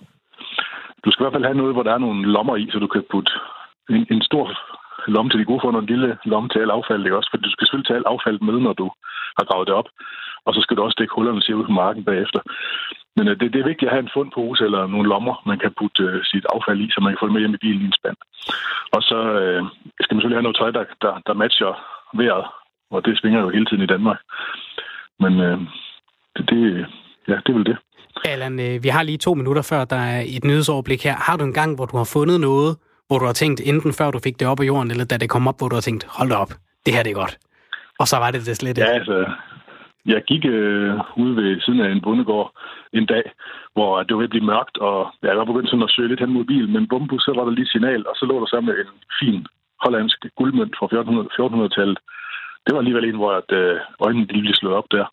Du 1.04 1.12
skal 1.12 1.22
i 1.22 1.26
hvert 1.26 1.36
fald 1.36 1.50
have 1.50 1.62
noget, 1.62 1.74
hvor 1.76 1.84
der 1.84 1.93
er 1.93 2.06
nogle 2.06 2.32
lommer 2.36 2.56
i, 2.56 2.69
så 2.72 2.80
du 2.80 2.88
kan 2.88 3.04
putte 3.12 3.32
en, 3.89 4.08
en 4.12 4.22
stor 4.22 4.45
lomme 5.08 5.30
til 5.32 5.39
de 5.39 5.45
gode 5.45 5.62
for 5.63 5.69
en 5.69 5.91
lille 5.93 6.17
lomme 6.32 6.50
til 6.50 6.60
alt 6.60 6.76
affald, 6.78 7.06
ikke 7.06 7.17
også? 7.17 7.30
For 7.32 7.38
du 7.38 7.50
skal 7.52 7.65
selvfølgelig 7.65 7.88
tage 7.88 8.00
alt 8.00 8.12
affald 8.13 8.39
med, 8.48 8.58
når 8.67 8.74
du 8.82 8.88
har 9.38 9.45
gravet 9.50 9.67
det 9.67 9.76
op 9.76 9.89
og 10.45 10.52
så 10.54 10.60
skal 10.62 10.78
du 10.78 10.82
også 10.84 10.97
dække 10.99 11.15
hullerne 11.15 11.41
til 11.41 11.56
ud 11.56 11.65
på 11.65 11.71
marken 11.71 12.04
bagefter. 12.10 12.41
Men 13.17 13.28
øh, 13.28 13.36
det, 13.39 13.54
det 13.54 13.60
er 13.60 13.69
vigtigt 13.71 13.89
at 13.89 13.95
have 13.95 14.06
en 14.06 14.15
fundpose 14.15 14.63
eller 14.67 14.88
nogle 14.88 15.10
lommer, 15.10 15.36
man 15.52 15.60
kan 15.63 15.71
putte 15.80 16.04
øh, 16.04 16.23
sit 16.32 16.45
affald 16.54 16.80
i, 16.86 16.88
så 16.91 16.97
man 17.02 17.12
kan 17.12 17.19
få 17.21 17.28
det 17.28 17.34
med 17.34 17.41
hjem 17.41 17.58
i 17.58 17.63
bilen 17.65 17.82
i 17.82 17.89
en 17.91 17.99
spand. 17.99 18.17
Og 18.95 19.02
så 19.10 19.17
øh, 19.41 19.62
skal 20.02 20.13
man 20.13 20.21
selvfølgelig 20.21 20.39
have 20.39 20.47
noget 20.47 20.60
tøj, 20.62 20.71
der, 20.78 20.84
der, 21.04 21.13
der 21.28 21.34
matcher 21.43 21.71
vejret, 22.19 22.45
og 22.93 23.06
det 23.06 23.19
svinger 23.19 23.39
jo 23.41 23.49
hele 23.49 23.65
tiden 23.65 23.84
i 23.84 23.91
Danmark. 23.93 24.19
Men 25.23 25.34
øh, 25.47 25.58
det, 26.36 26.43
det, 26.49 26.62
ja, 27.28 27.36
det 27.43 27.49
er 27.54 27.60
vel 27.60 27.69
det. 27.71 27.78
Allan, 28.25 28.60
øh, 28.60 28.84
vi 28.84 28.89
har 28.89 29.04
lige 29.04 29.17
to 29.17 29.34
minutter 29.34 29.62
før, 29.62 29.86
der 29.86 30.02
er 30.13 30.21
et 30.38 30.43
nyhedsoverblik 30.43 31.04
her. 31.04 31.15
Har 31.15 31.38
du 31.38 31.43
en 31.43 31.54
gang, 31.54 31.75
hvor 31.75 31.86
du 31.86 31.97
har 31.97 32.10
fundet 32.13 32.39
noget, 32.41 32.78
hvor 33.08 33.19
du 33.19 33.25
har 33.25 33.34
tænkt, 33.34 33.62
enten 33.65 33.93
før 33.93 34.12
du 34.12 34.19
fik 34.19 34.39
det 34.39 34.47
op 34.47 34.60
af 34.60 34.65
jorden, 34.65 34.91
eller 34.91 35.06
da 35.06 35.17
det 35.17 35.30
kom 35.30 35.47
op, 35.47 35.58
hvor 35.58 35.69
du 35.69 35.75
har 35.75 35.82
tænkt, 35.82 36.06
hold 36.17 36.30
da 36.30 36.36
op, 36.36 36.52
det 36.86 36.93
her 36.93 37.04
det 37.04 37.12
er 37.12 37.19
godt. 37.23 37.38
Og 37.99 38.08
så 38.08 38.17
var 38.17 38.32
det 38.32 38.45
det 38.45 38.58
slet 38.58 38.78
ikke. 38.78 38.89
Ja, 38.89 38.95
altså, 38.95 39.32
jeg 40.06 40.22
gik 40.24 40.46
øh, 40.46 40.94
ude 41.18 41.36
ved 41.36 41.62
siden 41.62 41.80
af 41.80 41.90
en 41.92 42.02
bondegård 42.02 42.52
en 42.94 43.06
dag, 43.06 43.24
hvor 43.74 44.04
det 44.04 44.14
var 44.14 44.18
ved 44.18 44.32
at 44.32 44.36
blive 44.36 44.50
mørkt, 44.54 44.78
og 44.78 45.14
jeg 45.22 45.38
var 45.38 45.46
begyndt 45.46 45.70
sådan 45.70 45.88
at 45.88 45.94
søge 45.96 46.08
lidt 46.08 46.20
hen 46.20 46.34
mod 46.34 46.46
bilen, 46.46 46.74
men 46.74 46.88
bumbu, 46.88 47.20
så 47.20 47.34
var 47.36 47.44
der 47.46 47.52
lige 47.52 47.74
signal, 47.74 48.08
og 48.08 48.16
så 48.16 48.26
lå 48.26 48.40
der 48.40 48.46
sammen 48.46 48.76
en 48.76 48.94
fin 49.20 49.48
hollandsk 49.84 50.20
guldmønt 50.38 50.76
fra 50.78 50.88
1400-tallet. 50.88 52.00
Det 52.66 52.72
var 52.74 52.80
alligevel 52.80 53.06
en, 53.06 53.16
hvor 53.22 53.32
at, 53.42 53.52
øh, 53.62 53.80
øjnene 54.00 54.26
lige 54.34 54.42
blev 54.42 54.54
slået 54.54 54.76
op 54.76 54.90
der. 54.92 55.06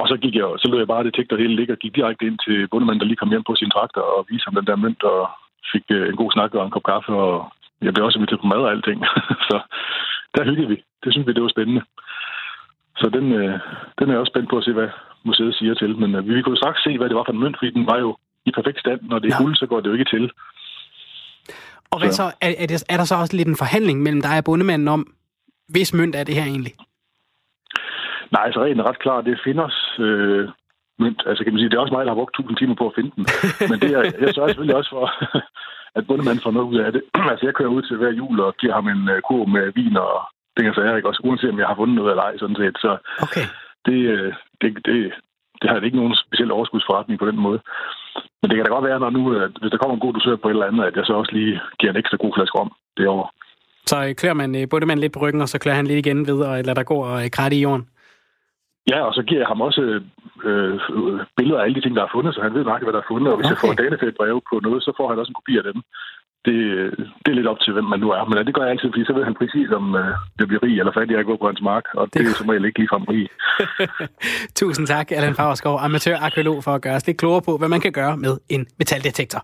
Og 0.00 0.08
så 0.08 0.16
gik 0.22 0.34
jeg, 0.34 0.46
så 0.58 0.66
lå 0.68 0.78
jeg 0.78 0.92
bare 0.92 1.04
detektor 1.04 1.36
hele 1.36 1.56
ligge 1.56 1.72
og 1.72 1.78
gik 1.78 1.94
direkte 1.94 2.26
ind 2.26 2.38
til 2.46 2.68
bundemanden, 2.68 3.00
der 3.00 3.06
lige 3.06 3.20
kom 3.22 3.30
hjem 3.30 3.44
på 3.46 3.54
sin 3.54 3.70
traktor 3.70 4.02
og 4.16 4.26
viste 4.28 4.46
ham 4.46 4.54
den 4.54 4.66
der 4.66 4.76
mønt, 4.76 5.02
og 5.02 5.28
fik 5.72 5.84
øh, 5.90 6.08
en 6.08 6.16
god 6.16 6.30
snak 6.32 6.54
og 6.54 6.64
en 6.64 6.74
kop 6.74 6.86
kaffe, 6.90 7.12
og 7.12 7.52
jeg 7.82 7.94
blev 7.94 8.04
også 8.04 8.18
inviteret 8.18 8.40
på 8.40 8.46
mad 8.46 8.62
og 8.66 8.70
alting. 8.70 9.00
så 9.48 9.56
der 10.34 10.44
hyggede 10.44 10.68
vi. 10.68 10.78
Det 11.02 11.12
synes 11.12 11.26
vi, 11.26 11.32
det 11.32 11.42
var 11.42 11.54
spændende. 11.56 11.82
Så 12.96 13.06
den, 13.16 13.32
øh, 13.32 13.60
den 13.98 14.06
er 14.08 14.12
jeg 14.12 14.18
også 14.18 14.32
spændt 14.34 14.50
på 14.50 14.58
at 14.58 14.64
se, 14.64 14.72
hvad 14.72 14.88
museet 15.24 15.54
siger 15.54 15.74
til. 15.74 15.98
Men 15.98 16.14
øh, 16.14 16.28
vi 16.28 16.42
kunne 16.42 16.56
jo 16.56 16.62
straks 16.62 16.82
se, 16.82 16.98
hvad 16.98 17.08
det 17.08 17.16
var 17.16 17.24
for 17.26 17.32
en 17.32 17.40
mønt, 17.40 17.56
fordi 17.58 17.70
den 17.70 17.86
var 17.86 17.98
jo 17.98 18.16
i 18.46 18.50
perfekt 18.50 18.80
stand. 18.80 19.00
Når 19.02 19.18
det 19.18 19.28
er 19.28 19.36
ja. 19.38 19.42
guld, 19.42 19.56
så 19.56 19.66
går 19.66 19.80
det 19.80 19.88
jo 19.88 19.92
ikke 19.94 20.10
til. 20.16 20.30
Og 21.90 21.98
hvad 21.98 22.10
så? 22.10 22.16
så 22.16 22.26
er, 22.40 22.52
er, 22.62 22.66
det, 22.66 22.84
er 22.88 22.96
der 22.96 23.04
så 23.04 23.16
også 23.16 23.36
lidt 23.36 23.48
en 23.48 23.62
forhandling 23.64 24.02
mellem 24.02 24.22
dig 24.22 24.38
og 24.38 24.44
bundemanden 24.44 24.88
om, 24.88 25.06
hvis 25.68 25.94
mønt 25.94 26.14
er 26.16 26.24
det 26.24 26.34
her 26.34 26.44
egentlig? 26.44 26.74
Nej, 28.32 28.42
altså 28.46 28.64
rent 28.64 28.80
er 28.80 28.88
ret 28.90 28.98
klar. 28.98 29.20
Det 29.20 29.40
finder 29.44 29.68
øh, 29.98 30.48
mønt. 30.98 31.22
Altså 31.26 31.44
kan 31.44 31.52
man 31.52 31.60
sige, 31.60 31.70
det 31.70 31.76
er 31.76 31.84
også 31.84 31.94
mig, 31.94 32.04
der 32.04 32.12
har 32.12 32.20
brugt 32.20 32.34
tusind 32.34 32.56
timer 32.56 32.74
på 32.74 32.86
at 32.88 32.96
finde 32.96 33.12
den. 33.16 33.24
Men 33.70 33.80
det 33.80 33.90
er, 33.96 34.02
jeg 34.20 34.34
sørger 34.34 34.48
selvfølgelig 34.48 34.76
også 34.76 34.90
for, 34.96 35.04
at 35.98 36.06
bundemanden 36.06 36.42
får 36.44 36.50
noget 36.56 36.68
ud 36.72 36.78
af 36.86 36.92
det. 36.92 37.02
altså, 37.30 37.46
jeg 37.46 37.54
kører 37.54 37.76
ud 37.76 37.82
til 37.82 37.96
hver 37.96 38.12
jul 38.20 38.40
og 38.40 38.56
giver 38.60 38.74
ham 38.74 38.88
en 38.88 39.02
uh, 39.14 39.18
kurv 39.28 39.48
med 39.48 39.72
vin 39.78 39.96
og 39.96 40.14
det 40.56 40.60
kan 40.62 40.86
jeg 40.86 40.96
ikke 40.96 41.08
også, 41.08 41.22
uanset 41.24 41.50
om 41.50 41.58
jeg 41.58 41.70
har 41.70 41.80
fundet 41.80 41.96
noget 41.96 42.10
eller 42.10 42.22
ej, 42.22 42.38
sådan 42.38 42.60
set. 42.60 42.76
Så 42.84 42.90
okay. 43.26 43.46
det, 43.86 43.98
øh, 44.14 44.32
det, 44.60 44.68
det, 44.86 44.96
det 45.60 45.66
har 45.70 45.80
ikke 45.80 46.00
nogen 46.00 46.16
speciel 46.24 46.50
overskudsforretning 46.52 47.18
på 47.18 47.26
den 47.30 47.38
måde. 47.46 47.60
Men 48.40 48.46
det 48.48 48.56
kan 48.56 48.64
da 48.64 48.72
godt 48.72 48.88
være, 48.90 49.00
når 49.00 49.10
nu, 49.10 49.22
at 49.44 49.52
hvis 49.60 49.70
der 49.70 49.78
kommer 49.78 49.94
en 49.94 50.04
god 50.04 50.14
dosør 50.14 50.36
på 50.36 50.48
et 50.48 50.52
eller 50.52 50.70
andet, 50.70 50.84
at 50.84 50.96
jeg 50.96 51.04
så 51.06 51.12
også 51.12 51.32
lige 51.32 51.60
giver 51.78 51.92
en 51.92 52.00
ekstra 52.02 52.16
god 52.16 52.32
flaske 52.36 52.58
om 52.58 52.72
det 52.96 53.08
år. 53.08 53.32
Så 53.86 53.96
øh, 54.04 54.14
klør 54.14 54.32
man 54.32 54.50
øh, 54.58 54.68
både 54.70 54.86
man 54.86 54.98
lidt 54.98 55.12
på 55.12 55.22
ryggen, 55.24 55.42
og 55.42 55.48
så 55.48 55.58
klør 55.58 55.78
han 55.80 55.86
lidt 55.86 56.06
igen 56.06 56.26
ved, 56.26 56.38
og 56.48 56.54
lader 56.56 56.74
der 56.74 56.90
gå 56.92 56.98
og 57.10 57.30
kratte 57.36 57.56
i 57.56 57.62
jorden? 57.62 57.88
Ja, 58.90 59.00
og 59.08 59.14
så 59.14 59.22
giver 59.22 59.40
jeg 59.40 59.48
ham 59.52 59.60
også 59.60 59.82
øh, 60.48 60.80
billeder 61.36 61.60
af 61.60 61.64
alle 61.64 61.74
de 61.74 61.84
ting, 61.84 61.96
der 61.96 62.04
er 62.04 62.14
fundet, 62.14 62.34
så 62.34 62.40
han 62.42 62.54
ved 62.54 62.64
nok, 62.64 62.82
hvad 62.82 62.92
der 62.92 63.02
er 63.02 63.10
fundet. 63.12 63.28
Og 63.32 63.36
hvis 63.36 63.46
okay. 63.46 63.54
jeg 63.54 63.60
får 63.62 63.82
danefæt 63.82 64.14
breve 64.20 64.40
på 64.50 64.60
noget, 64.66 64.82
så 64.82 64.92
får 64.96 65.08
han 65.08 65.18
også 65.18 65.30
en 65.30 65.40
kopi 65.40 65.52
af 65.58 65.64
dem. 65.68 65.82
Det, 66.46 66.58
det 67.22 67.30
er 67.30 67.38
lidt 67.38 67.46
op 67.52 67.60
til, 67.60 67.72
hvem 67.72 67.84
man 67.84 68.00
nu 68.00 68.08
er. 68.10 68.24
Men 68.24 68.46
det 68.46 68.54
gør 68.54 68.62
jeg 68.62 68.70
altid, 68.70 68.88
fordi 68.92 69.04
så 69.04 69.12
ved 69.12 69.24
han 69.24 69.34
præcis, 69.40 69.68
om 69.70 69.94
øh, 69.94 70.14
det 70.38 70.48
bliver 70.48 70.62
rig 70.62 70.78
eller 70.78 70.92
fattig 70.98 71.18
at 71.18 71.26
gå 71.26 71.36
på 71.36 71.46
hans 71.46 71.62
mark. 71.70 71.84
Og 71.94 72.04
det, 72.12 72.20
det 72.20 72.30
er 72.30 72.34
som 72.34 72.48
regel 72.48 72.64
ikke 72.64 72.78
ligefrem 72.78 73.04
rig. 73.12 73.28
Tusind 74.60 74.86
tak, 74.86 75.12
Allan 75.12 75.34
Fagerskov, 75.34 75.78
amatørarkeolog, 75.80 76.64
for 76.64 76.72
at 76.74 76.82
gøre 76.82 76.96
os 76.96 77.06
lidt 77.06 77.18
klogere 77.18 77.42
på, 77.42 77.56
hvad 77.58 77.68
man 77.68 77.80
kan 77.80 77.92
gøre 77.92 78.16
med 78.16 78.34
en 78.48 78.66
metaldetektor. 78.78 79.40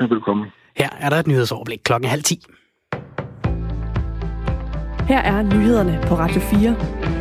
Velkommen. 0.00 0.46
Her 0.76 0.88
er 1.00 1.08
der 1.10 1.16
et 1.16 1.26
nyhedsoverblik 1.26 1.80
klokken 1.84 2.10
halv 2.10 2.22
10. 2.22 2.40
Her 5.08 5.18
er 5.18 5.42
nyhederne 5.42 6.00
på 6.08 6.14
Radio 6.14 6.40
4. 6.40 7.11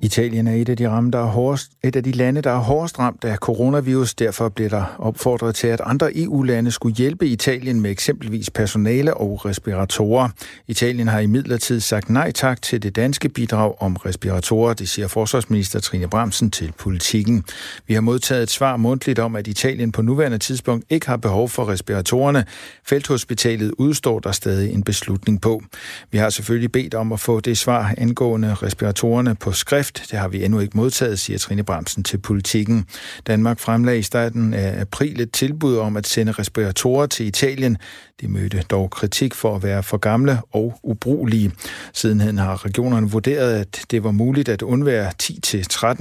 Italien 0.00 0.46
er 0.46 0.54
et 0.54 0.68
af 0.68 0.76
de, 0.76 0.88
ramme, 0.88 1.10
der 1.10 1.18
er 1.18 1.26
hårdest, 1.26 1.72
et 1.84 1.96
af 1.96 2.04
de 2.04 2.12
lande, 2.12 2.40
der 2.42 2.50
er 2.50 2.58
hårdest 2.58 2.98
ramt 2.98 3.24
af 3.24 3.36
coronavirus. 3.36 4.14
Derfor 4.14 4.48
blev 4.48 4.70
der 4.70 4.96
opfordret 4.98 5.54
til, 5.54 5.66
at 5.66 5.80
andre 5.84 6.16
EU-lande 6.16 6.70
skulle 6.70 6.96
hjælpe 6.96 7.26
Italien 7.26 7.80
med 7.80 7.90
eksempelvis 7.90 8.50
personale 8.50 9.14
og 9.14 9.46
respiratorer. 9.46 10.28
Italien 10.66 11.08
har 11.08 11.20
imidlertid 11.20 11.80
sagt 11.80 12.10
nej 12.10 12.32
tak 12.32 12.62
til 12.62 12.82
det 12.82 12.96
danske 12.96 13.28
bidrag 13.28 13.82
om 13.82 13.96
respiratorer, 13.96 14.74
det 14.74 14.88
siger 14.88 15.08
forsvarsminister 15.08 15.80
Trine 15.80 16.08
Bramsen 16.08 16.50
til 16.50 16.72
politikken. 16.78 17.44
Vi 17.86 17.94
har 17.94 18.00
modtaget 18.00 18.42
et 18.42 18.50
svar 18.50 18.76
mundtligt 18.76 19.18
om, 19.18 19.36
at 19.36 19.46
Italien 19.46 19.92
på 19.92 20.02
nuværende 20.02 20.38
tidspunkt 20.38 20.84
ikke 20.90 21.06
har 21.06 21.16
behov 21.16 21.48
for 21.48 21.68
respiratorerne. 21.68 22.44
Felthospitalet 22.84 23.72
udstår 23.78 24.18
der 24.18 24.32
stadig 24.32 24.72
en 24.72 24.82
beslutning 24.82 25.40
på. 25.40 25.62
Vi 26.10 26.18
har 26.18 26.30
selvfølgelig 26.30 26.72
bedt 26.72 26.94
om 26.94 27.12
at 27.12 27.20
få 27.20 27.40
det 27.40 27.58
svar 27.58 27.94
angående 27.98 28.54
respiratorerne 28.54 29.34
på 29.34 29.52
skrift, 29.52 29.95
det 30.10 30.18
har 30.18 30.28
vi 30.28 30.44
endnu 30.44 30.60
ikke 30.60 30.76
modtaget, 30.76 31.18
siger 31.18 31.38
Trine 31.38 31.62
Bremsen 31.62 32.04
til 32.04 32.18
politikken. 32.18 32.86
Danmark 33.26 33.58
fremlagde 33.58 33.98
i 33.98 34.02
starten 34.02 34.54
af 34.54 34.80
april 34.80 35.20
et 35.20 35.32
tilbud 35.32 35.76
om 35.76 35.96
at 35.96 36.06
sende 36.06 36.32
respiratorer 36.32 37.06
til 37.06 37.26
Italien. 37.26 37.78
De 38.20 38.28
mødte 38.28 38.64
dog 38.70 38.90
kritik 38.90 39.34
for 39.34 39.56
at 39.56 39.62
være 39.62 39.82
for 39.82 39.96
gamle 39.96 40.40
og 40.52 40.78
ubrugelige. 40.82 41.52
Sidenhen 41.92 42.38
har 42.38 42.64
regionerne 42.64 43.10
vurderet, 43.10 43.54
at 43.54 43.80
det 43.90 44.04
var 44.04 44.10
muligt 44.10 44.48
at 44.48 44.62
undvære 44.62 45.12
10-13 45.22 45.32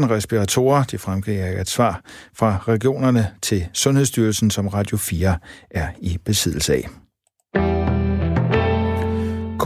respiratorer. 0.09 0.83
Det 0.83 1.01
fremgår 1.01 1.61
et 1.61 1.69
svar 1.69 2.01
fra 2.33 2.63
regionerne 2.67 3.27
til 3.41 3.67
Sundhedsstyrelsen, 3.73 4.51
som 4.51 4.67
Radio 4.67 4.97
4 4.97 5.37
er 5.69 5.87
i 6.01 6.17
besiddelse 6.25 6.73
af. 6.73 7.04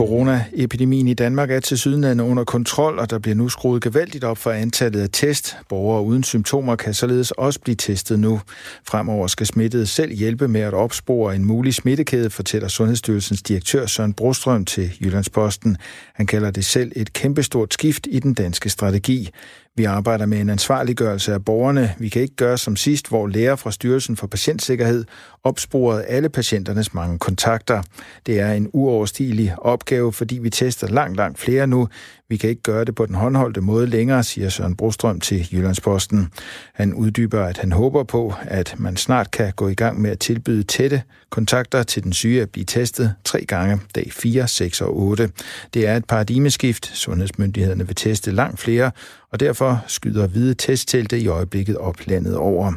Coronaepidemien 0.00 1.08
i 1.08 1.14
Danmark 1.14 1.50
er 1.50 1.60
til 1.60 1.78
sydenlande 1.78 2.24
under 2.24 2.44
kontrol, 2.44 2.98
og 2.98 3.10
der 3.10 3.18
bliver 3.18 3.34
nu 3.34 3.48
skruet 3.48 3.82
gevaldigt 3.82 4.24
op 4.24 4.38
for 4.38 4.50
antallet 4.50 5.00
af 5.00 5.08
test. 5.12 5.56
Borgere 5.68 6.02
uden 6.02 6.22
symptomer 6.22 6.76
kan 6.76 6.94
således 6.94 7.30
også 7.30 7.60
blive 7.60 7.74
testet 7.74 8.18
nu. 8.18 8.40
Fremover 8.88 9.26
skal 9.26 9.46
smittede 9.46 9.86
selv 9.86 10.12
hjælpe 10.12 10.48
med 10.48 10.60
at 10.60 10.74
opspore 10.74 11.36
en 11.36 11.44
mulig 11.44 11.74
smittekæde, 11.74 12.30
fortæller 12.30 12.68
Sundhedsstyrelsens 12.68 13.42
direktør 13.42 13.86
Søren 13.86 14.12
Brostrøm 14.12 14.64
til 14.64 14.92
Jyllandsposten. 15.00 15.76
Han 16.14 16.26
kalder 16.26 16.50
det 16.50 16.64
selv 16.64 16.92
et 16.96 17.12
kæmpestort 17.12 17.74
skift 17.74 18.06
i 18.10 18.18
den 18.18 18.34
danske 18.34 18.70
strategi. 18.70 19.30
Vi 19.76 19.84
arbejder 19.84 20.26
med 20.26 20.40
en 20.40 20.50
ansvarliggørelse 20.50 21.32
af 21.32 21.44
borgerne. 21.44 21.94
Vi 21.98 22.08
kan 22.08 22.22
ikke 22.22 22.36
gøre 22.36 22.58
som 22.58 22.76
sidst, 22.76 23.08
hvor 23.08 23.26
læger 23.26 23.56
fra 23.56 23.70
Styrelsen 23.70 24.16
for 24.16 24.26
Patientsikkerhed 24.26 25.04
opsporet 25.44 26.04
alle 26.08 26.28
patienternes 26.28 26.94
mange 26.94 27.18
kontakter. 27.18 27.82
Det 28.26 28.40
er 28.40 28.52
en 28.52 28.70
uoverstigelig 28.72 29.54
opgave, 29.58 30.12
fordi 30.12 30.38
vi 30.38 30.50
tester 30.50 30.86
langt, 30.86 31.16
langt 31.16 31.38
flere 31.38 31.66
nu. 31.66 31.88
Vi 32.28 32.36
kan 32.36 32.50
ikke 32.50 32.62
gøre 32.62 32.84
det 32.84 32.94
på 32.94 33.06
den 33.06 33.14
håndholdte 33.14 33.60
måde 33.60 33.86
længere, 33.86 34.22
siger 34.22 34.48
Søren 34.48 34.76
Brostrøm 34.76 35.20
til 35.20 35.48
Jyllandsposten. 35.52 36.28
Han 36.74 36.94
uddyber, 36.94 37.44
at 37.44 37.58
han 37.58 37.72
håber 37.72 38.02
på, 38.02 38.34
at 38.42 38.74
man 38.78 38.96
snart 38.96 39.30
kan 39.30 39.52
gå 39.56 39.68
i 39.68 39.74
gang 39.74 40.00
med 40.00 40.10
at 40.10 40.18
tilbyde 40.18 40.62
tætte 40.62 41.02
kontakter 41.30 41.82
til 41.82 42.04
den 42.04 42.12
syge 42.12 42.42
at 42.42 42.50
blive 42.50 42.64
testet 42.64 43.14
tre 43.24 43.44
gange, 43.44 43.80
dag 43.94 44.12
4, 44.12 44.48
6 44.48 44.80
og 44.80 44.96
8. 44.96 45.30
Det 45.74 45.86
er 45.86 45.96
et 45.96 46.04
paradigmeskift. 46.04 46.86
Sundhedsmyndighederne 46.86 47.86
vil 47.86 47.96
teste 47.96 48.30
langt 48.30 48.60
flere, 48.60 48.90
og 49.32 49.40
derfor 49.40 49.84
skyder 49.86 50.26
hvide 50.26 50.54
testtelte 50.54 51.20
i 51.20 51.26
øjeblikket 51.26 51.76
op 51.76 52.06
landet 52.06 52.36
over. 52.36 52.72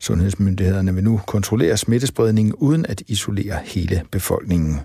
Sundhedsmyndighederne 0.00 0.94
vil 0.94 1.04
nu 1.04 1.20
kontrollere 1.26 1.76
smittespredningen 2.06 2.54
uden 2.54 2.86
at 2.86 3.02
isolere 3.06 3.60
hele 3.64 4.04
befolkningen. 4.12 4.80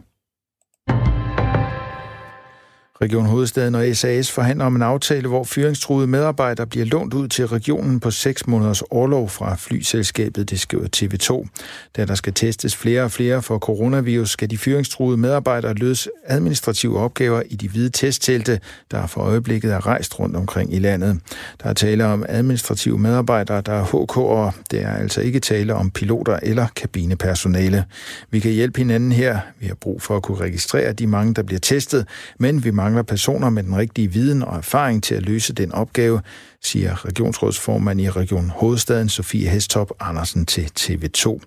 Region 3.04 3.26
Hovedstaden 3.26 3.76
og 3.76 3.86
SAS 3.96 4.32
forhandler 4.32 4.66
om 4.66 4.76
en 4.76 4.82
aftale, 4.82 5.28
hvor 5.28 5.44
fyringstruede 5.44 6.08
medarbejdere 6.08 6.68
bliver 6.68 6.86
lånt 6.86 7.14
ud 7.14 7.28
til 7.28 7.48
regionen 7.48 8.00
på 8.00 8.12
6 8.12 8.48
måneders 8.48 8.84
årlov 8.92 9.30
fra 9.30 9.56
flyselskabet, 9.56 10.50
det 10.50 10.60
skriver 10.60 10.88
TV2. 10.98 11.48
Da 11.96 12.06
der 12.06 12.16
skal 12.16 12.34
testes 12.34 12.76
flere 12.76 13.04
og 13.04 13.12
flere 13.12 13.42
for 13.42 13.58
coronavirus, 13.60 14.30
skal 14.30 14.50
de 14.50 14.58
fyringstruede 14.58 15.18
medarbejdere 15.18 15.74
løse 15.74 16.10
administrative 16.26 17.00
opgaver 17.00 17.42
i 17.50 17.56
de 17.56 17.70
hvide 17.70 17.90
testtelte, 17.90 18.60
der 18.92 19.08
for 19.08 19.22
øjeblikket 19.22 19.74
er 19.74 19.88
rejst 19.88 20.20
rundt 20.20 20.36
omkring 20.36 20.74
i 20.74 20.80
landet. 20.80 21.20
Der 21.64 21.70
er 21.70 21.74
tale 21.74 22.06
om 22.06 22.26
administrative 22.30 23.00
medarbejdere, 23.00 23.62
der 23.62 23.74
er 23.74 23.84
HK'er. 23.84 24.62
Det 24.72 24.82
er 24.82 24.94
altså 24.94 25.22
ikke 25.22 25.40
tale 25.40 25.76
om 25.76 25.92
piloter 25.92 26.40
eller 26.44 26.68
kabinepersonale. 26.76 27.86
Vi 28.32 28.40
kan 28.40 28.52
hjælpe 28.52 28.78
hinanden 28.78 29.12
her. 29.12 29.40
Vi 29.60 29.68
har 29.68 29.76
brug 29.76 30.02
for 30.02 30.16
at 30.16 30.24
kunne 30.24 30.38
registrere 30.38 30.94
de 30.94 31.08
mange, 31.08 31.34
der 31.34 31.44
bliver 31.44 31.60
testet, 31.60 32.08
men 32.40 32.64
vi 32.64 32.72
mangler 32.72 32.91
mangler 32.92 33.04
personer 33.04 33.50
med 33.50 33.64
den 33.64 33.78
rigtige 33.78 34.08
viden 34.08 34.44
og 34.44 34.58
erfaring 34.58 35.04
til 35.04 35.16
at 35.16 35.24
løse 35.24 35.54
den 35.54 35.72
opgave, 35.72 36.22
siger 36.62 37.06
regionsrådsformand 37.06 38.02
i 38.02 38.10
Region 38.10 38.50
Hovedstaden, 38.50 39.10
Sofie 39.10 39.50
Hestop 39.50 39.92
Andersen 40.00 40.46
til 40.46 40.72
TV2. 40.80 41.40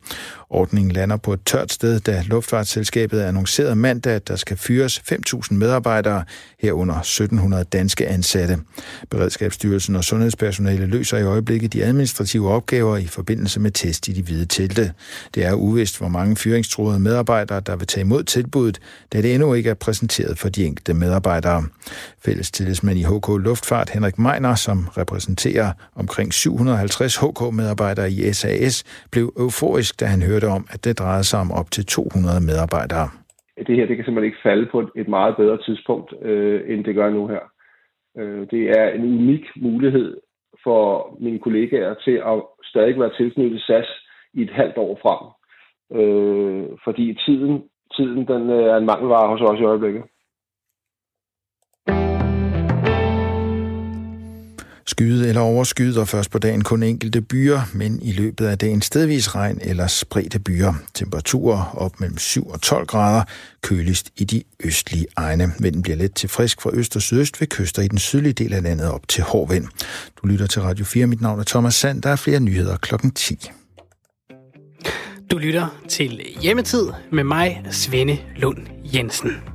Ordningen 0.55 0.93
lander 0.93 1.17
på 1.17 1.33
et 1.33 1.41
tørt 1.47 1.73
sted, 1.73 2.01
da 2.01 2.23
Luftfartsselskabet 2.27 3.21
annoncerede 3.21 3.77
mandag, 3.77 4.13
at 4.13 4.29
der 4.29 4.37
skal 4.37 4.57
fyres 4.57 5.03
5.000 5.13 5.55
medarbejdere, 5.55 6.25
herunder 6.59 6.95
1.700 7.59 7.63
danske 7.63 8.09
ansatte. 8.09 8.59
Beredskabsstyrelsen 9.11 9.97
og 9.97 10.05
sundhedspersonale 10.05 10.87
løser 10.87 11.19
i 11.19 11.23
øjeblikket 11.23 11.73
de 11.73 11.85
administrative 11.85 12.51
opgaver 12.51 12.97
i 12.97 13.07
forbindelse 13.07 13.61
med 13.61 13.71
test 13.71 14.09
i 14.09 14.13
de 14.13 14.23
hvide 14.23 14.47
telte. 14.47 14.93
Det 15.35 15.45
er 15.45 15.53
uvist, 15.53 15.99
hvor 15.99 16.09
mange 16.09 16.37
fyringstroede 16.37 16.99
medarbejdere, 16.99 17.61
der 17.61 17.77
vil 17.77 17.87
tage 17.87 18.03
imod 18.03 18.25
tilbuddet, 18.25 18.81
da 19.13 19.23
det 19.23 19.35
endnu 19.35 19.55
ikke 19.55 19.71
er 19.71 19.75
præsenteret 19.75 20.39
for 20.39 20.49
de 20.49 20.65
enkelte 20.65 20.95
medarbejdere. 20.95 21.65
Fælles 22.25 22.51
tillidsmand 22.51 22.99
i 23.03 23.09
HK 23.11 23.29
Luftfart, 23.47 23.89
Henrik 23.95 24.19
Meiner, 24.25 24.55
som 24.67 24.79
repræsenterer 25.01 25.69
omkring 26.03 26.29
750 26.33 27.17
HK-medarbejdere 27.23 28.09
i 28.17 28.19
SAS, 28.39 28.75
blev 29.13 29.27
euforisk, 29.43 29.93
da 30.01 30.05
han 30.15 30.23
hørte 30.31 30.49
om, 30.57 30.63
at 30.75 30.81
det 30.85 30.99
drejede 31.01 31.27
sig 31.31 31.39
om 31.45 31.51
op 31.61 31.69
til 31.75 31.85
200 31.87 32.41
medarbejdere. 32.51 33.07
Det 33.67 33.77
her 33.77 33.87
det 33.87 33.97
kan 33.97 34.05
simpelthen 34.05 34.31
ikke 34.31 34.47
falde 34.49 34.67
på 34.73 34.79
et 35.03 35.09
meget 35.09 35.35
bedre 35.41 35.59
tidspunkt, 35.67 36.09
øh, 36.29 36.61
end 36.71 36.85
det 36.85 36.95
gør 36.95 37.11
nu 37.11 37.23
her. 37.35 37.45
Øh, 38.19 38.43
det 38.53 38.63
er 38.79 38.87
en 38.97 39.05
unik 39.19 39.45
mulighed 39.67 40.09
for 40.65 40.83
mine 41.25 41.39
kollegaer 41.39 41.95
til 42.05 42.17
at 42.33 42.39
stadig 42.71 43.01
være 43.01 43.17
tilknyttet 43.17 43.61
SAS 43.67 43.89
i 44.35 44.43
et 44.43 44.53
halvt 44.61 44.77
år 44.77 44.99
frem. 45.03 45.23
Øh, 45.99 46.65
fordi 46.85 47.07
tiden, 47.27 47.63
tiden 47.97 48.27
den 48.33 48.51
øh, 48.51 48.65
er 48.73 48.77
en 48.77 48.91
mangelvare 48.93 49.29
hos 49.33 49.41
os 49.41 49.61
i 49.61 49.71
øjeblikket. 49.73 50.03
Skyde 54.95 55.29
eller 55.29 55.41
overskyet, 55.41 55.99
og 55.99 56.09
først 56.09 56.31
på 56.31 56.39
dagen 56.39 56.65
kun 56.65 56.83
enkelte 56.83 57.21
byer, 57.21 57.61
men 57.73 58.03
i 58.03 58.13
løbet 58.13 58.47
af 58.47 58.59
dagen 58.59 58.83
stedvis 58.83 59.35
regn 59.35 59.59
eller 59.63 59.87
spredte 59.87 60.39
byer. 60.39 60.75
Temperaturer 60.95 61.75
op 61.77 62.01
mellem 62.01 62.19
7 62.19 62.49
og 62.49 62.63
12 62.63 62.87
grader, 62.87 63.25
køligst 63.63 64.11
i 64.17 64.25
de 64.25 64.43
østlige 64.65 65.07
egne. 65.17 65.53
Vinden 65.59 65.83
bliver 65.83 65.97
let 65.97 66.15
til 66.15 66.29
frisk 66.29 66.63
fra 66.63 66.71
øst 66.73 66.97
og 66.97 67.03
sydøst 67.03 67.41
ved 67.41 67.49
kyster 67.49 67.83
i 67.83 67.89
den 67.89 67.99
sydlige 67.99 68.33
del 68.33 68.53
af 68.53 68.63
landet 68.63 68.91
op 68.91 69.09
til 69.09 69.25
hård 69.25 69.53
vind. 69.53 69.67
Du 70.23 70.27
lytter 70.27 70.47
til 70.47 70.63
Radio 70.63 70.85
4. 70.85 71.07
Mit 71.07 71.21
navn 71.21 71.41
er 71.41 71.45
Thomas 71.45 71.75
Sand. 71.75 72.03
Der 72.03 72.11
er 72.11 72.17
flere 72.17 72.41
nyheder 72.41 72.77
klokken 72.77 73.11
10. 73.11 73.51
Du 75.31 75.39
lytter 75.39 75.81
til 75.89 76.21
Hjemmetid 76.43 76.87
med 77.13 77.25
mig, 77.25 77.63
Svende 77.71 78.19
Lund 78.37 78.59
Jensen. 78.95 79.54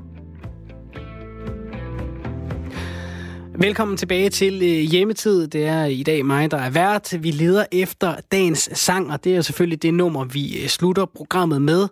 Velkommen 3.62 3.98
tilbage 3.98 4.30
til 4.30 4.54
øh, 4.54 4.92
hjemmetid. 4.92 5.48
Det 5.48 5.66
er 5.66 5.86
i 5.86 6.04
dag 6.04 6.26
mig, 6.26 6.52
der 6.52 6.58
er 6.58 6.70
vært. 6.70 7.24
Vi 7.24 7.32
leder 7.32 7.66
efter 7.72 8.16
dagens 8.32 8.70
sang, 8.74 9.12
og 9.12 9.24
det 9.24 9.36
er 9.36 9.42
selvfølgelig 9.42 9.82
det 9.82 9.94
nummer, 9.94 10.26
vi 10.26 10.62
øh, 10.62 10.68
slutter 10.68 11.06
programmet 11.06 11.62
med. 11.62 11.88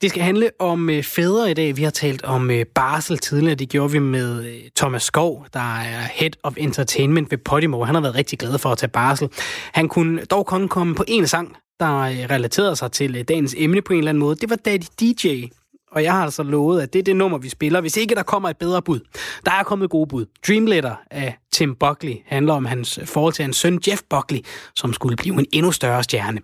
Det 0.00 0.10
skal 0.10 0.22
handle 0.22 0.50
om 0.58 0.90
øh, 0.90 1.02
fædre 1.02 1.50
i 1.50 1.54
dag. 1.54 1.76
Vi 1.76 1.82
har 1.82 1.90
talt 1.90 2.24
om 2.24 2.50
barsel 2.74 3.18
tidligere. 3.18 3.54
Det 3.54 3.68
gjorde 3.68 3.92
vi 3.92 3.98
med 3.98 4.44
Thomas 4.76 5.02
Skov, 5.02 5.46
der 5.52 5.78
er 5.78 6.00
Head 6.14 6.30
of 6.42 6.54
Entertainment 6.56 7.30
ved 7.30 7.38
Podimo. 7.38 7.84
Han 7.84 7.94
har 7.94 8.02
været 8.02 8.14
rigtig 8.14 8.38
glad 8.38 8.58
for 8.58 8.68
at 8.68 8.78
tage 8.78 8.90
barsel. 8.90 9.28
Han 9.72 9.88
kunne 9.88 10.24
dog 10.24 10.46
kun 10.46 10.68
komme 10.68 10.94
på 10.94 11.04
en 11.08 11.26
sang, 11.26 11.56
der 11.80 12.02
relaterede 12.30 12.76
sig 12.76 12.92
til 12.92 13.24
dagens 13.28 13.54
emne 13.58 13.82
på 13.82 13.92
en 13.92 13.98
eller 13.98 14.10
anden 14.10 14.20
måde. 14.20 14.36
Det 14.36 14.50
var 14.50 14.56
Daddy 14.56 14.84
DJ 15.00 15.46
og 15.90 16.02
jeg 16.02 16.12
har 16.12 16.24
altså 16.24 16.42
lovet, 16.42 16.80
at 16.80 16.92
det 16.92 16.98
er 16.98 17.02
det 17.02 17.16
nummer, 17.16 17.38
vi 17.38 17.48
spiller, 17.48 17.80
hvis 17.80 17.96
ikke 17.96 18.14
der 18.14 18.22
kommer 18.22 18.48
et 18.48 18.56
bedre 18.56 18.82
bud. 18.82 19.00
Der 19.46 19.52
er 19.52 19.62
kommet 19.62 19.90
gode 19.90 20.06
bud. 20.06 20.26
Dream 20.48 20.66
Letter 20.66 20.94
af 21.10 21.38
Tim 21.52 21.74
Buckley 21.74 22.16
handler 22.26 22.54
om 22.54 22.64
hans 22.64 23.00
forhold 23.04 23.32
til 23.32 23.42
hans 23.42 23.56
søn 23.56 23.80
Jeff 23.88 24.02
Buckley, 24.10 24.40
som 24.74 24.92
skulle 24.92 25.16
blive 25.16 25.38
en 25.38 25.46
endnu 25.52 25.72
større 25.72 26.02
stjerne. 26.02 26.40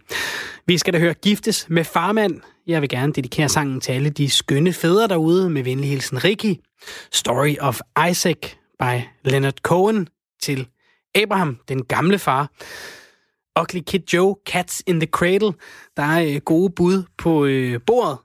Vi 0.66 0.78
skal 0.78 0.92
da 0.92 0.98
høre 0.98 1.14
Giftes 1.14 1.66
med 1.68 1.85
farmand. 1.85 2.40
Jeg 2.66 2.80
vil 2.80 2.88
gerne 2.88 3.12
dedikere 3.12 3.48
sangen 3.48 3.80
til 3.80 3.92
alle 3.92 4.11
de 4.11 4.30
skønne 4.30 4.72
fædre 4.72 5.09
derude 5.09 5.50
med 5.50 5.62
venlig 5.62 5.90
hilsen 5.90 6.24
Ricky. 6.24 6.54
Story 7.12 7.54
of 7.61 7.80
Isaac 8.11 8.38
by 8.80 9.00
Leonard 9.24 9.59
Cohen 9.62 10.09
til 10.42 10.68
Abraham, 11.14 11.59
den 11.68 11.85
gamle 11.85 12.18
far. 12.18 12.50
Ugly 13.61 13.80
Kid 13.87 14.00
Joe, 14.12 14.37
Cats 14.46 14.83
in 14.87 15.00
the 15.00 15.07
Cradle. 15.07 15.52
Der 15.96 16.02
er 16.02 16.35
øh, 16.35 16.40
gode 16.44 16.70
bud 16.70 17.02
på 17.18 17.44
øh, 17.44 17.80
bordet. 17.87 18.18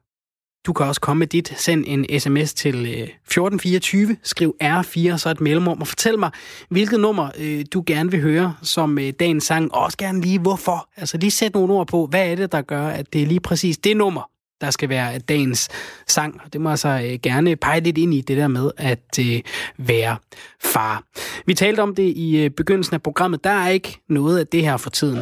Du 0.66 0.74
kan 0.74 0.86
også 0.86 1.02
komme 1.02 1.20
med 1.20 1.28
dit. 1.28 1.54
Send 1.58 1.84
en 1.88 2.20
sms 2.20 2.54
til 2.54 2.76
øh, 2.76 2.92
1424. 2.92 4.18
Skriv 4.24 4.56
R4, 4.64 5.18
så 5.18 5.30
et 5.30 5.42
mellemrum, 5.42 5.82
og 5.82 5.88
fortæl 5.88 6.20
mig, 6.20 6.32
hvilket 6.70 7.00
nummer 7.00 7.30
øh, 7.38 7.66
du 7.74 7.84
gerne 7.86 8.12
vil 8.12 8.22
høre 8.22 8.56
som 8.62 9.00
øh, 9.00 9.14
dagens 9.20 9.44
sang. 9.44 9.74
Og 9.74 9.84
også 9.84 9.98
gerne 9.98 10.22
lige, 10.22 10.40
hvorfor. 10.40 10.90
Altså 10.98 11.18
lige 11.18 11.32
sæt 11.32 11.54
nogle 11.54 11.74
ord 11.74 11.88
på, 11.88 12.06
hvad 12.06 12.32
er 12.32 12.36
det, 12.36 12.52
der 12.52 12.62
gør, 12.62 12.88
at 12.88 13.14
det 13.14 13.22
er 13.22 13.26
lige 13.26 13.40
præcis 13.40 13.78
det 13.78 13.98
nummer, 13.98 14.30
der 14.62 14.72
skal 14.72 14.90
være 14.90 15.20
dagens 15.20 15.70
sang. 16.08 16.42
Det 16.54 16.62
må 16.62 16.70
altså 16.70 16.90
øh, 16.90 17.20
gerne 17.24 17.56
pege 17.56 17.80
lidt 17.80 17.98
ind 17.98 18.14
i 18.14 18.22
det 18.22 18.38
der 18.38 18.48
med 18.48 18.72
at 18.78 19.20
øh, 19.20 19.42
være 19.78 20.18
far. 20.64 21.04
Vi 21.46 21.54
talte 21.54 21.80
om 21.80 21.96
det 21.96 22.14
i 22.16 22.38
øh, 22.38 22.50
begyndelsen 22.50 22.94
af 22.94 23.02
programmet. 23.02 23.44
Der 23.44 23.50
er 23.50 23.70
ikke 23.70 24.02
noget 24.10 24.40
af 24.40 24.48
det 24.48 24.62
her 24.62 24.78
for 24.78 24.90
tiden. 24.90 25.20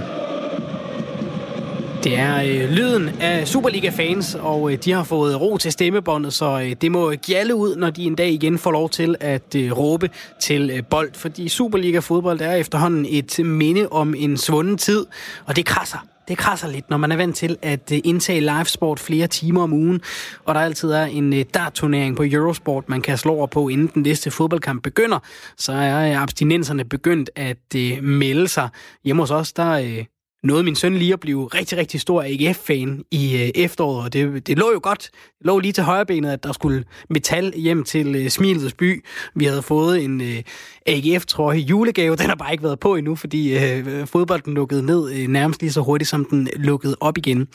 Det 2.08 2.20
er 2.20 2.42
øh, 2.42 2.70
lyden 2.70 3.10
af 3.22 3.48
Superliga-fans, 3.48 4.36
og 4.36 4.72
øh, 4.72 4.78
de 4.78 4.92
har 4.92 5.04
fået 5.04 5.42
ro 5.42 5.58
til 5.58 5.72
stemmebåndet, 5.72 6.34
så 6.34 6.60
øh, 6.60 6.76
det 6.82 6.92
må 6.92 7.12
gjalle 7.12 7.56
ud, 7.56 7.76
når 7.76 7.90
de 7.90 8.04
en 8.04 8.16
dag 8.16 8.30
igen 8.30 8.58
får 8.58 8.72
lov 8.72 8.90
til 8.90 9.16
at 9.20 9.56
øh, 9.56 9.78
råbe 9.78 10.10
til 10.40 10.72
øh, 10.74 10.84
bold. 10.90 11.10
Fordi 11.14 11.48
Superliga-fodbold 11.48 12.42
er 12.42 12.56
efterhånden 12.56 13.06
et 13.10 13.46
minde 13.46 13.88
om 13.92 14.16
en 14.18 14.38
svunden 14.38 14.78
tid, 14.78 15.06
og 15.46 15.56
det 15.56 15.66
krasser 15.66 16.06
det 16.28 16.38
krasser 16.38 16.68
lidt, 16.68 16.90
når 16.90 16.98
man 16.98 17.12
er 17.12 17.16
vant 17.16 17.36
til 17.36 17.58
at 17.62 17.92
øh, 17.94 18.00
indtage 18.04 18.40
livesport 18.40 19.00
flere 19.00 19.28
timer 19.28 19.64
om 19.64 19.74
ugen, 19.74 20.02
og 20.46 20.56
der 20.56 20.62
altid 20.62 20.92
er 20.92 21.06
en 21.06 21.34
øh, 21.34 21.46
dartturnering 21.54 22.16
på 22.16 22.24
Eurosport, 22.26 22.90
man 22.90 23.02
kan 23.02 23.18
slå 23.18 23.34
over 23.34 23.48
på, 23.48 23.70
inden 23.70 23.92
den 23.94 24.02
næste 24.02 24.32
fodboldkamp 24.32 24.84
begynder, 24.84 25.20
så 25.58 25.72
er 25.72 26.10
øh, 26.10 26.22
abstinenserne 26.22 26.86
begyndt 26.86 27.30
at 27.36 28.02
melde 28.02 28.48
sig. 28.48 28.70
Hjemme 29.04 29.22
hos 29.22 29.32
os, 29.32 29.54
der 29.54 30.06
nåede 30.44 30.64
min 30.64 30.76
søn 30.76 30.96
lige 30.96 31.14
at 31.14 31.20
blive 31.20 31.48
rigtig, 31.48 31.78
rigtig 31.78 32.02
stor 32.02 32.24
AGF-fan 32.24 33.04
i 33.12 33.36
øh, 33.36 33.64
efteråret, 33.64 34.06
og 34.06 34.14
det, 34.14 34.48
det 34.48 34.58
lå 34.58 34.72
jo 34.74 34.80
godt. 34.84 35.10
Det 35.40 35.46
lå 35.46 35.60
lige 35.60 35.72
til 35.72 35.84
højrebenet, 35.84 36.32
at 36.32 36.44
der 36.44 36.54
skulle 36.54 36.84
metal 37.10 37.54
hjem 37.56 37.84
til 37.84 38.16
øh, 38.16 38.30
Smilets 38.30 38.74
by. 38.74 39.06
Vi 39.36 39.46
havde 39.46 39.62
fået 39.62 40.04
en 40.04 40.22
øh, 40.22 40.44
AGF-trøje 40.86 41.58
julegave. 41.58 42.16
Den 42.16 42.26
har 42.26 42.36
bare 42.36 42.52
ikke 42.52 42.64
været 42.64 42.80
på 42.80 42.96
endnu, 42.96 43.16
fordi 43.16 43.58
øh, 43.58 44.08
fodbolden 44.08 44.54
lukkede 44.54 44.86
ned 44.86 45.12
øh, 45.12 45.28
nærmest 45.28 45.62
lige 45.62 45.72
så 45.72 45.82
hurtigt, 45.82 46.10
som 46.10 46.26
den 46.26 46.48
lukkede 46.56 46.96
op 47.00 47.18
igen. 47.18 47.48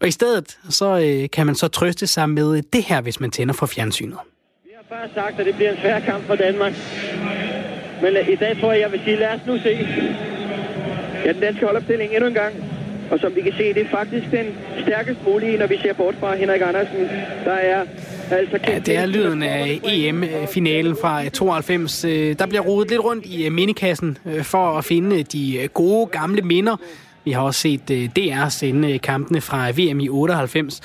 Og 0.00 0.08
i 0.08 0.10
stedet, 0.10 0.58
så 0.68 0.98
øh, 0.98 1.30
kan 1.30 1.46
man 1.46 1.54
så 1.54 1.68
trøste 1.68 2.06
sig 2.06 2.30
med 2.30 2.62
det 2.72 2.82
her, 2.82 3.00
hvis 3.00 3.20
man 3.20 3.30
tænder 3.30 3.54
for 3.54 3.66
fjernsynet. 3.66 4.18
Vi 4.64 4.70
har 4.76 4.96
bare 4.96 5.08
sagt, 5.14 5.40
at 5.40 5.46
det 5.46 5.54
bliver 5.54 5.70
en 5.70 5.78
svær 5.80 6.00
kamp 6.00 6.26
for 6.26 6.34
Danmark. 6.34 6.72
Men 8.02 8.16
øh, 8.16 8.28
i 8.28 8.36
dag 8.36 8.60
tror 8.60 8.72
jeg, 8.72 8.80
jeg 8.80 8.92
vil 8.92 9.00
sige, 9.04 9.16
lad 9.16 9.34
os 9.34 9.40
nu 9.46 9.58
se. 9.58 10.37
Ja, 11.24 11.32
den 11.32 11.40
danske 11.40 11.64
holdopstilling 11.66 12.12
endnu 12.12 12.28
en 12.28 12.34
gang. 12.34 12.54
Og 13.10 13.18
som 13.18 13.36
vi 13.36 13.40
kan 13.40 13.52
se, 13.52 13.74
det 13.74 13.82
er 13.82 13.90
faktisk 13.90 14.30
den 14.30 14.46
stærkest 14.82 15.18
mulige, 15.26 15.58
når 15.58 15.66
vi 15.66 15.78
ser 15.82 15.92
bort 15.92 16.14
fra 16.20 16.36
Henrik 16.36 16.60
Andersen. 16.60 17.08
Der 17.44 17.52
er 17.52 17.84
Altså, 18.30 18.58
ja, 18.68 18.78
det 18.78 18.96
er 18.96 19.06
lyden 19.06 19.42
af 19.42 19.80
EM-finalen 19.84 20.96
fra 21.00 21.22
eh, 21.22 21.30
92. 21.30 22.04
Eh, 22.04 22.38
der 22.38 22.46
bliver 22.46 22.62
rodet 22.62 22.90
lidt 22.90 23.04
rundt 23.04 23.26
i 23.26 23.48
minikassen 23.48 24.18
mindekassen 24.18 24.44
for 24.44 24.78
at 24.78 24.84
finde 24.84 25.22
de 25.22 25.68
gode 25.74 26.06
gamle 26.06 26.42
minder 26.42 26.76
vi 27.28 27.32
har 27.32 27.42
også 27.42 27.60
set 27.60 27.90
øh, 27.90 28.08
DR 28.16 28.48
sende 28.48 28.92
øh, 28.92 29.00
kampene 29.00 29.40
fra 29.40 29.68
øh, 29.68 29.78
VM 29.78 30.00
i 30.00 30.08
98. 30.08 30.80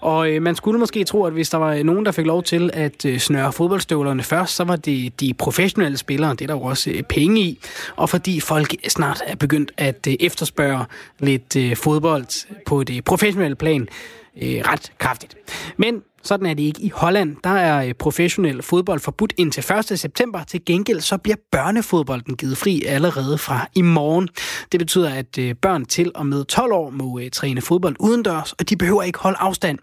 Og 0.00 0.30
øh, 0.30 0.42
man 0.42 0.54
skulle 0.54 0.78
måske 0.78 1.04
tro, 1.04 1.24
at 1.24 1.32
hvis 1.32 1.50
der 1.50 1.58
var 1.58 1.74
øh, 1.74 1.82
nogen, 1.82 2.06
der 2.06 2.12
fik 2.12 2.26
lov 2.26 2.42
til 2.42 2.70
at 2.72 3.04
øh, 3.04 3.18
snøre 3.18 3.52
fodboldstøvlerne 3.52 4.22
først, 4.22 4.56
så 4.56 4.64
var 4.64 4.76
det 4.76 5.20
de 5.20 5.34
professionelle 5.34 5.98
spillere. 5.98 6.30
Det 6.30 6.40
er 6.40 6.46
der 6.46 6.54
jo 6.54 6.62
også 6.62 6.90
øh, 6.90 7.02
penge 7.02 7.40
i. 7.40 7.58
Og 7.96 8.10
fordi 8.10 8.40
folk 8.40 8.74
snart 8.88 9.22
er 9.26 9.36
begyndt 9.36 9.72
at 9.76 10.06
øh, 10.08 10.14
efterspørge 10.20 10.84
lidt 11.18 11.56
øh, 11.56 11.76
fodbold 11.76 12.46
på 12.66 12.84
det 12.84 13.04
professionelle 13.04 13.56
plan, 13.56 13.88
øh, 14.36 14.60
ret 14.64 14.92
kraftigt. 14.98 15.36
Men 15.76 16.02
sådan 16.22 16.46
er 16.46 16.54
det 16.54 16.62
ikke 16.62 16.82
i 16.82 16.88
Holland. 16.88 17.36
Der 17.44 17.50
er 17.50 17.86
øh, 17.86 17.94
professionel 17.94 18.62
fodbold 18.62 19.00
forbudt 19.00 19.32
indtil 19.36 19.64
1. 19.92 19.98
september. 19.98 20.44
Til 20.44 20.64
gengæld 20.64 21.00
så 21.00 21.18
bliver 21.18 21.36
børnefodbolden 21.52 22.36
givet 22.36 22.56
fri 22.56 22.82
allerede 22.82 23.38
fra 23.38 23.68
i 23.74 23.82
morgen. 23.82 24.28
Det 24.72 24.80
betyder, 24.80 25.14
at 25.14 25.38
øh, 25.38 25.54
børn 25.54 25.84
til 25.84 26.12
og 26.14 26.26
med 26.26 26.44
12 26.44 26.72
år 26.72 26.90
må 26.90 27.18
øh, 27.18 27.30
træne 27.30 27.60
fodbold 27.60 27.96
udendørs, 28.00 28.52
og 28.52 28.68
de 28.68 28.76
behøver 28.76 29.02
ikke 29.02 29.18
holde 29.18 29.38
afstand. 29.38 29.78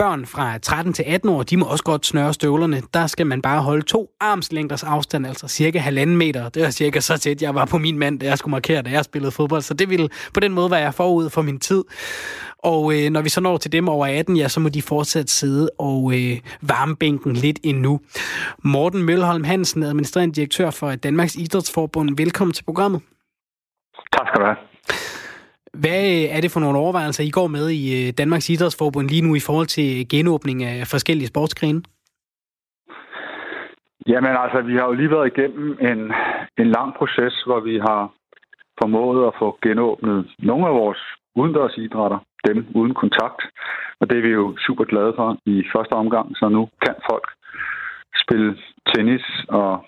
Børn 0.00 0.26
fra 0.26 0.58
13 0.58 0.92
til 0.92 1.04
18 1.06 1.30
år, 1.30 1.42
de 1.42 1.56
må 1.56 1.66
også 1.66 1.84
godt 1.84 2.06
snøre 2.06 2.34
støvlerne. 2.34 2.82
Der 2.94 3.06
skal 3.06 3.26
man 3.26 3.42
bare 3.42 3.62
holde 3.62 3.82
to 3.82 4.08
armslængders 4.20 4.84
afstand, 4.84 5.26
altså 5.26 5.48
cirka 5.48 5.78
halvanden 5.78 6.16
meter. 6.16 6.48
Det 6.48 6.62
er 6.62 6.70
cirka 6.70 7.00
så 7.00 7.18
tæt, 7.18 7.42
jeg 7.42 7.54
var 7.54 7.64
på 7.64 7.78
min 7.78 7.98
mand, 7.98 8.20
da 8.20 8.26
jeg 8.26 8.38
skulle 8.38 8.50
markere, 8.50 8.82
da 8.82 8.90
jeg 8.90 9.04
spillede 9.04 9.32
fodbold. 9.32 9.62
Så 9.62 9.74
det 9.74 9.90
ville 9.90 10.08
på 10.34 10.40
den 10.40 10.52
måde 10.52 10.70
være 10.70 10.92
forud 10.92 11.30
for 11.30 11.42
min 11.42 11.60
tid. 11.60 11.84
Og 12.58 12.94
øh, 12.94 13.10
når 13.10 13.22
vi 13.22 13.28
så 13.28 13.40
når 13.40 13.56
til 13.56 13.72
dem 13.72 13.88
over 13.88 14.06
18, 14.06 14.36
ja, 14.36 14.48
så 14.48 14.60
må 14.60 14.68
de 14.68 14.82
fortsat 14.82 15.30
sidde 15.30 15.70
og 15.78 16.12
øh, 16.14 16.38
varme 16.62 16.96
bænken 16.96 17.32
lidt 17.32 17.58
endnu. 17.62 18.00
Morten 18.64 19.02
Mølholm 19.02 19.44
Hansen, 19.44 19.82
administrerende 19.82 20.34
direktør 20.34 20.70
for 20.70 20.94
Danmarks 20.94 21.34
Idrætsforbund. 21.34 22.16
Velkommen 22.16 22.54
til 22.54 22.64
programmet. 22.64 23.02
Tak 24.12 24.26
skal 24.28 24.40
du 24.40 24.46
have. 24.46 24.56
Hvad 25.72 26.02
øh, 26.14 26.36
er 26.36 26.40
det 26.40 26.50
for 26.52 26.60
nogle 26.60 26.78
overvejelser, 26.78 27.24
I 27.24 27.30
går 27.30 27.46
med 27.46 27.70
i 27.70 27.84
øh, 27.98 28.12
Danmarks 28.18 28.50
Idrætsforbund 28.50 29.08
lige 29.08 29.26
nu 29.26 29.34
i 29.34 29.46
forhold 29.46 29.66
til 29.66 30.08
genåbning 30.08 30.64
af 30.64 30.86
forskellige 30.86 31.28
sportsgrene? 31.28 31.82
Jamen 34.06 34.36
altså, 34.36 34.60
vi 34.60 34.74
har 34.76 34.86
jo 34.86 34.92
lige 34.92 35.10
været 35.10 35.32
igennem 35.32 35.78
en, 35.80 36.12
en 36.58 36.70
lang 36.76 36.94
proces, 36.94 37.34
hvor 37.46 37.60
vi 37.60 37.78
har 37.78 38.12
formået 38.82 39.26
at 39.26 39.32
få 39.38 39.58
genåbnet 39.62 40.30
nogle 40.38 40.66
af 40.66 40.74
vores 40.74 40.98
udendørs 41.36 41.76
idrætter, 41.76 42.18
dem 42.46 42.66
uden 42.74 42.94
kontakt. 42.94 43.40
Og 44.00 44.10
det 44.10 44.18
er 44.18 44.22
vi 44.22 44.28
jo 44.28 44.56
super 44.66 44.84
glade 44.84 45.12
for 45.16 45.38
i 45.46 45.64
første 45.74 45.92
omgang, 45.92 46.36
så 46.36 46.48
nu 46.48 46.68
kan 46.84 46.94
folk 47.10 47.26
spille 48.22 48.56
tennis 48.94 49.24
og 49.48 49.84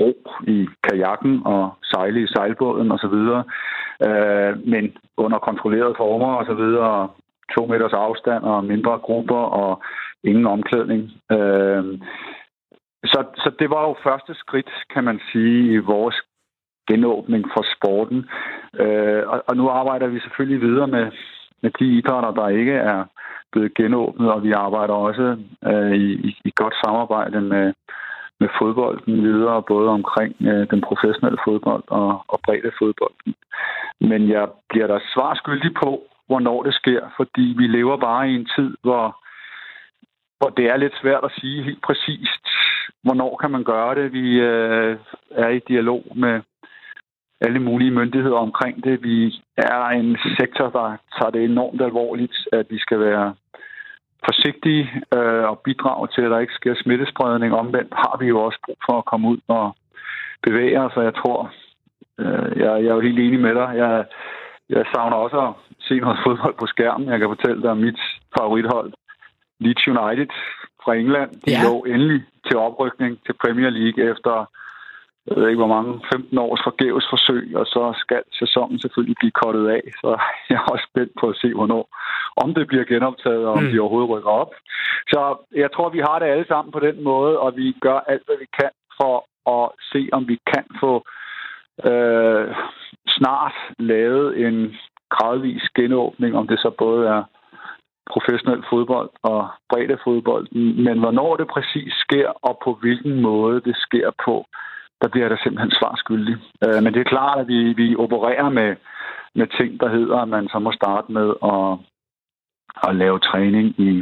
ro 0.00 0.14
i 0.46 0.68
kajakken 0.88 1.42
og 1.44 1.74
sejle 1.82 2.22
i 2.22 2.26
sejlbåden 2.26 2.92
osv., 2.92 3.18
øh, 4.08 4.68
men 4.72 4.96
under 5.16 5.38
kontrollerede 5.38 5.94
former 5.96 6.36
osv., 6.36 6.64
to 7.54 7.66
meters 7.66 7.92
afstand 7.92 8.44
og 8.44 8.64
mindre 8.64 8.98
grupper 8.98 9.42
og 9.62 9.82
ingen 10.24 10.46
omklædning. 10.46 11.02
Øh, 11.32 11.84
så, 13.04 13.24
så 13.36 13.50
det 13.58 13.70
var 13.70 13.82
jo 13.88 13.94
første 14.02 14.34
skridt, 14.34 14.70
kan 14.94 15.04
man 15.04 15.20
sige, 15.32 15.72
i 15.72 15.76
vores 15.76 16.16
genåbning 16.90 17.44
for 17.54 17.64
sporten. 17.76 18.28
Øh, 18.80 19.22
og, 19.26 19.42
og 19.48 19.56
nu 19.56 19.68
arbejder 19.68 20.06
vi 20.06 20.20
selvfølgelig 20.20 20.60
videre 20.60 20.86
med, 20.86 21.06
med 21.62 21.70
de 21.78 21.86
idrætter, 21.98 22.30
der 22.30 22.48
ikke 22.48 22.72
er 22.72 23.04
blevet 23.52 23.74
genåbnet, 23.74 24.32
og 24.32 24.42
vi 24.42 24.52
arbejder 24.52 24.94
også 24.94 25.36
øh, 25.66 25.92
i, 25.92 26.38
i 26.44 26.50
godt 26.54 26.74
samarbejde 26.84 27.40
med, 27.40 27.72
med 28.42 28.50
fodbolden 28.58 29.22
videre, 29.28 29.62
både 29.62 29.88
omkring 29.98 30.32
øh, 30.50 30.64
den 30.72 30.80
professionelle 30.88 31.40
fodbold 31.46 31.84
og, 32.00 32.10
og 32.32 32.38
bredde 32.44 32.72
fodbolden. 32.78 33.34
Men 34.10 34.20
jeg 34.34 34.44
bliver 34.70 34.86
der 34.86 35.00
svar 35.14 35.34
skyldig 35.34 35.72
på, 35.82 35.90
hvornår 36.26 36.62
det 36.62 36.74
sker, 36.74 37.02
fordi 37.16 37.46
vi 37.60 37.66
lever 37.66 37.96
bare 37.96 38.30
i 38.30 38.34
en 38.34 38.48
tid, 38.56 38.70
hvor, 38.82 39.04
hvor 40.38 40.50
det 40.56 40.64
er 40.72 40.76
lidt 40.76 40.96
svært 41.02 41.24
at 41.24 41.36
sige 41.38 41.62
helt 41.62 41.82
præcist, 41.88 42.46
hvornår 43.04 43.32
kan 43.40 43.50
man 43.50 43.64
gøre 43.64 43.94
det. 43.94 44.12
Vi 44.12 44.26
øh, 44.40 44.96
er 45.30 45.48
i 45.48 45.60
dialog 45.68 46.02
med, 46.14 46.40
alle 47.46 47.60
mulige 47.60 47.90
myndigheder 47.90 48.36
omkring 48.36 48.84
det. 48.84 49.02
Vi 49.02 49.42
er 49.56 49.84
en 49.84 50.18
sektor, 50.38 50.70
der 50.78 50.96
tager 51.16 51.30
det 51.30 51.44
enormt 51.44 51.82
alvorligt, 51.82 52.36
at 52.52 52.66
vi 52.70 52.78
skal 52.78 53.00
være 53.00 53.34
forsigtige 54.28 54.84
øh, 55.14 55.44
og 55.50 55.58
bidrage 55.58 56.08
til, 56.14 56.22
at 56.22 56.30
der 56.30 56.38
ikke 56.38 56.58
sker 56.60 56.74
smittespredning. 56.74 57.54
Omvendt 57.54 57.94
har 57.94 58.16
vi 58.20 58.26
jo 58.26 58.38
også 58.46 58.58
brug 58.66 58.78
for 58.86 58.98
at 58.98 59.04
komme 59.04 59.28
ud 59.28 59.38
og 59.48 59.76
bevæge 60.42 60.80
os, 60.80 60.96
og 60.96 61.04
jeg 61.04 61.14
tror, 61.14 61.52
øh, 62.20 62.50
jeg, 62.60 62.70
jeg 62.84 62.90
er 62.90 62.94
jo 62.94 63.00
helt 63.00 63.18
enig 63.18 63.40
med 63.40 63.54
dig. 63.54 63.70
Jeg, 63.76 64.04
jeg 64.68 64.84
savner 64.94 65.16
også 65.16 65.38
at 65.46 65.52
se 65.80 65.94
noget 66.00 66.18
fodbold 66.26 66.54
på 66.58 66.66
skærmen. 66.66 67.08
Jeg 67.08 67.18
kan 67.18 67.28
fortælle 67.28 67.62
dig 67.62 67.70
om 67.70 67.78
mit 67.78 68.00
favorithold, 68.38 68.92
Leeds 69.60 69.88
United 69.88 70.32
fra 70.84 70.94
England. 70.94 71.30
De 71.44 71.50
ja. 71.50 71.62
lå 71.64 71.84
endelig 71.92 72.22
til 72.46 72.56
oprykning 72.56 73.18
til 73.26 73.34
Premier 73.42 73.70
League 73.70 74.10
efter 74.10 74.46
jeg 75.26 75.36
ved 75.36 75.48
ikke 75.48 75.62
hvor 75.64 75.74
mange, 75.76 76.00
15 76.12 76.38
års 76.38 76.62
forgæves 76.64 77.06
forsøg, 77.10 77.56
og 77.56 77.66
så 77.66 77.92
skal 77.96 78.22
sæsonen 78.40 78.78
selvfølgelig 78.80 79.16
blive 79.20 79.38
kottet 79.42 79.68
af. 79.68 79.82
Så 80.00 80.10
jeg 80.50 80.56
er 80.56 80.72
også 80.72 80.86
spændt 80.90 81.12
på 81.20 81.26
at 81.28 81.36
se, 81.42 81.54
hvornår, 81.54 81.84
om 82.42 82.54
det 82.54 82.66
bliver 82.66 82.84
genoptaget, 82.84 83.46
og 83.46 83.52
om 83.52 83.62
mm. 83.62 83.70
de 83.70 83.80
overhovedet 83.80 84.10
rykker 84.10 84.30
op. 84.30 84.52
Så 85.12 85.20
jeg 85.62 85.72
tror, 85.72 85.88
vi 85.88 85.98
har 86.08 86.18
det 86.18 86.26
alle 86.26 86.46
sammen 86.48 86.72
på 86.72 86.80
den 86.80 87.02
måde, 87.02 87.38
og 87.38 87.56
vi 87.56 87.76
gør 87.80 87.98
alt, 88.12 88.22
hvad 88.26 88.38
vi 88.38 88.48
kan 88.60 88.72
for 89.00 89.16
at 89.56 89.66
se, 89.92 90.08
om 90.12 90.28
vi 90.28 90.38
kan 90.52 90.64
få 90.80 90.92
øh, 91.90 92.46
snart 93.16 93.56
lavet 93.78 94.46
en 94.46 94.76
gradvis 95.10 95.62
genåbning, 95.74 96.36
om 96.36 96.46
det 96.48 96.58
så 96.58 96.70
både 96.78 97.08
er 97.08 97.22
professionel 98.10 98.62
fodbold 98.70 99.10
og 99.22 99.48
bredde 99.70 99.98
fodbold. 100.04 100.46
Men 100.86 100.98
hvornår 100.98 101.36
det 101.36 101.48
præcis 101.48 101.92
sker, 102.04 102.28
og 102.48 102.58
på 102.64 102.78
hvilken 102.80 103.20
måde 103.20 103.60
det 103.60 103.76
sker 103.76 104.10
på, 104.24 104.46
der 105.02 105.08
bliver 105.08 105.28
der 105.28 105.36
simpelthen 105.42 105.70
svar 105.78 105.94
skyldig. 105.96 106.36
Øh, 106.64 106.82
men 106.82 106.94
det 106.94 107.00
er 107.00 107.12
klart, 107.14 107.38
at 107.38 107.48
vi, 107.48 107.72
vi 107.72 107.96
opererer 107.96 108.48
med, 108.48 108.76
med 109.34 109.46
ting, 109.58 109.80
der 109.80 109.88
hedder, 109.88 110.16
at 110.18 110.28
man 110.28 110.48
så 110.48 110.58
må 110.58 110.72
starte 110.72 111.12
med 111.12 111.28
at, 111.54 111.68
at 112.88 112.96
lave 112.96 113.18
træning 113.18 113.66
i, 113.80 113.92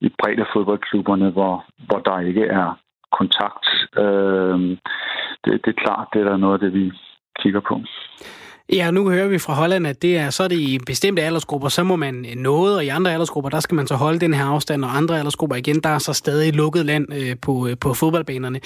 i 0.00 0.08
bredde 0.18 0.46
fodboldklubberne, 0.52 1.30
hvor, 1.30 1.64
hvor 1.86 1.98
der 1.98 2.20
ikke 2.20 2.46
er 2.46 2.78
kontakt. 3.12 3.66
Øh, 4.02 4.58
det, 5.44 5.52
det 5.64 5.70
er 5.70 5.82
klart, 5.84 6.08
det 6.12 6.20
er 6.20 6.28
der 6.30 6.36
noget 6.36 6.54
af 6.54 6.60
det, 6.60 6.72
vi 6.74 6.92
kigger 7.40 7.60
på. 7.60 7.80
Ja, 8.72 8.90
nu 8.90 9.10
hører 9.10 9.28
vi 9.28 9.38
fra 9.38 9.52
Holland, 9.52 9.86
at 9.86 10.02
det 10.02 10.18
er, 10.18 10.30
så 10.30 10.42
er 10.44 10.48
det 10.48 10.56
i 10.56 10.78
bestemte 10.86 11.22
aldersgrupper, 11.22 11.68
så 11.68 11.84
må 11.84 11.96
man 11.96 12.26
noget, 12.36 12.76
og 12.76 12.84
i 12.84 12.88
andre 12.88 13.12
aldersgrupper, 13.12 13.50
der 13.50 13.60
skal 13.60 13.74
man 13.74 13.86
så 13.86 13.94
holde 13.94 14.18
den 14.18 14.34
her 14.34 14.44
afstand, 14.44 14.84
og 14.84 14.96
andre 14.96 15.18
aldersgrupper 15.18 15.56
igen, 15.56 15.80
der 15.80 15.88
er 15.88 15.98
så 15.98 16.12
stadig 16.12 16.54
lukket 16.54 16.86
land 16.86 17.06
øh, 17.18 17.36
på, 17.46 17.52
øh, 17.68 17.74
på 17.82 17.88
fodboldbanerne. 18.00 18.60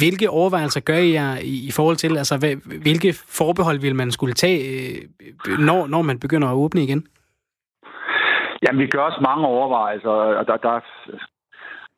Hvilke 0.00 0.30
overvejelser 0.30 0.80
gør 0.80 1.00
I 1.08 1.12
i, 1.42 1.68
i 1.68 1.70
forhold 1.76 1.96
til, 1.96 2.18
altså 2.18 2.36
hvilke 2.82 3.12
forbehold 3.38 3.78
vil 3.80 3.94
man 3.94 4.10
skulle 4.10 4.34
tage, 4.34 4.60
øh, 4.72 5.58
når, 5.58 5.86
når 5.86 6.02
man 6.02 6.18
begynder 6.18 6.48
at 6.48 6.54
åbne 6.54 6.82
igen? 6.82 7.06
Jamen, 8.62 8.80
vi 8.80 8.86
gør 8.86 9.04
os 9.10 9.20
mange 9.20 9.46
overvejelser, 9.46 10.10
og 10.10 10.46
der, 10.46 10.56
der, 10.56 10.80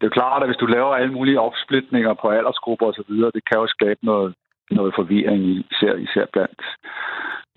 det 0.01 0.07
er 0.07 0.17
klart, 0.19 0.43
at 0.43 0.49
hvis 0.49 0.63
du 0.63 0.67
laver 0.67 0.95
alle 0.95 1.13
mulige 1.13 1.41
opsplitninger 1.41 2.15
på 2.23 2.29
aldersgrupper 2.29 2.87
osv., 2.87 3.13
det 3.37 3.43
kan 3.49 3.59
jo 3.63 3.67
skabe 3.67 4.01
noget, 4.03 4.35
noget 4.71 4.95
forvirring, 4.95 5.43
især, 5.71 5.95
især 5.95 6.27
blandt 6.33 6.61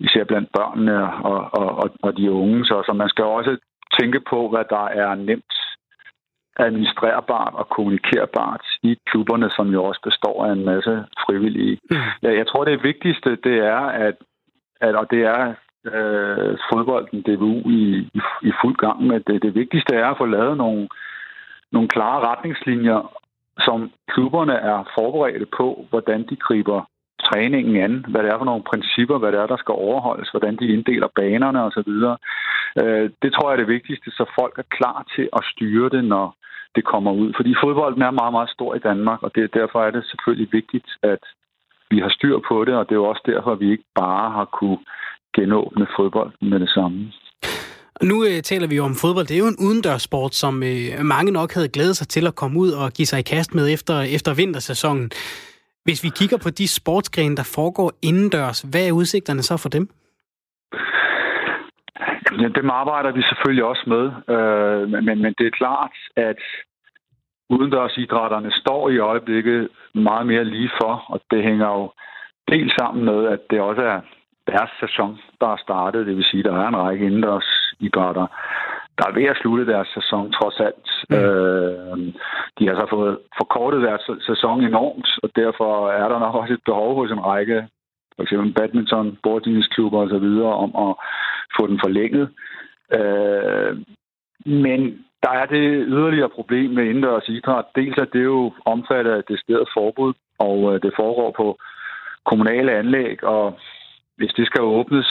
især 0.00 0.24
blandt 0.24 0.48
børnene 0.52 1.14
og, 1.30 1.40
og, 1.60 1.68
og, 1.82 1.90
og 2.02 2.16
de 2.16 2.30
unge. 2.30 2.64
Så, 2.64 2.82
så 2.86 2.92
man 2.92 3.08
skal 3.08 3.24
også 3.24 3.56
tænke 4.00 4.20
på, 4.30 4.48
hvad 4.48 4.64
der 4.70 4.84
er 4.84 5.14
nemt 5.14 5.54
administrerbart 6.56 7.54
og 7.54 7.68
kommunikerbart 7.68 8.64
i 8.82 8.96
klubberne, 9.06 9.50
som 9.50 9.68
jo 9.68 9.84
også 9.84 10.00
består 10.04 10.46
af 10.46 10.52
en 10.52 10.64
masse 10.64 11.04
frivillige. 11.26 11.78
Mm. 11.90 11.96
Ja, 12.22 12.30
jeg 12.36 12.46
tror, 12.46 12.64
det 12.64 12.84
vigtigste, 12.84 13.36
det 13.36 13.56
er, 13.58 13.80
at, 14.06 14.16
at 14.80 14.94
og 14.94 15.10
det 15.10 15.22
er 15.22 15.54
øh, 15.84 16.58
fodbolden 16.72 17.22
DVU 17.22 17.70
i, 17.70 18.10
i, 18.14 18.20
i 18.42 18.52
fuld 18.62 18.76
gang 18.76 19.06
med 19.06 19.20
det. 19.20 19.42
Det 19.42 19.54
vigtigste 19.54 19.94
er 19.94 20.06
at 20.06 20.18
få 20.18 20.26
lavet 20.26 20.56
nogle, 20.56 20.88
nogle 21.72 21.88
klare 21.88 22.20
retningslinjer, 22.28 23.12
som 23.58 23.90
klubberne 24.08 24.54
er 24.54 24.90
forberedte 24.98 25.46
på, 25.56 25.86
hvordan 25.90 26.26
de 26.30 26.36
griber 26.36 26.82
træningen 27.30 27.76
an, 27.86 28.04
hvad 28.08 28.22
det 28.22 28.30
er 28.30 28.38
for 28.38 28.50
nogle 28.50 28.68
principper, 28.72 29.18
hvad 29.18 29.32
det 29.32 29.40
er, 29.40 29.46
der 29.46 29.56
skal 29.56 29.74
overholdes, 29.88 30.28
hvordan 30.30 30.56
de 30.60 30.66
inddeler 30.74 31.08
banerne 31.20 31.60
osv. 31.68 31.92
Øh, 32.82 33.06
det 33.22 33.30
tror 33.32 33.46
jeg 33.46 33.54
er 33.54 33.62
det 33.62 33.74
vigtigste, 33.76 34.10
så 34.10 34.24
folk 34.38 34.54
er 34.58 34.68
klar 34.78 34.98
til 35.14 35.26
at 35.38 35.42
styre 35.52 35.88
det, 35.96 36.04
når 36.04 36.26
det 36.76 36.84
kommer 36.92 37.12
ud. 37.12 37.32
Fordi 37.36 37.54
fodbolden 37.62 38.02
er 38.02 38.18
meget, 38.20 38.32
meget 38.32 38.50
stor 38.56 38.74
i 38.74 38.84
Danmark, 38.88 39.22
og 39.22 39.30
det, 39.34 39.54
derfor 39.54 39.78
er 39.86 39.90
det 39.90 40.04
selvfølgelig 40.10 40.48
vigtigt, 40.52 40.88
at 41.02 41.22
vi 41.90 41.98
har 41.98 42.12
styr 42.18 42.36
på 42.48 42.64
det, 42.64 42.74
og 42.74 42.84
det 42.84 42.92
er 42.92 43.02
jo 43.02 43.10
også 43.12 43.24
derfor, 43.26 43.50
at 43.52 43.60
vi 43.60 43.70
ikke 43.70 43.88
bare 43.94 44.30
har 44.30 44.44
kunne 44.44 44.78
genåbne 45.36 45.86
fodbold 45.96 46.32
med 46.40 46.60
det 46.60 46.70
samme. 46.70 47.12
Nu 48.02 48.24
øh, 48.24 48.42
taler 48.42 48.66
vi 48.68 48.76
jo 48.76 48.84
om 48.84 48.94
fodbold. 48.94 49.26
Det 49.26 49.34
er 49.34 49.38
jo 49.38 49.54
en 49.54 49.64
udendørssport, 49.66 50.34
som 50.34 50.62
øh, 50.62 51.04
mange 51.14 51.32
nok 51.32 51.52
havde 51.52 51.68
glædet 51.68 51.96
sig 51.96 52.08
til 52.08 52.26
at 52.26 52.34
komme 52.34 52.60
ud 52.60 52.70
og 52.70 52.92
give 52.92 53.06
sig 53.06 53.18
i 53.18 53.22
kast 53.22 53.54
med 53.54 53.72
efter, 53.72 54.00
efter 54.00 54.34
vintersæsonen. 54.34 55.10
Hvis 55.84 56.04
vi 56.04 56.08
kigger 56.18 56.38
på 56.42 56.50
de 56.50 56.68
sportsgrene, 56.68 57.36
der 57.36 57.52
foregår 57.56 57.92
indendørs, 58.02 58.60
hvad 58.60 58.88
er 58.88 58.92
udsigterne 58.92 59.42
så 59.42 59.56
for 59.56 59.68
dem? 59.68 59.88
Ja, 62.40 62.48
dem 62.48 62.70
arbejder 62.70 63.12
vi 63.12 63.22
selvfølgelig 63.22 63.64
også 63.64 63.84
med, 63.86 64.04
øh, 64.34 64.88
men, 64.88 65.22
men 65.22 65.34
det 65.38 65.46
er 65.46 65.58
klart, 65.62 65.94
at 66.16 66.40
udendørsidrætterne 67.50 68.52
står 68.52 68.90
i 68.90 68.98
øjeblikket 68.98 69.68
meget 69.94 70.26
mere 70.26 70.44
lige 70.44 70.70
for, 70.80 71.04
og 71.08 71.20
det 71.30 71.42
hænger 71.42 71.68
jo 71.68 71.92
helt 72.48 72.72
sammen 72.78 73.04
med, 73.04 73.26
at 73.26 73.40
det 73.50 73.60
også 73.60 73.82
er 73.82 74.00
deres 74.46 74.70
sæson, 74.80 75.18
der 75.40 75.48
er 75.52 75.56
startet. 75.56 76.06
Det 76.06 76.16
vil 76.16 76.24
sige, 76.24 76.38
at 76.38 76.44
der 76.44 76.56
er 76.64 76.68
en 76.68 76.76
række 76.76 77.06
indendørsidrætter, 77.06 78.26
der 78.98 79.04
er 79.06 79.14
ved 79.14 79.24
at 79.24 79.36
slutte 79.36 79.66
deres 79.66 79.88
sæson 79.94 80.32
trods 80.32 80.60
alt. 80.60 80.88
Mm. 81.10 81.16
Øh, 81.16 81.98
de 82.58 82.66
har 82.68 82.74
så 82.74 82.86
fået 82.90 83.18
forkortet 83.40 83.82
deres 83.82 84.02
sæson 84.26 84.64
enormt, 84.64 85.08
og 85.22 85.30
derfor 85.36 85.90
er 85.90 86.08
der 86.08 86.18
nok 86.18 86.34
også 86.34 86.52
et 86.52 86.64
behov 86.64 86.94
hos 86.94 87.10
en 87.10 87.24
række, 87.24 87.68
for 88.16 88.22
eksempel 88.22 88.52
badminton, 88.52 89.18
bordtennisklubber 89.22 90.00
osv., 90.00 90.28
om 90.64 90.70
at 90.88 90.94
få 91.56 91.66
den 91.66 91.80
forlænget. 91.84 92.28
Øh, 92.98 93.72
men 94.46 94.80
der 95.22 95.30
er 95.30 95.46
det 95.46 95.84
yderligere 95.88 96.28
problem 96.28 96.70
med 96.70 96.84
indendørs 96.84 97.28
idræt. 97.28 97.64
Dels 97.76 97.98
er 97.98 98.04
det 98.04 98.24
jo 98.24 98.52
omfattet 98.64 99.12
af 99.12 99.24
det 99.28 99.40
stedet 99.40 99.68
forbud, 99.76 100.12
og 100.38 100.74
øh, 100.74 100.82
det 100.82 100.92
foregår 100.96 101.30
på 101.36 101.58
kommunale 102.24 102.72
anlæg, 102.72 103.24
og 103.24 103.58
hvis 104.16 104.32
det 104.32 104.46
skal 104.46 104.62
åbnes, 104.62 105.06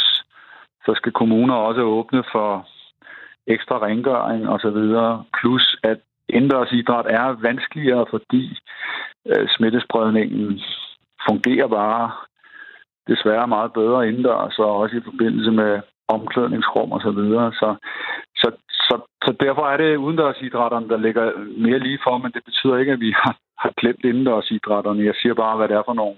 så 0.86 0.94
skal 0.96 1.12
kommuner 1.12 1.56
også 1.56 1.82
åbne 1.82 2.24
for 2.32 2.68
ekstra 3.48 3.86
rengøring 3.86 4.50
osv. 4.50 4.80
Plus 5.40 5.76
at 5.84 6.00
indendørsidræt 6.30 7.06
er 7.10 7.36
vanskeligere, 7.42 8.06
fordi 8.10 8.58
øh, 9.28 9.48
smittespredningen 9.58 10.62
fungerer 11.30 11.68
bare 11.68 12.12
desværre 13.08 13.48
meget 13.48 13.74
bedre 13.74 14.08
indendørs, 14.08 14.60
og 14.60 14.78
også 14.78 14.96
i 14.98 15.06
forbindelse 15.06 15.52
med 15.52 15.82
omklædningsrum 16.08 16.92
og 16.92 17.02
så 17.02 17.12
videre. 17.12 17.52
Så, 17.52 17.76
så, 18.36 18.52
så, 18.70 18.96
så 19.26 19.36
derfor 19.40 19.66
er 19.68 19.78
det 19.78 19.96
udendørsidrætterne, 19.96 20.90
der 20.90 20.98
ligger 20.98 21.26
mere 21.58 21.80
lige 21.80 22.00
for, 22.04 22.18
men 22.18 22.32
det 22.32 22.44
betyder 22.46 22.78
ikke, 22.78 22.92
at 22.92 23.00
vi 23.00 23.12
har, 23.24 23.36
har 23.58 23.72
glemt 23.78 24.06
indendørsidrætterne. 24.06 25.06
Jeg 25.06 25.16
siger 25.22 25.34
bare, 25.34 25.58
hvad 25.58 25.68
det 25.68 25.76
er 25.78 25.84
for 25.86 25.94
nogle 25.94 26.16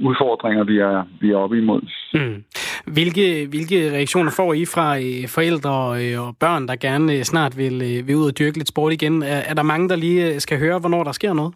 udfordringer, 0.00 0.64
vi 0.64 0.78
er, 0.78 1.04
vi 1.20 1.30
er 1.30 1.36
oppe 1.36 1.58
imod. 1.58 1.82
Mm. 2.14 2.44
Hvilke, 2.86 3.46
hvilke 3.46 3.90
reaktioner 3.90 4.30
får 4.30 4.54
I 4.54 4.64
fra 4.64 4.98
øh, 4.98 5.28
forældre 5.28 6.04
øh, 6.04 6.26
og 6.26 6.36
børn, 6.40 6.68
der 6.68 6.76
gerne 6.76 7.12
øh, 7.12 7.22
snart 7.22 7.56
vil, 7.56 8.06
vil 8.06 8.16
ud 8.16 8.26
og 8.26 8.38
dyrke 8.38 8.58
lidt 8.58 8.68
sport 8.68 8.92
igen? 8.92 9.22
Er, 9.22 9.36
er 9.36 9.54
der 9.54 9.62
mange, 9.62 9.88
der 9.88 9.96
lige 9.96 10.40
skal 10.40 10.58
høre, 10.58 10.78
hvornår 10.78 11.04
der 11.04 11.12
sker 11.12 11.32
noget? 11.32 11.54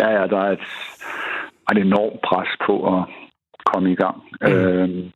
Ja, 0.00 0.08
ja, 0.10 0.26
der 0.26 0.38
er 0.38 0.52
et, 0.52 0.60
et 1.72 1.78
enormt 1.78 2.20
pres 2.24 2.48
på 2.66 2.98
at 2.98 3.04
komme 3.64 3.92
i 3.92 3.94
gang. 3.94 4.16
Mm. 4.40 4.46
Øhm, 4.48 5.10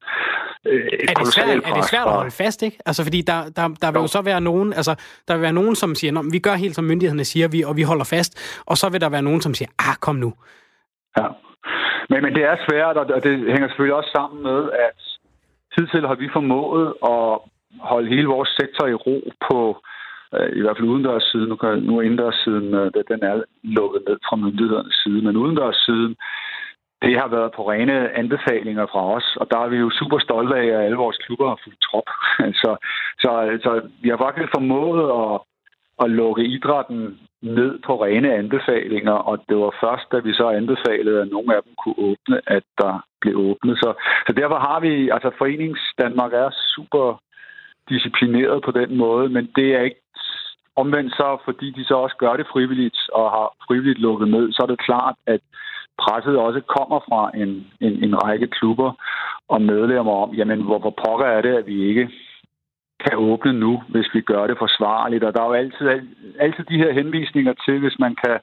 er, 0.64 1.14
det 1.18 1.34
svært, 1.34 1.48
er 1.48 1.74
det 1.74 1.84
svært 1.84 2.06
at 2.06 2.12
holde 2.12 2.30
fast, 2.30 2.62
ikke? 2.62 2.78
Altså, 2.86 3.02
fordi 3.02 3.22
der, 3.22 3.48
der, 3.56 3.68
der 3.82 3.90
vil 3.90 4.00
jo 4.00 4.06
så 4.06 4.22
være 4.22 4.40
nogen, 4.40 4.72
altså, 4.72 4.94
der 5.28 5.34
vil 5.34 5.42
være 5.42 5.52
nogen, 5.52 5.74
som 5.74 5.94
siger, 5.94 6.30
vi 6.32 6.38
gør 6.38 6.54
helt 6.54 6.74
som 6.74 6.84
myndighederne 6.84 7.24
siger, 7.24 7.48
vi, 7.48 7.62
og 7.62 7.76
vi 7.76 7.82
holder 7.82 8.04
fast, 8.04 8.62
og 8.66 8.78
så 8.78 8.88
vil 8.88 9.00
der 9.00 9.08
være 9.08 9.22
nogen, 9.22 9.40
som 9.40 9.54
siger, 9.54 9.68
ah, 9.78 9.96
kom 10.00 10.16
nu. 10.16 10.32
Ja. 11.16 11.26
Men, 12.10 12.22
men 12.24 12.34
det 12.34 12.44
er 12.44 12.56
svært, 12.68 12.96
og 12.96 13.22
det 13.24 13.34
hænger 13.52 13.68
selvfølgelig 13.68 13.98
også 14.00 14.12
sammen 14.16 14.42
med, 14.42 14.70
at 14.86 14.98
tidtil 15.74 16.06
har 16.06 16.14
vi 16.14 16.28
formået 16.32 16.94
at 17.14 17.38
holde 17.80 18.08
hele 18.08 18.26
vores 18.26 18.50
sektor 18.60 18.86
i 18.86 18.94
ro 18.94 19.16
på 19.48 19.58
øh, 20.34 20.50
i 20.58 20.60
hvert 20.60 20.76
fald 20.76 20.88
udendørssiden. 20.88 21.48
Nu, 21.48 21.56
kan, 21.56 21.78
nu 21.78 21.98
er 21.98 22.02
indendørssiden, 22.02 22.74
øh, 22.74 22.90
den 23.12 23.20
er 23.30 23.42
lukket 23.62 24.02
ned 24.08 24.18
fra 24.26 24.36
myndighedernes 24.36 24.96
side, 25.04 25.22
men 25.24 25.36
udendørssiden, 25.36 26.16
det 27.02 27.18
har 27.20 27.28
været 27.28 27.52
på 27.56 27.62
rene 27.70 28.16
anbefalinger 28.22 28.86
fra 28.92 29.02
os, 29.16 29.36
og 29.40 29.46
der 29.50 29.58
er 29.58 29.68
vi 29.68 29.76
jo 29.76 29.90
super 29.90 30.18
stolte 30.18 30.54
af, 30.56 30.66
at 30.66 30.84
alle 30.84 30.96
vores 30.96 31.18
klubber 31.24 31.48
har 31.48 31.58
fulgt 31.64 31.82
trop. 31.88 32.08
så, 32.62 32.70
så, 33.22 33.30
så 33.64 33.70
vi 34.02 34.08
har 34.08 34.18
faktisk 34.26 34.50
formået 34.56 35.02
at, 35.22 35.34
at 36.02 36.10
lukke 36.10 36.44
idrætten 36.44 37.18
ned 37.42 37.78
på 37.86 38.04
rene 38.04 38.34
anbefalinger, 38.34 39.12
og 39.12 39.44
det 39.48 39.56
var 39.56 39.74
først, 39.80 40.12
da 40.12 40.18
vi 40.18 40.32
så 40.32 40.48
anbefalede, 40.48 41.20
at 41.22 41.28
nogle 41.28 41.56
af 41.56 41.62
dem 41.62 41.74
kunne 41.82 41.98
åbne, 41.98 42.40
at 42.46 42.62
der 42.78 43.04
blev 43.20 43.36
åbnet. 43.36 43.76
Så, 43.78 43.94
så 44.26 44.32
derfor 44.32 44.58
har 44.58 44.80
vi, 44.80 45.08
altså 45.08 45.30
Forenings 45.38 45.80
Danmark 46.02 46.32
er 46.32 46.50
super 46.74 47.22
disciplineret 47.88 48.62
på 48.64 48.70
den 48.70 48.96
måde, 48.96 49.28
men 49.28 49.44
det 49.56 49.68
er 49.74 49.80
ikke 49.80 50.02
omvendt 50.76 51.12
så, 51.12 51.38
fordi 51.44 51.70
de 51.70 51.84
så 51.84 51.94
også 51.94 52.16
gør 52.16 52.36
det 52.36 52.46
frivilligt 52.52 52.98
og 53.12 53.30
har 53.30 53.48
frivilligt 53.66 53.98
lukket 53.98 54.28
ned, 54.28 54.52
så 54.52 54.62
er 54.62 54.66
det 54.66 54.86
klart, 54.88 55.16
at 55.26 55.40
presset 55.98 56.36
også 56.38 56.60
kommer 56.60 56.98
fra 57.08 57.30
en, 57.34 57.50
en, 57.80 58.04
en 58.04 58.22
række 58.24 58.46
klubber 58.46 58.92
og 59.48 59.62
medlemmer 59.62 60.12
om, 60.12 60.30
jamen 60.34 60.62
hvorfor 60.62 60.90
pokker 61.06 61.26
er 61.26 61.42
det, 61.42 61.54
at 61.54 61.66
vi 61.66 61.88
ikke 61.88 62.10
kan 63.04 63.18
åbne 63.18 63.52
nu, 63.52 63.82
hvis 63.88 64.08
vi 64.14 64.20
gør 64.20 64.46
det 64.46 64.58
forsvarligt. 64.58 65.24
Og 65.24 65.34
der 65.34 65.40
er 65.42 65.46
jo 65.46 65.52
altid, 65.52 65.86
altid 66.38 66.64
de 66.64 66.82
her 66.82 66.92
henvisninger 66.92 67.54
til, 67.64 67.78
hvis 67.78 67.98
man 67.98 68.14
kan 68.24 68.40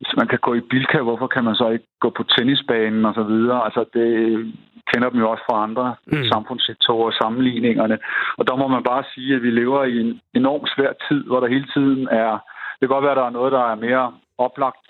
hvis 0.00 0.16
man 0.16 0.28
kan 0.28 0.38
gå 0.38 0.54
i 0.54 0.60
Bilka, 0.70 0.98
hvorfor 1.00 1.26
kan 1.26 1.44
man 1.44 1.54
så 1.54 1.68
ikke 1.68 1.86
gå 2.00 2.10
på 2.10 2.22
tennisbanen 2.22 3.04
og 3.04 3.14
så 3.14 3.22
videre? 3.22 3.64
Altså, 3.64 3.84
det 3.94 4.08
kender 4.90 5.10
dem 5.10 5.20
jo 5.20 5.30
også 5.30 5.44
fra 5.50 5.62
andre 5.62 5.94
mm. 6.06 6.24
samfundssektorer, 6.32 7.10
sammenligningerne. 7.10 7.98
Og 8.38 8.46
der 8.48 8.56
må 8.56 8.68
man 8.68 8.82
bare 8.82 9.04
sige, 9.14 9.34
at 9.34 9.42
vi 9.42 9.50
lever 9.50 9.84
i 9.84 10.00
en 10.00 10.20
enormt 10.34 10.68
svær 10.76 10.92
tid, 11.08 11.24
hvor 11.24 11.40
der 11.40 11.48
hele 11.48 11.66
tiden 11.74 12.08
er... 12.10 12.30
Det 12.74 12.82
kan 12.88 12.94
godt 12.94 13.02
være, 13.04 13.16
at 13.16 13.22
der 13.22 13.26
er 13.26 13.38
noget, 13.38 13.52
der 13.52 13.64
er 13.70 13.74
mere 13.74 14.12
oplagt 14.38 14.88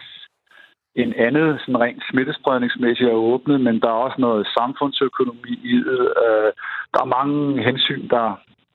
end 0.94 1.12
andet, 1.16 1.60
sådan 1.60 1.80
rent 1.80 2.02
smittespredningsmæssigt 2.10 3.10
er 3.10 3.24
åbnet, 3.32 3.60
men 3.60 3.80
der 3.80 3.88
er 3.88 4.04
også 4.06 4.20
noget 4.20 4.46
samfundsøkonomi 4.58 5.52
i 5.72 5.76
det. 5.88 6.00
Øh, 6.24 6.50
der 6.94 7.00
er 7.02 7.14
mange 7.18 7.64
hensyn, 7.68 8.08
der 8.08 8.26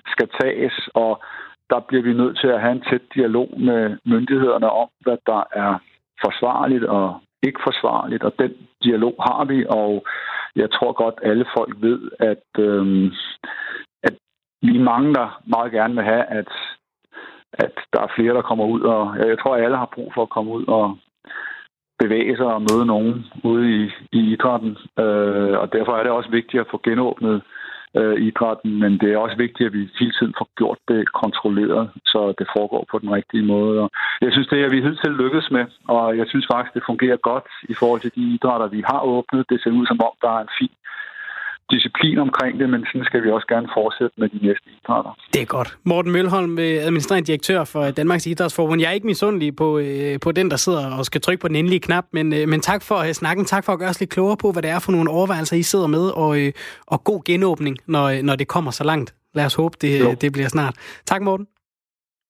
skal 0.07 0.29
tages, 0.41 0.89
og 0.93 1.23
der 1.69 1.79
bliver 1.79 2.03
vi 2.03 2.13
nødt 2.13 2.37
til 2.39 2.47
at 2.47 2.61
have 2.61 2.71
en 2.71 2.85
tæt 2.89 3.01
dialog 3.15 3.49
med 3.57 3.97
myndighederne 4.05 4.69
om, 4.69 4.89
hvad 4.99 5.17
der 5.25 5.43
er 5.51 5.73
forsvarligt 6.25 6.83
og 6.83 7.19
ikke 7.43 7.59
forsvarligt, 7.63 8.23
og 8.23 8.33
den 8.39 8.53
dialog 8.83 9.15
har 9.19 9.45
vi, 9.45 9.65
og 9.69 10.05
jeg 10.55 10.71
tror 10.71 10.91
godt, 11.03 11.19
alle 11.23 11.45
folk 11.57 11.75
ved, 11.81 12.11
at, 12.19 12.45
øhm, 12.59 13.05
at 14.03 14.15
vi 14.61 14.77
er 14.77 14.89
mange, 14.93 15.13
der 15.13 15.41
meget 15.45 15.71
gerne 15.71 15.95
vil 15.95 16.03
have, 16.03 16.25
at, 16.39 16.51
at 17.53 17.75
der 17.93 18.01
er 18.01 18.13
flere, 18.15 18.33
der 18.33 18.41
kommer 18.41 18.65
ud, 18.65 18.81
og 18.81 19.17
jeg 19.17 19.39
tror, 19.39 19.55
at 19.55 19.63
alle 19.63 19.77
har 19.77 19.93
brug 19.95 20.11
for 20.13 20.21
at 20.21 20.29
komme 20.29 20.51
ud 20.51 20.65
og 20.67 20.97
bevæge 21.99 22.37
sig 22.37 22.45
og 22.45 22.61
møde 22.61 22.85
nogen 22.85 23.25
ude 23.43 23.65
i, 23.77 23.91
i 24.11 24.19
idrætten, 24.33 24.77
øh, 24.99 25.55
og 25.61 25.73
derfor 25.73 25.91
er 25.95 26.03
det 26.03 26.11
også 26.11 26.29
vigtigt 26.29 26.61
at 26.61 26.71
få 26.71 26.81
genåbnet 26.83 27.41
øh, 27.99 28.15
idrætten, 28.27 28.79
men 28.79 28.91
det 29.01 29.09
er 29.13 29.17
også 29.17 29.37
vigtigt, 29.37 29.67
at 29.67 29.73
vi 29.73 29.89
hele 29.99 30.13
tiden 30.19 30.33
får 30.37 30.49
gjort 30.57 30.79
det 30.87 31.11
kontrolleret, 31.21 31.89
så 32.05 32.33
det 32.39 32.47
foregår 32.55 32.85
på 32.91 32.99
den 32.99 33.09
rigtige 33.17 33.45
måde. 33.45 33.79
Og 33.83 33.89
jeg 34.21 34.31
synes, 34.31 34.47
det 34.47 34.59
er 34.61 34.69
vi 34.69 34.81
hidtil 34.81 35.11
lykkes 35.23 35.51
med, 35.51 35.65
og 35.87 36.17
jeg 36.17 36.25
synes 36.27 36.47
faktisk, 36.53 36.73
det 36.73 36.89
fungerer 36.89 37.17
godt 37.17 37.47
i 37.69 37.73
forhold 37.73 38.01
til 38.01 38.15
de 38.15 38.23
idrætter, 38.35 38.67
vi 38.67 38.81
har 38.91 39.01
åbnet. 39.01 39.49
Det 39.49 39.61
ser 39.63 39.71
ud 39.79 39.85
som 39.87 39.99
om, 40.07 40.13
der 40.21 40.31
er 40.37 40.41
en 40.41 40.55
fin 40.59 40.75
disciplin 41.75 42.17
omkring 42.27 42.53
det, 42.59 42.67
men 42.73 42.81
sådan 42.89 43.05
skal 43.09 43.23
vi 43.23 43.29
også 43.35 43.47
gerne 43.53 43.67
fortsætte 43.77 44.15
med 44.21 44.27
de 44.29 44.39
næste 44.47 44.67
idrætter. 44.77 45.11
Det 45.33 45.41
er 45.41 45.45
godt. 45.45 45.77
Morten 45.83 46.11
Mølholm, 46.11 46.59
øh, 46.59 46.85
administrerende 46.87 47.27
direktør 47.27 47.63
for 47.63 47.83
Danmarks 47.91 48.25
Idrætsforbund. 48.27 48.81
Jeg 48.81 48.89
er 48.89 48.97
ikke 48.99 49.07
misundelig 49.07 49.55
på, 49.55 49.67
øh, 49.77 50.19
på 50.25 50.31
den, 50.31 50.51
der 50.51 50.57
sidder 50.65 50.97
og 50.97 51.05
skal 51.05 51.21
trykke 51.21 51.41
på 51.41 51.47
den 51.47 51.55
endelige 51.55 51.79
knap, 51.79 52.05
men, 52.11 52.33
øh, 52.33 52.47
men 52.47 52.59
tak 52.61 52.81
for 52.81 53.13
snakken. 53.13 53.45
Tak 53.45 53.63
for 53.65 53.73
at 53.73 53.79
gøre 53.79 53.89
os 53.89 53.99
lidt 53.99 54.09
klogere 54.09 54.37
på, 54.37 54.51
hvad 54.51 54.61
det 54.61 54.71
er 54.71 54.79
for 54.79 54.91
nogle 54.91 55.09
overvejelser, 55.09 55.55
I 55.57 55.63
sidder 55.63 55.87
med, 55.87 56.05
og, 56.09 56.37
og 56.87 57.03
god 57.03 57.23
genåbning, 57.25 57.77
når, 57.87 58.23
når 58.23 58.35
det 58.35 58.47
kommer 58.47 58.71
så 58.71 58.83
langt. 58.83 59.13
Lad 59.33 59.45
os 59.45 59.55
håbe, 59.55 59.77
det, 59.81 60.21
det 60.21 60.33
bliver 60.33 60.49
snart. 60.49 60.75
Tak, 61.05 61.21
Morten. 61.21 61.47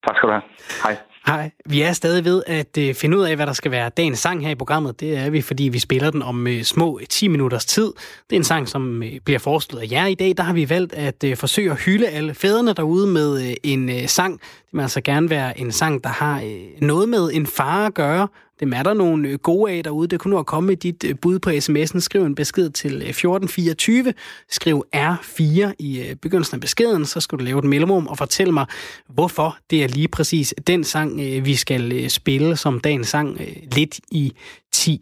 Tak 0.08 0.16
skal 0.18 0.28
du 0.30 0.34
have. 0.34 0.44
Hej. 0.84 1.13
Hej. 1.26 1.52
Vi 1.66 1.82
er 1.82 1.94
stadig 1.94 2.26
ved 2.26 2.44
at 2.48 2.78
øh, 2.78 2.96
finde 2.96 3.18
ud 3.18 3.24
af, 3.24 3.36
hvad 3.36 3.48
der 3.48 3.54
skal 3.54 3.72
være 3.72 3.90
dagens 3.90 4.20
sang 4.20 4.46
her 4.46 4.52
i 4.52 4.56
programmet. 4.56 5.00
Det 5.00 5.18
er 5.18 5.30
vi, 5.30 5.42
fordi 5.42 5.64
vi 5.64 5.80
spiller 5.80 6.12
den 6.12 6.22
om 6.22 6.48
øh, 6.48 6.64
små 6.64 7.00
øh, 7.00 7.08
10 7.08 7.28
minutters 7.28 7.66
tid. 7.66 7.92
Det 8.30 8.36
er 8.36 8.40
en 8.40 8.44
sang, 8.44 8.70
som 8.70 9.04
øh, 9.04 9.20
bliver 9.26 9.40
foreslået 9.40 9.82
af 9.82 9.92
jer 9.92 10.06
i 10.06 10.16
dag. 10.16 10.34
Der 10.38 10.44
har 10.44 10.54
vi 10.54 10.70
valgt 10.70 10.94
at 10.94 11.24
øh, 11.24 11.38
forsøge 11.38 11.72
at 11.72 11.80
hylde 11.80 12.08
alle 12.08 12.34
fædrene 12.34 12.74
derude 12.74 13.08
med 13.08 13.50
øh, 13.50 13.54
en 13.64 14.08
sang. 14.08 14.40
Det 14.40 14.74
må 14.74 14.82
altså 14.82 15.02
gerne 15.02 15.30
være 15.30 15.60
en 15.60 15.72
sang, 15.72 16.04
der 16.04 16.10
har 16.10 16.42
noget 16.82 17.10
med 17.10 17.30
en 17.34 17.48
far 17.48 17.86
at 17.86 17.94
gøre. 17.94 18.28
Dem 18.64 18.74
er 18.74 18.84
der 18.84 18.94
nogle 18.94 19.30
øh, 19.30 19.40
gode 19.40 19.72
af 19.72 19.84
derude. 19.84 20.08
Det 20.08 20.20
kunne 20.20 20.36
nu 20.36 20.44
komme 20.44 20.68
med 20.68 20.78
dit 20.78 21.04
øh, 21.04 21.16
bud 21.22 21.40
på 21.40 21.50
sms'en. 21.50 22.00
Skriv 22.00 22.24
en 22.24 22.36
besked 22.36 22.70
til 22.70 22.94
øh, 22.94 23.10
1424. 23.10 24.14
Skriv 24.50 24.86
R4 24.96 25.74
i 25.80 26.16
begyndelsen 26.22 26.56
af 26.56 26.62
beskeden. 26.62 27.06
Så 27.06 27.20
skal 27.20 27.40
du 27.40 27.44
lave 27.44 27.60
et 27.60 27.64
mellemrum 27.64 28.08
og 28.08 28.18
fortælle 28.18 28.54
mig, 28.54 28.66
hvorfor 29.10 29.58
det 29.70 29.84
er 29.84 29.88
lige 29.88 30.08
præcis 30.08 30.54
den 30.68 30.84
sang, 30.84 31.18
vi 31.20 31.56
skal 31.56 32.10
spille 32.10 32.58
som 32.58 32.80
dagens 32.80 33.08
sang 33.08 33.42
lidt 33.76 34.00
i 34.12 34.34
10. 34.72 35.02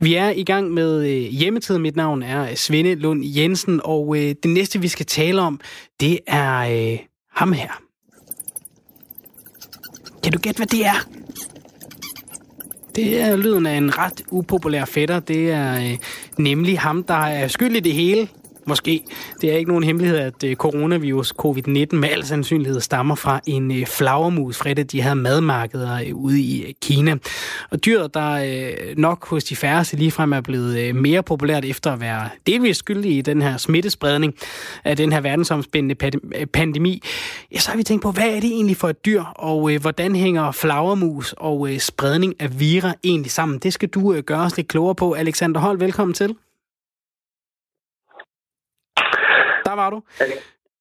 Vi 0.00 0.14
er 0.14 0.30
i 0.30 0.44
gang 0.44 0.70
med 0.70 1.04
hjemmetid. 1.30 1.78
Mit 1.78 1.96
navn 1.96 2.22
er 2.22 2.54
Svende 2.54 2.94
Lund 2.94 3.24
Jensen, 3.24 3.80
og 3.84 4.16
det 4.16 4.46
næste, 4.46 4.80
vi 4.80 4.88
skal 4.88 5.06
tale 5.06 5.40
om, 5.40 5.60
det 6.00 6.18
er 6.26 6.96
ham 7.32 7.52
her. 7.52 7.82
Kan 10.22 10.32
du 10.32 10.38
gætte, 10.38 10.58
hvad 10.58 10.66
det 10.66 10.86
er? 10.86 11.18
Det 12.98 13.20
er 13.20 13.36
lyden 13.36 13.66
af 13.66 13.76
en 13.76 13.98
ret 13.98 14.22
upopulær 14.30 14.84
fætter. 14.84 15.20
Det 15.20 15.50
er 15.50 15.76
øh, 15.76 15.98
nemlig 16.38 16.78
ham, 16.78 17.02
der 17.02 17.14
er 17.14 17.48
skyld 17.48 17.76
i 17.76 17.80
det 17.80 17.92
hele. 17.92 18.28
Måske. 18.68 19.04
Det 19.40 19.52
er 19.52 19.56
ikke 19.56 19.68
nogen 19.70 19.84
hemmelighed, 19.84 20.18
at 20.18 20.44
øh, 20.44 20.56
coronavirus 20.56 21.32
covid-19 21.42 21.96
med 21.96 22.08
al 22.08 22.24
sandsynlighed 22.24 22.80
stammer 22.80 23.14
fra 23.14 23.40
en 23.46 23.70
øh, 23.70 23.86
flagermus 23.86 24.58
fra 24.58 24.70
et 24.70 24.78
af 24.78 24.86
de 24.86 25.02
her 25.02 25.14
madmarkeder 25.14 26.00
øh, 26.06 26.14
ude 26.14 26.40
i 26.40 26.76
Kina. 26.82 27.16
Og 27.70 27.84
dyret, 27.84 28.14
der 28.14 28.44
nok 28.96 29.28
hos 29.28 29.44
de 29.44 29.56
færreste 29.56 29.96
ligefrem 29.96 30.32
er 30.32 30.40
blevet 30.40 30.94
mere 30.94 31.22
populært 31.22 31.64
efter 31.64 31.92
at 31.92 32.00
være 32.00 32.28
delvis 32.46 32.76
skyldig 32.76 33.16
i 33.16 33.20
den 33.20 33.42
her 33.42 33.56
smittespredning 33.56 34.34
af 34.84 34.96
den 34.96 35.12
her 35.12 35.20
verdensomspændende 35.20 35.94
pandemi, 36.52 37.02
ja, 37.52 37.58
så 37.58 37.70
har 37.70 37.76
vi 37.76 37.82
tænkt 37.82 38.02
på, 38.02 38.10
hvad 38.10 38.28
er 38.28 38.40
det 38.40 38.50
egentlig 38.50 38.76
for 38.76 38.88
et 38.88 39.04
dyr, 39.04 39.22
og 39.22 39.78
hvordan 39.80 40.16
hænger 40.16 40.52
flagermus 40.52 41.34
og 41.36 41.68
spredning 41.78 42.34
af 42.40 42.60
vira 42.60 42.94
egentlig 43.04 43.30
sammen? 43.30 43.58
Det 43.58 43.72
skal 43.72 43.88
du 43.88 44.20
gøre 44.20 44.40
os 44.40 44.56
lidt 44.56 44.68
klogere 44.68 44.94
på. 44.94 45.12
Alexander 45.12 45.60
Hold, 45.60 45.78
velkommen 45.78 46.14
til. 46.14 46.34
Der 49.67 49.67
var 49.80 49.90
du. 49.90 49.98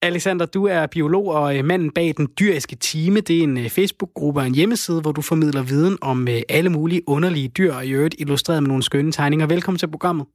Alexander, 0.02 0.46
du 0.46 0.62
er 0.68 0.88
biolog 0.88 1.28
og 1.28 1.58
øh, 1.58 1.66
manden 1.66 1.92
bag 1.92 2.14
den 2.18 2.28
dyriske 2.40 2.76
time. 2.76 3.20
Det 3.28 3.40
er 3.40 3.44
en 3.44 3.58
øh, 3.58 3.70
Facebook-gruppe 3.78 4.40
og 4.42 4.48
en 4.48 4.56
hjemmeside, 4.56 5.02
hvor 5.02 5.12
du 5.12 5.22
formidler 5.22 5.64
viden 5.64 5.98
om 6.02 6.28
øh, 6.28 6.42
alle 6.58 6.70
mulige 6.70 7.02
underlige 7.08 7.50
dyr, 7.58 7.74
og 7.74 7.86
i 7.86 7.92
øvrigt 7.94 8.16
illustreret 8.20 8.64
med 8.64 8.68
nogle 8.68 8.84
skønne 8.84 9.12
tegninger. 9.12 9.48
Velkommen 9.48 9.80
til 9.80 9.92
programmet. 9.96 10.26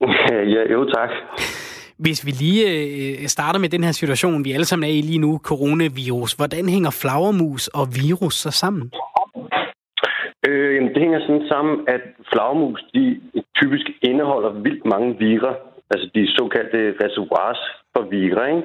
Ja, 0.54 0.62
jo 0.72 0.84
tak. 0.96 1.10
Hvis 1.98 2.26
vi 2.26 2.30
lige 2.30 3.28
starter 3.28 3.60
med 3.60 3.68
den 3.68 3.84
her 3.84 3.92
situation, 3.92 4.44
vi 4.44 4.52
alle 4.52 4.64
sammen 4.64 4.90
er 4.90 4.94
i 4.94 5.00
lige 5.00 5.18
nu, 5.18 5.40
coronavirus. 5.44 6.32
Hvordan 6.32 6.68
hænger 6.68 6.90
flagermus 7.02 7.68
og 7.68 7.86
virus 8.02 8.34
så 8.34 8.50
sammen? 8.50 8.92
Øh, 10.48 10.82
det 10.94 11.00
hænger 11.04 11.20
sådan 11.20 11.48
sammen, 11.48 11.74
at 11.88 12.02
flagermus 12.32 12.80
de 12.94 13.20
typisk 13.60 13.86
indeholder 14.02 14.50
vildt 14.64 14.84
mange 14.84 15.18
virer, 15.18 15.54
altså 15.92 16.06
de 16.14 16.34
såkaldte 16.36 16.80
reservoirs 17.04 17.60
for 17.92 18.02
vira. 18.12 18.44
Ikke? 18.46 18.62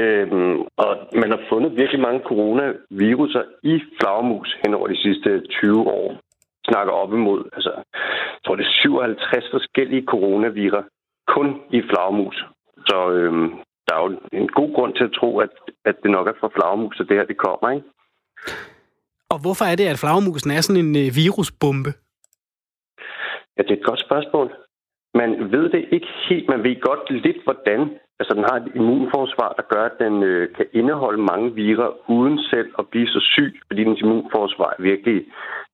Øhm, 0.00 0.56
og 0.82 0.92
man 1.22 1.30
har 1.30 1.40
fundet 1.48 1.76
virkelig 1.76 2.00
mange 2.00 2.20
coronaviruser 2.30 3.44
i 3.62 3.74
flagermus 3.98 4.56
hen 4.62 4.74
over 4.74 4.88
de 4.88 5.02
sidste 5.06 5.40
20 5.50 5.90
år. 6.00 6.20
Snakker 6.68 6.92
op 6.92 7.12
imod, 7.12 7.40
altså, 7.52 7.72
jeg 8.32 8.40
tror 8.44 8.56
det 8.56 8.66
er 8.66 8.80
57 8.82 9.44
forskellige 9.50 10.06
coronavirer 10.06 10.82
kun 11.26 11.48
i 11.70 11.82
flagermus. 11.90 12.44
Så 12.88 13.10
øhm, 13.10 13.50
der 13.86 13.94
er 13.94 14.02
jo 14.04 14.18
en 14.32 14.48
god 14.48 14.74
grund 14.74 14.94
til 14.94 15.04
at 15.04 15.16
tro, 15.20 15.38
at, 15.38 15.50
at 15.84 15.96
det 16.02 16.10
nok 16.10 16.26
er 16.28 16.36
fra 16.40 16.50
flagermus, 16.54 17.00
at 17.00 17.06
det 17.08 17.16
her 17.16 17.24
det 17.24 17.38
kommer, 17.46 17.70
ikke? 17.70 17.88
Og 19.32 19.38
hvorfor 19.44 19.64
er 19.64 19.76
det, 19.76 19.86
at 19.86 19.98
flagermusen 19.98 20.50
er 20.50 20.60
sådan 20.60 20.84
en 20.84 20.96
øh, 21.02 21.10
virusbombe? 21.22 21.90
Ja, 23.56 23.62
det 23.62 23.72
er 23.72 23.80
et 23.80 23.88
godt 23.90 24.00
spørgsmål. 24.00 24.46
Man 25.14 25.52
ved 25.52 25.68
det 25.74 25.88
ikke 25.90 26.10
helt. 26.28 26.48
Man 26.48 26.64
ved 26.64 26.80
godt 26.80 27.10
lidt, 27.10 27.44
hvordan. 27.44 27.80
Altså, 28.20 28.34
den 28.34 28.44
har 28.50 28.56
et 28.56 28.72
immunforsvar, 28.74 29.52
der 29.58 29.62
gør, 29.74 29.84
at 29.84 29.98
den 30.04 30.22
øh, 30.22 30.54
kan 30.56 30.66
indeholde 30.72 31.22
mange 31.22 31.54
virer 31.54 32.10
uden 32.10 32.38
selv 32.38 32.70
at 32.78 32.88
blive 32.88 33.06
så 33.06 33.20
syg, 33.34 33.60
fordi 33.66 33.84
dens 33.84 34.00
immunforsvar 34.00 34.74
er 34.78 34.82
virkelig 34.82 35.24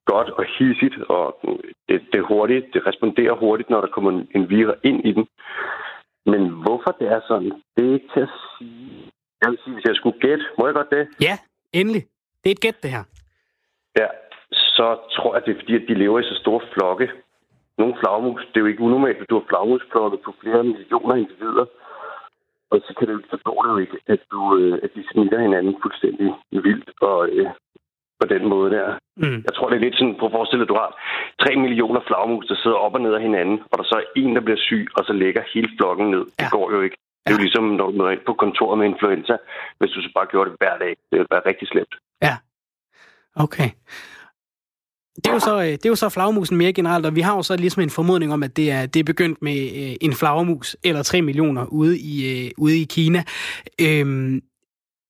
godt 0.05 0.29
og 0.29 0.45
hissigt, 0.55 0.97
og 1.15 1.25
det, 1.89 1.97
det, 2.11 2.19
er 2.19 2.31
hurtigt, 2.33 2.65
det 2.73 2.87
responderer 2.89 3.35
hurtigt, 3.43 3.69
når 3.69 3.81
der 3.81 3.87
kommer 3.87 4.11
en, 4.11 4.27
en 4.35 4.49
vira 4.49 4.75
ind 4.83 4.99
i 5.09 5.11
den. 5.11 5.25
Men 6.31 6.41
hvorfor 6.63 6.91
det 6.99 7.07
er 7.15 7.21
sådan, 7.27 7.51
det 7.75 7.81
er 7.87 7.93
ikke 7.93 8.09
til 8.13 8.23
at 8.27 8.33
sige. 8.57 9.11
Jeg 9.41 9.49
vil 9.51 9.59
sige, 9.63 9.73
hvis 9.73 9.85
jeg 9.85 9.95
skulle 9.95 10.19
gætte, 10.19 10.45
må 10.57 10.65
jeg 10.65 10.75
godt 10.79 10.91
det? 10.97 11.07
Ja, 11.27 11.35
endelig. 11.73 12.03
Det 12.41 12.47
er 12.49 12.55
et 12.57 12.65
gæt, 12.65 12.83
det 12.83 12.91
her. 12.95 13.03
Ja, 13.99 14.07
så 14.77 14.87
tror 15.15 15.35
jeg, 15.35 15.45
det 15.45 15.51
er 15.51 15.59
fordi, 15.61 15.75
at 15.75 15.85
de 15.87 15.93
lever 16.03 16.19
i 16.19 16.23
så 16.23 16.35
store 16.43 16.61
flokke, 16.73 17.07
nogle 17.81 17.95
flagmus. 18.01 18.41
Det 18.47 18.57
er 18.57 18.65
jo 18.65 18.71
ikke 18.71 18.87
unormalt, 18.87 19.21
at 19.21 19.29
du 19.29 19.35
har 19.39 19.49
flagmusflokke 19.49 20.17
på 20.25 20.31
flere 20.41 20.63
millioner 20.63 21.15
individer. 21.15 21.65
Og 22.71 22.77
så 22.85 22.91
kan 22.97 23.07
det, 23.07 23.15
forstå 23.33 23.53
det 23.63 23.69
jo 23.73 23.77
ikke, 23.85 23.97
at, 24.13 24.21
du, 24.31 24.41
øh, 24.57 24.75
at 24.83 24.91
de 24.95 25.03
smitter 25.11 25.39
hinanden 25.45 25.75
fuldstændig 25.83 26.29
vildt 26.51 26.89
og 27.01 27.29
øh, 27.37 27.49
på 28.21 28.25
den 28.33 28.43
måde 28.53 28.69
der. 28.75 28.87
Mm. 29.23 29.39
Jeg 29.47 29.53
tror, 29.53 29.69
det 29.69 29.75
er 29.75 29.85
lidt 29.85 29.97
sådan, 29.97 30.19
på 30.19 30.25
at 30.25 30.35
forestille, 30.37 30.63
at 30.63 30.71
du 30.73 30.79
har 30.83 30.89
3 31.41 31.55
millioner 31.55 32.01
flagmus, 32.07 32.47
der 32.47 32.55
sidder 32.63 32.77
op 32.85 32.93
og 32.97 33.01
ned 33.01 33.13
af 33.13 33.21
hinanden, 33.21 33.57
og 33.71 33.75
der 33.79 33.85
så 33.91 33.95
er 34.01 34.05
en, 34.21 34.35
der 34.35 34.41
bliver 34.41 34.61
syg, 34.69 34.87
og 34.97 35.01
så 35.07 35.13
lægger 35.13 35.51
hele 35.53 35.69
flokken 35.77 36.07
ned. 36.15 36.23
Ja. 36.27 36.43
Det 36.43 36.51
går 36.51 36.71
jo 36.75 36.81
ikke. 36.81 36.97
Det 37.23 37.29
er 37.31 37.37
jo 37.37 37.45
ligesom, 37.47 37.63
når 37.63 37.85
du 37.85 37.97
møder 37.97 38.11
ind 38.11 38.25
på 38.25 38.33
kontoret 38.33 38.77
med 38.79 38.87
influenza, 38.87 39.35
hvis 39.79 39.91
du 39.91 40.01
så 40.01 40.11
bare 40.15 40.27
gjorde 40.31 40.49
det 40.49 40.57
hver 40.59 40.77
dag. 40.77 40.89
Det 41.09 41.15
ville 41.19 41.33
være 41.35 41.47
rigtig 41.49 41.67
slemt. 41.67 41.93
Ja. 42.21 42.33
Okay. 43.45 43.69
Det 45.23 45.27
er, 45.27 45.33
jo 45.33 45.39
så, 45.39 45.61
det 45.61 45.85
er 45.85 45.89
jo 45.89 45.95
så 45.95 46.09
flagmusen 46.09 46.57
mere 46.57 46.73
generelt, 46.73 47.05
og 47.05 47.15
vi 47.15 47.21
har 47.21 47.35
jo 47.35 47.43
så 47.43 47.55
ligesom 47.55 47.83
en 47.83 47.89
formodning 47.89 48.33
om, 48.33 48.43
at 48.43 48.57
det 48.57 48.71
er, 48.71 48.85
det 48.85 48.99
er 48.99 49.03
begyndt 49.03 49.41
med 49.41 49.97
en 50.01 50.13
flagmus 50.13 50.77
eller 50.83 51.03
3 51.03 51.21
millioner 51.21 51.65
ude 51.65 51.99
i, 51.99 52.51
ude 52.57 52.81
i 52.81 52.83
Kina. 52.83 53.23
Øhm, 53.81 54.41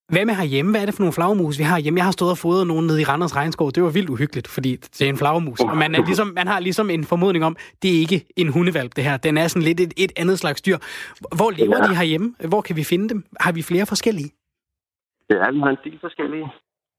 hvad 0.10 0.26
med 0.26 0.36
herhjemme? 0.36 0.72
Hvad 0.72 0.82
er 0.82 0.86
det 0.86 0.93
for 0.93 1.01
nogle 1.01 1.14
flagmus, 1.14 1.60
vi 1.60 1.64
har 1.64 1.80
hjemme? 1.80 1.97
Jeg 1.97 2.05
har 2.05 2.12
stået 2.12 2.32
og 2.32 2.38
fodret 2.38 2.68
nogen 2.68 2.88
nede 2.88 3.01
i 3.01 3.03
Randers 3.03 3.36
Regnskov. 3.36 3.72
Det 3.72 3.84
var 3.84 3.89
vildt 3.89 4.10
uhyggeligt, 4.10 4.47
fordi 4.47 4.76
det 4.76 5.01
er 5.01 5.10
en 5.10 5.18
flagmus. 5.18 5.60
Og 5.60 5.78
man, 5.78 5.95
er 5.95 6.05
ligesom, 6.05 6.28
man 6.28 6.47
har 6.47 6.60
ligesom 6.60 6.89
en 6.89 7.03
formodning 7.03 7.45
om, 7.45 7.57
det 7.82 7.95
er 7.95 7.99
ikke 7.99 8.26
en 8.36 8.47
hundevalp, 8.47 8.95
det 8.95 9.03
her. 9.03 9.18
Den 9.18 9.38
er 9.38 9.47
sådan 9.47 9.62
lidt 9.62 9.80
et, 9.80 9.93
et 9.97 10.12
andet 10.16 10.39
slags 10.39 10.62
dyr. 10.62 10.78
Hvor 11.36 11.51
lever 11.51 11.78
ja. 11.78 11.89
de 11.89 11.95
herhjemme? 11.95 12.36
Hvor 12.47 12.62
kan 12.62 12.76
vi 12.76 12.84
finde 12.84 13.10
dem? 13.10 13.24
Har 13.39 13.51
vi 13.51 13.62
flere 13.62 13.86
forskellige? 13.86 14.32
Ja, 15.30 15.51
vi 15.51 15.60
har 15.60 15.70
en 15.70 15.78
del 15.84 15.99
forskellige. 16.01 16.47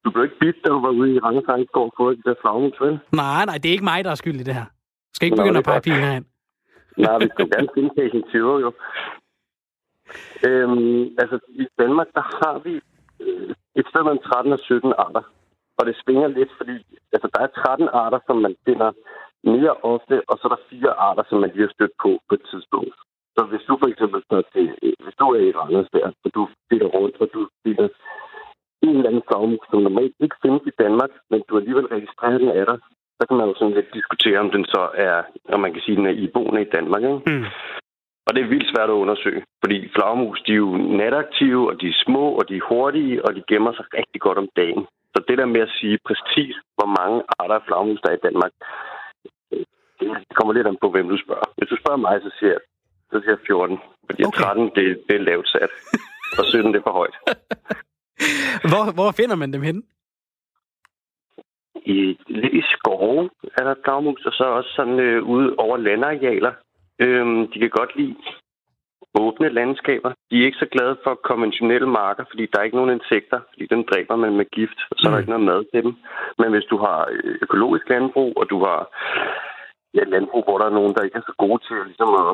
Du 0.04 0.10
blev 0.10 0.24
ikke 0.24 0.40
bidt, 0.40 0.56
da 0.64 0.68
du 0.74 0.80
var 0.86 0.92
ude 1.00 1.14
i 1.14 1.18
Randers 1.18 1.68
og 1.74 1.92
fået 1.96 2.16
det 2.16 2.24
der 2.24 2.34
flagmus, 2.42 2.80
vel? 2.80 2.98
Nej, 3.12 3.44
nej, 3.44 3.56
det 3.58 3.68
er 3.68 3.76
ikke 3.76 3.90
mig, 3.92 4.04
der 4.04 4.10
er 4.10 4.20
skyld 4.22 4.40
i 4.40 4.48
det 4.48 4.54
her. 4.54 4.66
Du 5.10 5.14
skal 5.14 5.26
ikke 5.26 5.36
Nå, 5.36 5.42
begynde 5.42 5.58
at 5.58 5.64
pege 5.64 5.80
pilen 5.80 6.04
herhen. 6.08 6.26
Nej, 6.96 7.18
vi 7.18 7.28
skal 7.34 7.50
gerne 7.54 7.68
finde 7.74 7.90
patient 7.98 8.26
20, 8.28 8.58
jo. 8.64 8.70
Øhm, 10.48 11.02
altså, 11.22 11.36
i 11.48 11.66
Danmark, 11.80 12.08
der 12.18 12.24
har 12.40 12.56
vi 12.66 12.74
øh, 13.24 13.50
et 13.80 13.86
sted 13.90 14.02
mellem 14.04 14.22
13 14.22 14.52
og 14.52 14.58
17 14.58 14.92
arter. 15.04 15.24
Og 15.78 15.86
det 15.86 15.94
svinger 16.02 16.28
lidt, 16.28 16.52
fordi 16.58 16.76
altså, 17.14 17.28
der 17.34 17.40
er 17.42 17.46
13 17.46 17.88
arter, 18.02 18.20
som 18.26 18.36
man 18.46 18.54
finder 18.66 18.90
mere 19.44 19.74
ofte, 19.94 20.14
og 20.30 20.34
så 20.38 20.42
er 20.48 20.52
der 20.54 20.68
fire 20.70 20.92
arter, 21.08 21.24
som 21.28 21.40
man 21.40 21.50
lige 21.50 21.66
har 21.66 21.74
stødt 21.76 21.94
på 22.02 22.10
på 22.28 22.34
et 22.38 22.44
tidspunkt. 22.50 22.94
Så 23.36 23.40
hvis 23.50 23.64
du 23.68 23.74
for 23.80 23.88
eksempel 23.92 24.20
står 24.28 24.42
til, 24.54 24.66
hvis 25.04 25.16
du 25.20 25.26
er 25.36 25.40
i 25.48 25.56
Randers 25.58 25.90
der, 25.94 26.06
og 26.24 26.30
du 26.34 26.42
finder 26.70 26.88
rundt, 26.96 27.16
og 27.22 27.28
du 27.34 27.40
finder 27.64 27.88
en 28.82 28.96
eller 28.96 29.10
anden 29.10 29.28
flagmus, 29.28 29.64
som 29.70 29.80
normalt 29.82 30.14
ikke 30.20 30.36
findes 30.42 30.62
i 30.66 30.78
Danmark, 30.82 31.12
men 31.30 31.42
du 31.48 31.52
alligevel 31.56 31.86
registrerer 31.86 32.38
den 32.38 32.48
af 32.60 32.66
dig, 32.66 32.78
så 33.18 33.22
kan 33.28 33.36
man 33.36 33.48
jo 33.48 33.54
sådan 33.56 33.74
lidt 33.74 33.94
diskutere, 33.98 34.38
om 34.44 34.50
den 34.50 34.64
så 34.64 34.82
er, 34.94 35.22
om 35.54 35.60
man 35.60 35.72
kan 35.72 35.82
sige, 35.82 35.96
den 35.96 36.06
er 36.06 36.20
iboende 36.24 36.62
i 36.62 36.72
Danmark. 36.76 37.02
Ikke? 37.02 37.22
Mm. 37.30 37.44
Og 38.26 38.30
det 38.34 38.40
er 38.42 38.52
vildt 38.52 38.70
svært 38.72 38.90
at 38.90 39.00
undersøge, 39.04 39.42
fordi 39.62 39.76
flagmus, 39.94 40.42
de 40.46 40.52
er 40.52 40.62
jo 40.66 40.70
nataktive, 41.00 41.62
og 41.70 41.80
de 41.80 41.86
er 41.88 42.02
små, 42.06 42.24
og 42.38 42.48
de 42.48 42.56
er 42.56 42.68
hurtige, 42.68 43.24
og 43.24 43.30
de 43.36 43.42
gemmer 43.50 43.72
sig 43.72 43.84
rigtig 43.98 44.20
godt 44.20 44.38
om 44.38 44.48
dagen. 44.56 44.86
Så 45.14 45.18
det 45.28 45.38
der 45.38 45.46
med 45.54 45.60
at 45.60 45.74
sige 45.78 45.98
præcis, 46.08 46.54
hvor 46.76 46.88
mange 46.98 47.22
arter 47.38 47.54
af 47.54 47.66
flagmus, 47.66 48.00
der 48.00 48.10
er 48.10 48.18
i 48.18 48.26
Danmark, 48.28 48.52
det 50.00 50.34
kommer 50.38 50.52
lidt 50.52 50.66
an 50.66 50.78
på, 50.80 50.90
hvem 50.90 51.08
du 51.08 51.18
spørger. 51.24 51.46
Hvis 51.56 51.68
du 51.68 51.76
spørger 51.76 52.00
mig, 52.06 52.20
så 52.22 52.30
siger 52.38 52.52
jeg, 52.56 52.62
så 53.10 53.16
siger 53.20 53.34
jeg 53.36 53.46
14. 53.46 53.78
Fordi 54.08 54.22
okay. 54.24 54.42
13, 54.42 54.64
det, 54.76 54.86
det 55.06 55.14
er 55.16 55.26
lavt 55.30 55.48
sat. 55.48 55.72
Og 56.38 56.44
17, 56.44 56.72
det 56.72 56.78
er 56.78 56.82
for 56.82 56.98
højt. 57.00 57.16
hvor, 58.70 58.92
hvor 58.94 59.10
finder 59.10 59.36
man 59.36 59.52
dem 59.52 59.62
henne? 59.62 59.82
I, 61.86 62.18
lidt 62.28 62.54
i 62.54 62.62
skove 62.74 63.30
er 63.58 63.64
der 63.64 63.74
flagmus, 63.84 64.26
og 64.26 64.32
så 64.32 64.44
også 64.44 64.70
sådan 64.76 65.00
øh, 65.00 65.22
ude 65.22 65.54
over 65.58 65.76
landarealer. 65.76 66.52
Øhm, 66.98 67.48
de 67.50 67.58
kan 67.58 67.70
godt 67.70 67.96
lide 67.96 68.16
åbne 69.14 69.48
landskaber. 69.48 70.12
De 70.30 70.40
er 70.40 70.46
ikke 70.46 70.62
så 70.64 70.68
glade 70.74 70.96
for 71.04 71.14
konventionelle 71.14 71.88
marker, 72.00 72.24
fordi 72.30 72.46
der 72.46 72.58
er 72.58 72.64
ikke 72.64 72.76
nogen 72.80 72.96
insekter, 72.98 73.40
fordi 73.50 73.66
den 73.66 73.82
dræber 73.90 74.16
man 74.16 74.36
med 74.36 74.46
gift, 74.56 74.78
og 74.90 74.96
så 74.96 75.08
er 75.08 75.10
der 75.10 75.18
mm. 75.18 75.22
ikke 75.22 75.34
noget 75.34 75.48
mad 75.50 75.60
til 75.72 75.82
dem. 75.86 75.94
Men 76.38 76.50
hvis 76.52 76.70
du 76.72 76.76
har 76.84 77.08
øh, 77.12 77.34
økologisk 77.42 77.88
landbrug, 77.88 78.32
og 78.36 78.50
du 78.50 78.58
har 78.64 78.80
ja, 79.94 80.04
landbrug, 80.04 80.42
hvor 80.44 80.58
der 80.58 80.66
er 80.66 80.78
nogen, 80.78 80.94
der 80.94 81.02
ikke 81.02 81.18
er 81.18 81.28
så 81.30 81.34
gode 81.44 81.60
til 81.66 81.76
ligesom 81.90 82.12
at 82.22 82.30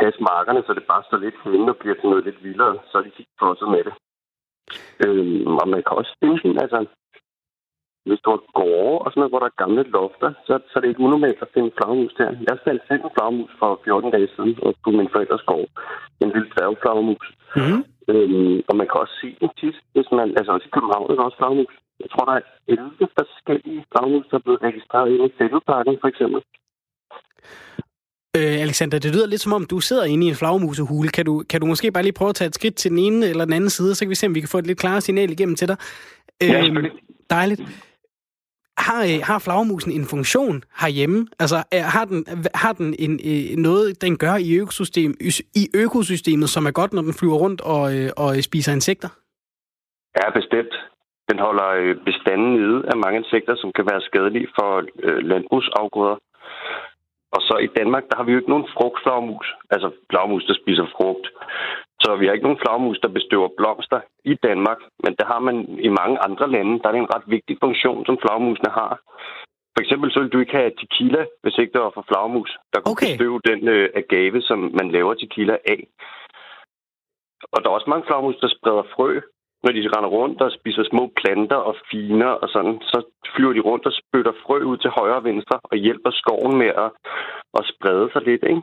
passe 0.00 0.20
markerne, 0.32 0.62
så 0.66 0.72
det 0.74 0.84
bare 0.92 1.02
står 1.06 1.18
lidt 1.18 1.38
henne 1.44 1.72
og 1.72 1.76
bliver 1.76 1.96
til 1.98 2.08
noget 2.12 2.24
lidt 2.24 2.44
vildere, 2.44 2.74
så 2.90 2.98
er 2.98 3.02
de 3.02 3.18
helt 3.18 3.34
tosset 3.40 3.68
med 3.74 3.82
det. 3.86 3.94
Øhm, 5.04 5.46
og 5.60 5.66
man 5.74 5.82
kan 5.86 5.94
også 6.00 6.12
finde 6.20 6.36
sådan, 6.38 6.62
altså, 6.64 6.80
hvis 8.08 8.20
du 8.24 8.30
har 8.34 8.42
gårde 8.58 8.98
og 9.04 9.08
sådan 9.08 9.20
noget, 9.20 9.32
hvor 9.32 9.42
der 9.42 9.50
er 9.50 9.62
gamle 9.62 9.82
lofter, 9.96 10.30
så, 10.46 10.52
så 10.68 10.72
er 10.76 10.80
det 10.80 10.88
ikke 10.90 11.06
unormalt 11.08 11.42
at 11.44 11.52
finde 11.54 11.76
flagmus 11.78 12.14
der. 12.18 12.30
Jeg 12.48 12.56
fandt 12.64 12.82
selv 12.88 13.02
en 13.04 13.14
flagmus 13.16 13.52
for 13.60 13.70
14 13.84 14.10
dage 14.14 14.28
siden 14.34 14.52
på 14.84 14.88
min 14.98 15.12
forældres 15.12 15.44
gård. 15.50 15.68
En 16.22 16.30
lille 16.34 16.50
dværgflagmus. 16.54 17.26
Mm-hmm. 17.58 17.80
Øhm, 18.12 18.58
og 18.68 18.74
man 18.80 18.86
kan 18.88 19.00
også 19.02 19.16
se 19.22 19.28
den 19.40 19.50
tit, 19.60 19.76
hvis 19.94 20.08
man, 20.18 20.28
altså 20.38 20.50
også 20.52 20.66
i 20.68 20.74
København 20.76 21.10
er 21.10 21.14
der 21.16 21.28
også 21.28 21.40
flagmus. 21.40 21.74
Jeg 22.02 22.08
tror, 22.10 22.24
der 22.24 22.34
er 22.40 22.44
11 22.68 23.08
forskellige 23.18 23.84
flagmus, 23.90 24.26
der 24.30 24.36
er 24.36 24.44
blevet 24.46 24.62
registreret 24.68 25.08
i 25.12 25.34
Fældeparken, 25.38 25.96
for 26.02 26.08
eksempel. 26.12 26.40
Øh, 28.36 28.60
Alexander, 28.66 28.98
det 28.98 29.14
lyder 29.14 29.26
lidt 29.26 29.40
som 29.40 29.52
om, 29.52 29.64
du 29.64 29.80
sidder 29.80 30.04
inde 30.04 30.26
i 30.26 30.28
en 30.28 30.34
flagmusehule. 30.34 31.08
Kan 31.08 31.24
du, 31.24 31.44
kan 31.50 31.60
du 31.60 31.66
måske 31.66 31.92
bare 31.92 32.02
lige 32.02 32.12
prøve 32.12 32.28
at 32.28 32.34
tage 32.34 32.48
et 32.48 32.54
skridt 32.54 32.74
til 32.74 32.90
den 32.90 32.98
ene 32.98 33.26
eller 33.26 33.44
den 33.44 33.54
anden 33.54 33.70
side, 33.70 33.94
så 33.94 34.04
kan 34.04 34.10
vi 34.10 34.14
se, 34.14 34.26
om 34.26 34.34
vi 34.34 34.40
kan 34.40 34.48
få 34.48 34.58
et 34.58 34.66
lidt 34.66 34.78
klarere 34.78 35.00
signal 35.00 35.30
igennem 35.30 35.56
til 35.56 35.68
dig. 35.68 35.76
Ja, 36.40 36.66
øh, 36.66 36.90
dejligt 37.30 37.60
har, 38.86 39.02
øh, 39.10 39.20
har 39.30 39.38
flagmusen 39.38 39.92
en 39.92 40.06
funktion 40.14 40.56
herhjemme? 40.82 41.18
Altså, 41.42 41.58
er, 41.78 41.84
har 41.96 42.04
den, 42.04 42.20
har 42.54 42.72
den 42.72 42.88
en, 43.04 43.12
øh, 43.30 43.56
noget, 43.68 44.02
den 44.04 44.18
gør 44.24 44.34
i, 44.48 44.50
økosystem, 44.62 45.12
i 45.62 45.64
økosystemet, 45.84 46.48
som 46.54 46.66
er 46.66 46.74
godt, 46.80 46.92
når 46.92 47.02
den 47.02 47.14
flyver 47.18 47.38
rundt 47.44 47.60
og, 47.74 47.84
øh, 47.96 48.08
og 48.16 48.28
spiser 48.48 48.72
insekter? 48.78 49.10
Ja, 50.18 50.26
bestemt. 50.40 50.74
Den 51.30 51.38
holder 51.46 51.70
bestanden 52.08 52.50
nede 52.58 52.78
af 52.90 52.96
mange 53.04 53.18
insekter, 53.22 53.54
som 53.56 53.70
kan 53.76 53.84
være 53.90 54.00
skadelige 54.00 54.48
for 54.56 54.70
landbrugsafgrøder. 55.32 56.16
Og 57.34 57.40
så 57.48 57.54
i 57.66 57.68
Danmark, 57.78 58.04
der 58.10 58.16
har 58.16 58.24
vi 58.24 58.32
jo 58.32 58.38
ikke 58.38 58.54
nogen 58.54 58.72
frugtflagmus, 58.76 59.46
altså 59.70 59.88
flagmus, 60.10 60.44
der 60.48 60.54
spiser 60.54 60.86
frugt. 60.96 61.26
Så 62.02 62.16
vi 62.16 62.26
har 62.26 62.32
ikke 62.32 62.48
nogen 62.48 62.62
flagmus, 62.64 62.98
der 63.02 63.16
bestøver 63.18 63.48
blomster 63.58 64.00
i 64.24 64.34
Danmark, 64.34 64.80
men 65.04 65.12
det 65.18 65.26
har 65.32 65.40
man 65.48 65.56
i 65.88 65.88
mange 66.00 66.16
andre 66.26 66.46
lande. 66.50 66.78
Der 66.80 66.88
er 66.88 66.92
det 66.92 67.00
en 67.00 67.14
ret 67.14 67.26
vigtig 67.36 67.56
funktion, 67.64 68.06
som 68.06 68.18
flagmusene 68.22 68.70
har. 68.80 68.92
For 69.74 69.80
eksempel 69.82 70.08
så 70.10 70.20
vil 70.20 70.32
du 70.32 70.38
ikke 70.40 70.58
have 70.60 70.72
tequila, 70.80 71.22
hvis 71.42 71.58
ikke 71.58 71.72
der 71.72 71.82
var 71.86 71.92
for 71.94 72.04
flagmus, 72.10 72.50
der 72.72 72.80
kunne 72.80 72.92
okay. 72.92 73.12
bestøve 73.12 73.40
den 73.50 73.68
øh, 73.68 73.88
agave, 74.02 74.42
som 74.42 74.58
man 74.78 74.88
laver 74.96 75.14
tequila 75.14 75.56
af. 75.74 75.80
Og 77.52 77.58
der 77.62 77.68
er 77.68 77.74
også 77.78 77.90
mange 77.90 78.06
flagmus, 78.06 78.36
der 78.42 78.48
spreder 78.56 78.84
frø, 78.94 79.20
når 79.62 79.72
de 79.72 79.88
render 79.94 80.10
rundt 80.18 80.40
og 80.40 80.52
spiser 80.58 80.84
små 80.90 81.04
planter 81.20 81.60
og 81.68 81.74
finer 81.90 82.32
og 82.42 82.48
sådan, 82.54 82.78
så 82.90 82.98
flyver 83.34 83.52
de 83.52 83.60
rundt 83.60 83.86
og 83.86 83.92
spytter 84.00 84.32
frø 84.44 84.58
ud 84.70 84.76
til 84.76 84.90
højre 84.90 85.20
og 85.20 85.24
venstre 85.24 85.56
og 85.70 85.76
hjælper 85.76 86.10
skoven 86.10 86.58
med 86.58 86.70
at, 86.84 86.90
at 87.58 87.64
sprede 87.72 88.08
sig 88.12 88.22
lidt, 88.22 88.42
ikke? 88.52 88.62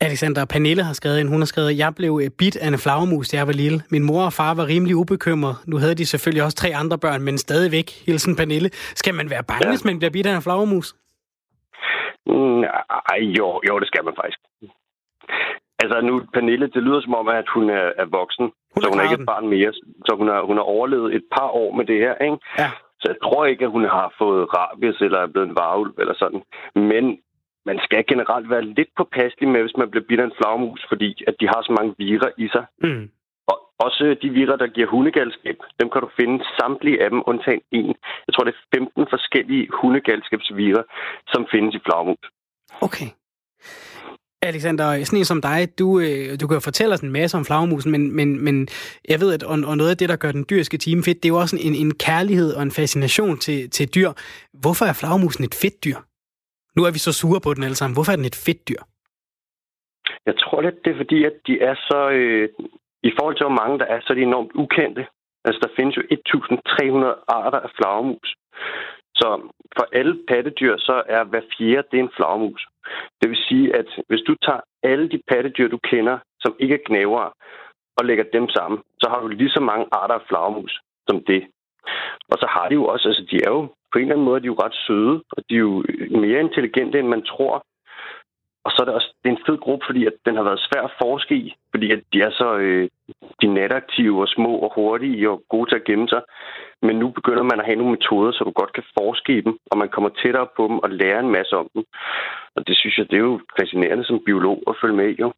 Alexander 0.00 0.44
Pernille 0.52 0.82
har 0.82 0.92
skrevet 0.92 1.20
en, 1.20 1.28
hun 1.28 1.40
har 1.40 1.46
skrevet, 1.46 1.78
jeg 1.78 1.92
blev 1.96 2.12
bit 2.38 2.56
af 2.56 2.68
en 2.68 2.78
flagermus, 2.78 3.28
da 3.28 3.36
jeg 3.36 3.46
var 3.46 3.52
lille. 3.52 3.78
Min 3.90 4.02
mor 4.02 4.24
og 4.24 4.32
far 4.32 4.54
var 4.54 4.66
rimelig 4.66 4.96
ubekymret. 4.96 5.56
Nu 5.66 5.76
havde 5.76 5.94
de 5.94 6.06
selvfølgelig 6.06 6.42
også 6.44 6.56
tre 6.56 6.68
andre 6.82 6.98
børn, 6.98 7.22
men 7.22 7.38
stadigvæk, 7.38 7.88
hilsen 8.06 8.36
Pernille. 8.36 8.68
Skal 9.02 9.14
man 9.14 9.30
være 9.30 9.44
bange, 9.50 9.66
ja. 9.66 9.72
hvis 9.72 9.84
man 9.84 9.98
bliver 9.98 10.10
bit 10.16 10.26
af 10.26 10.36
en 10.36 10.42
flagermus? 10.42 10.88
Nej, 12.26 13.18
jo, 13.38 13.60
jo, 13.68 13.74
det 13.80 13.88
skal 13.88 14.04
man 14.04 14.14
faktisk. 14.20 14.40
Altså 15.82 16.00
nu, 16.00 16.14
Pernille, 16.34 16.66
det 16.74 16.82
lyder 16.82 17.00
som 17.00 17.14
om, 17.14 17.28
at 17.28 17.48
hun 17.54 17.70
er, 17.70 17.86
er 18.02 18.06
voksen, 18.18 18.46
hun 18.76 18.82
så 18.82 18.88
hun 18.90 18.98
er 19.00 19.02
ikke 19.02 19.20
et 19.22 19.32
barn 19.32 19.48
mere. 19.48 19.72
Så 20.06 20.12
hun 20.20 20.28
har, 20.28 20.40
hun 20.50 20.56
har 20.56 20.66
overlevet 20.76 21.14
et 21.14 21.24
par 21.36 21.48
år 21.62 21.70
med 21.78 21.84
det 21.90 21.98
her, 22.04 22.14
ikke? 22.14 22.38
Ja. 22.58 22.70
Så 23.00 23.06
jeg 23.12 23.18
tror 23.22 23.44
ikke, 23.46 23.64
at 23.64 23.70
hun 23.70 23.84
har 23.84 24.14
fået 24.18 24.48
rabies 24.56 25.00
eller 25.00 25.18
er 25.18 25.26
blevet 25.32 25.48
en 25.48 25.56
varulv 25.56 25.94
eller 25.98 26.14
sådan. 26.22 26.42
Men 26.74 27.04
man 27.68 27.78
skal 27.84 28.04
generelt 28.12 28.50
være 28.50 28.64
lidt 28.78 28.90
påpasselig 28.96 29.48
med, 29.48 29.60
hvis 29.60 29.76
man 29.80 29.90
bliver 29.90 30.06
bidt 30.08 30.20
af 30.20 30.24
en 30.24 30.38
flagmus, 30.38 30.86
fordi 30.88 31.10
at 31.28 31.34
de 31.40 31.46
har 31.52 31.60
så 31.62 31.72
mange 31.78 31.94
virer 31.98 32.30
i 32.44 32.48
sig. 32.54 32.64
Mm. 32.84 33.10
Og 33.50 33.56
også 33.86 34.16
de 34.22 34.28
virer, 34.30 34.56
der 34.56 34.66
giver 34.66 34.88
hundegalskab, 34.94 35.58
dem 35.80 35.90
kan 35.90 36.00
du 36.00 36.08
finde 36.20 36.44
samtlige 36.58 37.02
af 37.04 37.10
dem, 37.10 37.22
undtagen 37.26 37.62
en. 37.70 37.94
Jeg 38.26 38.32
tror, 38.32 38.44
det 38.44 38.54
er 38.54 38.78
15 38.78 39.06
forskellige 39.14 39.68
hundegalskabsvirer, 39.80 40.82
som 41.32 41.46
findes 41.52 41.74
i 41.74 41.84
flagmus. 41.86 42.24
Okay. 42.86 43.08
Alexander, 44.42 45.04
sådan 45.04 45.18
en 45.18 45.24
som 45.24 45.42
dig, 45.42 45.78
du, 45.78 46.00
øh, 46.00 46.40
du 46.40 46.46
kan 46.46 46.56
jo 46.56 46.60
fortælle 46.60 46.94
os 46.94 47.00
en 47.00 47.12
masse 47.12 47.36
om 47.36 47.44
flagmusen, 47.44 47.92
men, 47.92 48.16
men, 48.16 48.44
men 48.44 48.68
jeg 49.08 49.20
ved, 49.20 49.34
at 49.34 49.42
og, 49.42 49.58
og 49.70 49.76
noget 49.76 49.90
af 49.90 49.96
det, 49.96 50.08
der 50.08 50.16
gør 50.16 50.32
den 50.32 50.46
dyriske 50.50 50.78
time 50.78 51.02
fedt, 51.02 51.22
det 51.22 51.28
er 51.28 51.34
jo 51.34 51.40
også 51.44 51.56
en, 51.66 51.74
en 51.74 51.94
kærlighed 51.94 52.54
og 52.56 52.62
en 52.62 52.70
fascination 52.70 53.36
til, 53.38 53.70
til 53.70 53.94
dyr. 53.94 54.10
Hvorfor 54.62 54.84
er 54.84 54.98
flagmusen 55.00 55.44
et 55.44 55.58
fedt 55.62 55.84
dyr? 55.84 55.98
Nu 56.76 56.80
er 56.84 56.92
vi 56.92 56.98
så 56.98 57.12
sure 57.12 57.40
på 57.44 57.54
den 57.54 57.62
alle 57.62 57.78
sammen. 57.80 57.96
Hvorfor 57.96 58.12
er 58.12 58.16
den 58.16 58.30
et 58.32 58.42
fedt 58.46 58.68
dyr? 58.68 58.82
Jeg 60.28 60.34
tror 60.42 60.60
lidt, 60.60 60.84
det 60.84 60.90
er 60.92 61.00
fordi, 61.02 61.24
at 61.24 61.36
de 61.46 61.54
er 61.60 61.74
så... 61.74 62.00
Øh, 62.18 62.48
I 63.02 63.10
forhold 63.18 63.36
til, 63.36 63.46
hvor 63.46 63.60
mange 63.62 63.78
der 63.78 63.84
er, 63.94 63.98
så 64.00 64.08
er 64.12 64.16
de 64.18 64.22
enormt 64.22 64.52
ukendte. 64.54 65.04
Altså, 65.46 65.60
der 65.64 65.76
findes 65.76 65.96
jo 65.96 66.02
1.300 66.02 67.24
arter 67.38 67.60
af 67.66 67.70
flagermus. 67.76 68.28
Så 69.20 69.28
for 69.76 69.86
alle 69.92 70.14
pattedyr, 70.28 70.76
så 70.78 71.02
er 71.06 71.24
hver 71.24 71.40
fjerde, 71.58 71.88
det 71.90 71.98
er 71.98 72.04
en 72.04 72.16
flagermus. 72.16 72.68
Det 73.20 73.28
vil 73.30 73.38
sige, 73.48 73.76
at 73.76 73.88
hvis 74.08 74.20
du 74.28 74.34
tager 74.34 74.60
alle 74.82 75.08
de 75.08 75.20
pattedyr, 75.28 75.68
du 75.68 75.78
kender, 75.78 76.18
som 76.40 76.54
ikke 76.58 76.74
er 76.74 76.86
knævere, 76.86 77.30
og 77.98 78.04
lægger 78.04 78.24
dem 78.32 78.48
sammen, 78.48 78.78
så 79.00 79.06
har 79.10 79.20
du 79.20 79.28
lige 79.28 79.50
så 79.50 79.60
mange 79.60 79.86
arter 79.92 80.14
af 80.14 80.26
flagermus 80.28 80.80
som 81.08 81.24
det. 81.26 81.42
Og 82.32 82.38
så 82.38 82.46
har 82.50 82.68
de 82.68 82.74
jo 82.74 82.84
også, 82.86 83.08
altså 83.08 83.24
de 83.30 83.36
er 83.46 83.50
jo 83.50 83.62
på 83.92 83.98
en 83.98 84.02
eller 84.02 84.14
anden 84.14 84.24
måde, 84.24 84.40
de 84.40 84.46
er 84.46 84.54
jo 84.54 84.62
ret 84.64 84.76
søde, 84.86 85.22
og 85.34 85.42
de 85.48 85.54
er 85.54 85.58
jo 85.58 85.84
mere 86.10 86.40
intelligente, 86.40 86.98
end 86.98 87.08
man 87.08 87.22
tror. 87.22 87.62
Og 88.66 88.70
så 88.72 88.78
er 88.80 88.86
det 88.86 88.94
også 88.94 89.10
det 89.22 89.28
er 89.28 89.36
en 89.36 89.46
fed 89.46 89.58
gruppe, 89.64 89.84
fordi 89.88 90.06
at 90.06 90.16
den 90.26 90.36
har 90.36 90.42
været 90.48 90.66
svær 90.66 90.82
at 90.82 90.96
forske 91.02 91.34
i, 91.34 91.54
fordi 91.70 91.86
at 91.92 92.00
de 92.12 92.18
er 92.28 92.30
så 92.40 92.48
øh, 92.64 92.88
de 93.40 93.46
nataktive 93.54 94.20
og 94.24 94.28
små 94.28 94.52
og 94.64 94.72
hurtige 94.74 95.30
og 95.30 95.42
gode 95.48 95.70
til 95.70 95.76
at 95.80 95.84
gemme 95.88 96.08
sig. 96.08 96.22
Men 96.82 96.96
nu 97.02 97.08
begynder 97.18 97.42
man 97.42 97.60
at 97.60 97.66
have 97.66 97.80
nogle 97.80 97.94
metoder, 97.96 98.32
så 98.32 98.44
du 98.44 98.50
godt 98.50 98.72
kan 98.72 98.84
forske 98.98 99.38
i 99.38 99.40
dem, 99.40 99.58
og 99.70 99.78
man 99.78 99.88
kommer 99.88 100.10
tættere 100.22 100.48
på 100.56 100.62
dem 100.68 100.78
og 100.78 100.90
lære 100.90 101.20
en 101.20 101.34
masse 101.36 101.56
om 101.56 101.68
dem. 101.74 101.84
Og 102.56 102.66
det 102.66 102.76
synes 102.76 102.98
jeg, 102.98 103.06
det 103.10 103.16
er 103.16 103.26
jo 103.30 103.40
fascinerende 103.60 104.04
som 104.04 104.22
biolog 104.26 104.58
at 104.68 104.74
følge 104.80 104.96
med 104.96 105.08
i, 105.08 105.16
jo. 105.20 105.32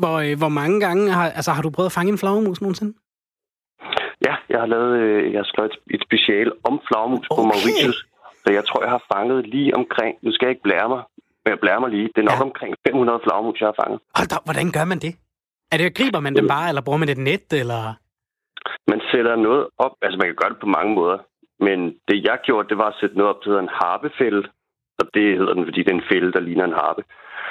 Hvor, 0.00 0.16
øh, 0.26 0.38
hvor 0.38 0.52
mange 0.60 0.80
gange 0.80 1.10
har, 1.10 1.26
altså, 1.38 1.50
har 1.52 1.62
du 1.62 1.70
prøvet 1.70 1.90
at 1.90 1.96
fange 1.98 2.12
en 2.12 2.18
flagermus 2.22 2.60
nogensinde? 2.60 2.92
Ja, 4.26 4.34
jeg 4.48 4.58
har 4.60 4.66
lavet 4.66 4.92
øh, 5.02 5.32
jeg 5.32 5.38
har 5.38 5.48
skrevet 5.52 5.72
et, 5.94 6.02
special 6.06 6.52
om 6.64 6.80
flagermus 6.88 7.26
okay. 7.30 7.36
på 7.36 7.42
Mauritius. 7.50 7.98
Så 8.44 8.48
jeg 8.52 8.64
tror, 8.64 8.82
jeg 8.82 8.90
har 8.90 9.04
fanget 9.14 9.46
lige 9.46 9.74
omkring, 9.80 10.12
nu 10.22 10.32
skal 10.32 10.46
jeg 10.46 10.50
ikke 10.50 10.62
blære 10.68 10.88
mig, 10.88 11.02
jeg 11.46 11.60
blærer 11.62 11.80
mig 11.84 11.90
lige, 11.90 12.08
det 12.14 12.20
er 12.22 12.28
nok 12.32 12.40
ja. 12.40 12.48
omkring 12.50 12.74
500 12.88 13.20
flagermus, 13.24 13.60
jeg 13.60 13.68
har 13.72 13.78
fanget. 13.82 14.00
Hold 14.18 14.28
da, 14.32 14.36
hvordan 14.48 14.68
gør 14.76 14.84
man 14.92 14.98
det? 15.06 15.12
Er 15.72 15.76
det, 15.78 15.96
griber 15.98 16.20
man 16.20 16.34
dem 16.36 16.46
bare, 16.56 16.68
eller 16.68 16.82
bruger 16.86 17.02
man 17.02 17.08
et 17.08 17.22
net, 17.30 17.46
eller? 17.62 17.80
Man 18.92 19.00
sætter 19.10 19.36
noget 19.36 19.62
op, 19.84 19.94
altså 20.02 20.16
man 20.18 20.28
kan 20.28 20.40
gøre 20.40 20.52
det 20.54 20.60
på 20.64 20.70
mange 20.78 20.92
måder. 20.98 21.18
Men 21.66 21.78
det 22.08 22.16
jeg 22.28 22.38
gjorde, 22.46 22.68
det 22.68 22.78
var 22.82 22.88
at 22.90 22.98
sætte 23.00 23.16
noget 23.18 23.30
op, 23.32 23.40
der 23.40 23.50
hedder 23.50 23.66
en 23.68 23.76
harpefælde. 23.80 24.42
Og 25.00 25.06
det 25.14 25.38
hedder 25.38 25.54
den, 25.54 25.64
fordi 25.68 25.80
det 25.82 25.92
er 25.92 26.00
en 26.00 26.10
fælde, 26.12 26.32
der 26.32 26.40
ligner 26.40 26.64
en 26.64 26.80
harpe. 26.82 27.02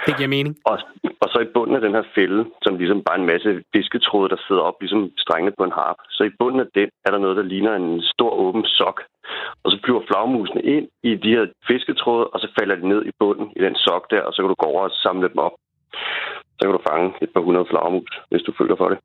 Det 0.05 0.17
giver 0.17 0.35
mening. 0.37 0.53
Og, 0.71 0.77
og 1.23 1.27
så 1.33 1.39
i 1.39 1.53
bunden 1.55 1.75
af 1.75 1.81
den 1.81 1.93
her 1.97 2.05
fælde, 2.15 2.41
som 2.63 2.77
ligesom 2.77 3.03
bare 3.07 3.19
en 3.19 3.29
masse 3.33 3.49
fisketråde, 3.75 4.29
der 4.33 4.39
sidder 4.47 4.61
op, 4.61 4.77
ligesom 4.81 5.11
strenge 5.17 5.51
på 5.57 5.63
en 5.63 5.77
harp. 5.79 5.99
Så 6.09 6.23
i 6.23 6.35
bunden 6.39 6.59
af 6.65 6.69
den 6.79 6.89
er 7.05 7.11
der 7.11 7.19
noget, 7.23 7.37
der 7.37 7.51
ligner 7.53 7.73
en 7.75 8.01
stor 8.13 8.31
åben 8.43 8.65
sok. 8.65 8.97
Og 9.63 9.71
så 9.71 9.77
flyver 9.83 10.01
flagmusene 10.07 10.61
ind 10.75 10.85
i 11.09 11.11
de 11.23 11.29
her 11.35 11.45
fisketråde, 11.67 12.25
og 12.27 12.39
så 12.39 12.47
falder 12.59 12.75
de 12.75 12.87
ned 12.87 13.01
i 13.05 13.11
bunden 13.19 13.47
i 13.57 13.59
den 13.65 13.75
sok 13.75 14.03
der, 14.11 14.21
og 14.21 14.33
så 14.33 14.41
kan 14.41 14.49
du 14.49 14.55
gå 14.63 14.65
over 14.73 14.83
og 14.83 14.91
samle 15.05 15.29
dem 15.29 15.37
op. 15.47 15.55
Så 16.57 16.61
kan 16.65 16.75
du 16.77 16.81
fange 16.89 17.07
et 17.21 17.29
par 17.33 17.43
hundrede 17.47 17.67
flagermus, 17.69 18.11
hvis 18.29 18.41
du 18.47 18.51
følger 18.59 18.75
for 18.75 18.89
det. 18.89 18.97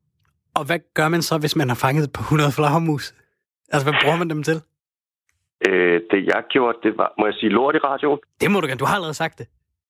Og 0.59 0.63
hvad 0.65 0.79
gør 0.93 1.07
man 1.09 1.21
så, 1.21 1.37
hvis 1.43 1.55
man 1.55 1.67
har 1.69 1.79
fanget 1.85 2.03
et 2.03 2.13
par 2.17 2.25
hundrede 2.29 2.51
flagermus? 2.57 3.05
Altså, 3.73 3.85
hvad 3.87 3.99
bruger 4.01 4.17
man 4.17 4.29
dem 4.29 4.43
til? 4.43 4.57
Øh, 5.67 6.01
det 6.11 6.19
jeg 6.33 6.43
gjorde, 6.49 6.77
det 6.83 6.97
var... 6.97 7.13
Må 7.19 7.25
jeg 7.25 7.33
sige 7.33 7.49
lort 7.49 7.75
i 7.75 7.77
radioen? 7.77 8.19
Det 8.41 8.51
må 8.51 8.61
du 8.61 8.67
gerne. 8.67 8.77
Du 8.83 8.85
har 8.85 8.95
allerede 8.95 9.13
sagt 9.23 9.39
det. 9.39 9.47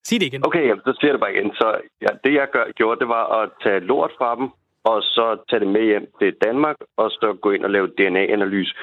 Sig 0.08 0.20
det 0.20 0.28
igen. 0.28 0.46
Okay, 0.48 0.68
jamen, 0.68 0.84
så 0.88 0.94
siger 0.94 1.10
jeg 1.10 1.14
det 1.14 1.26
bare 1.26 1.36
igen. 1.36 1.52
Så 1.62 1.68
ja, 2.02 2.12
det 2.24 2.34
jeg 2.34 2.48
gør, 2.52 2.66
gjorde, 2.80 3.00
det 3.00 3.08
var 3.08 3.26
at 3.42 3.50
tage 3.64 3.80
lort 3.80 4.12
fra 4.18 4.36
dem, 4.36 4.48
og 4.84 4.98
så 5.02 5.26
tage 5.50 5.60
det 5.60 5.68
med 5.68 5.86
hjem 5.92 6.08
til 6.20 6.36
Danmark, 6.46 6.78
og 6.98 7.12
så 7.12 7.38
gå 7.42 7.52
ind 7.52 7.64
og 7.66 7.72
lave 7.72 7.88
DNA-analyse 7.88 8.74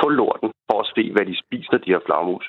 på 0.00 0.08
lorten, 0.08 0.50
for 0.70 0.80
at 0.80 0.90
se, 0.94 1.12
hvad 1.12 1.26
de 1.26 1.36
spiser, 1.44 1.78
de 1.78 1.92
her 1.94 2.02
flagmus. 2.06 2.46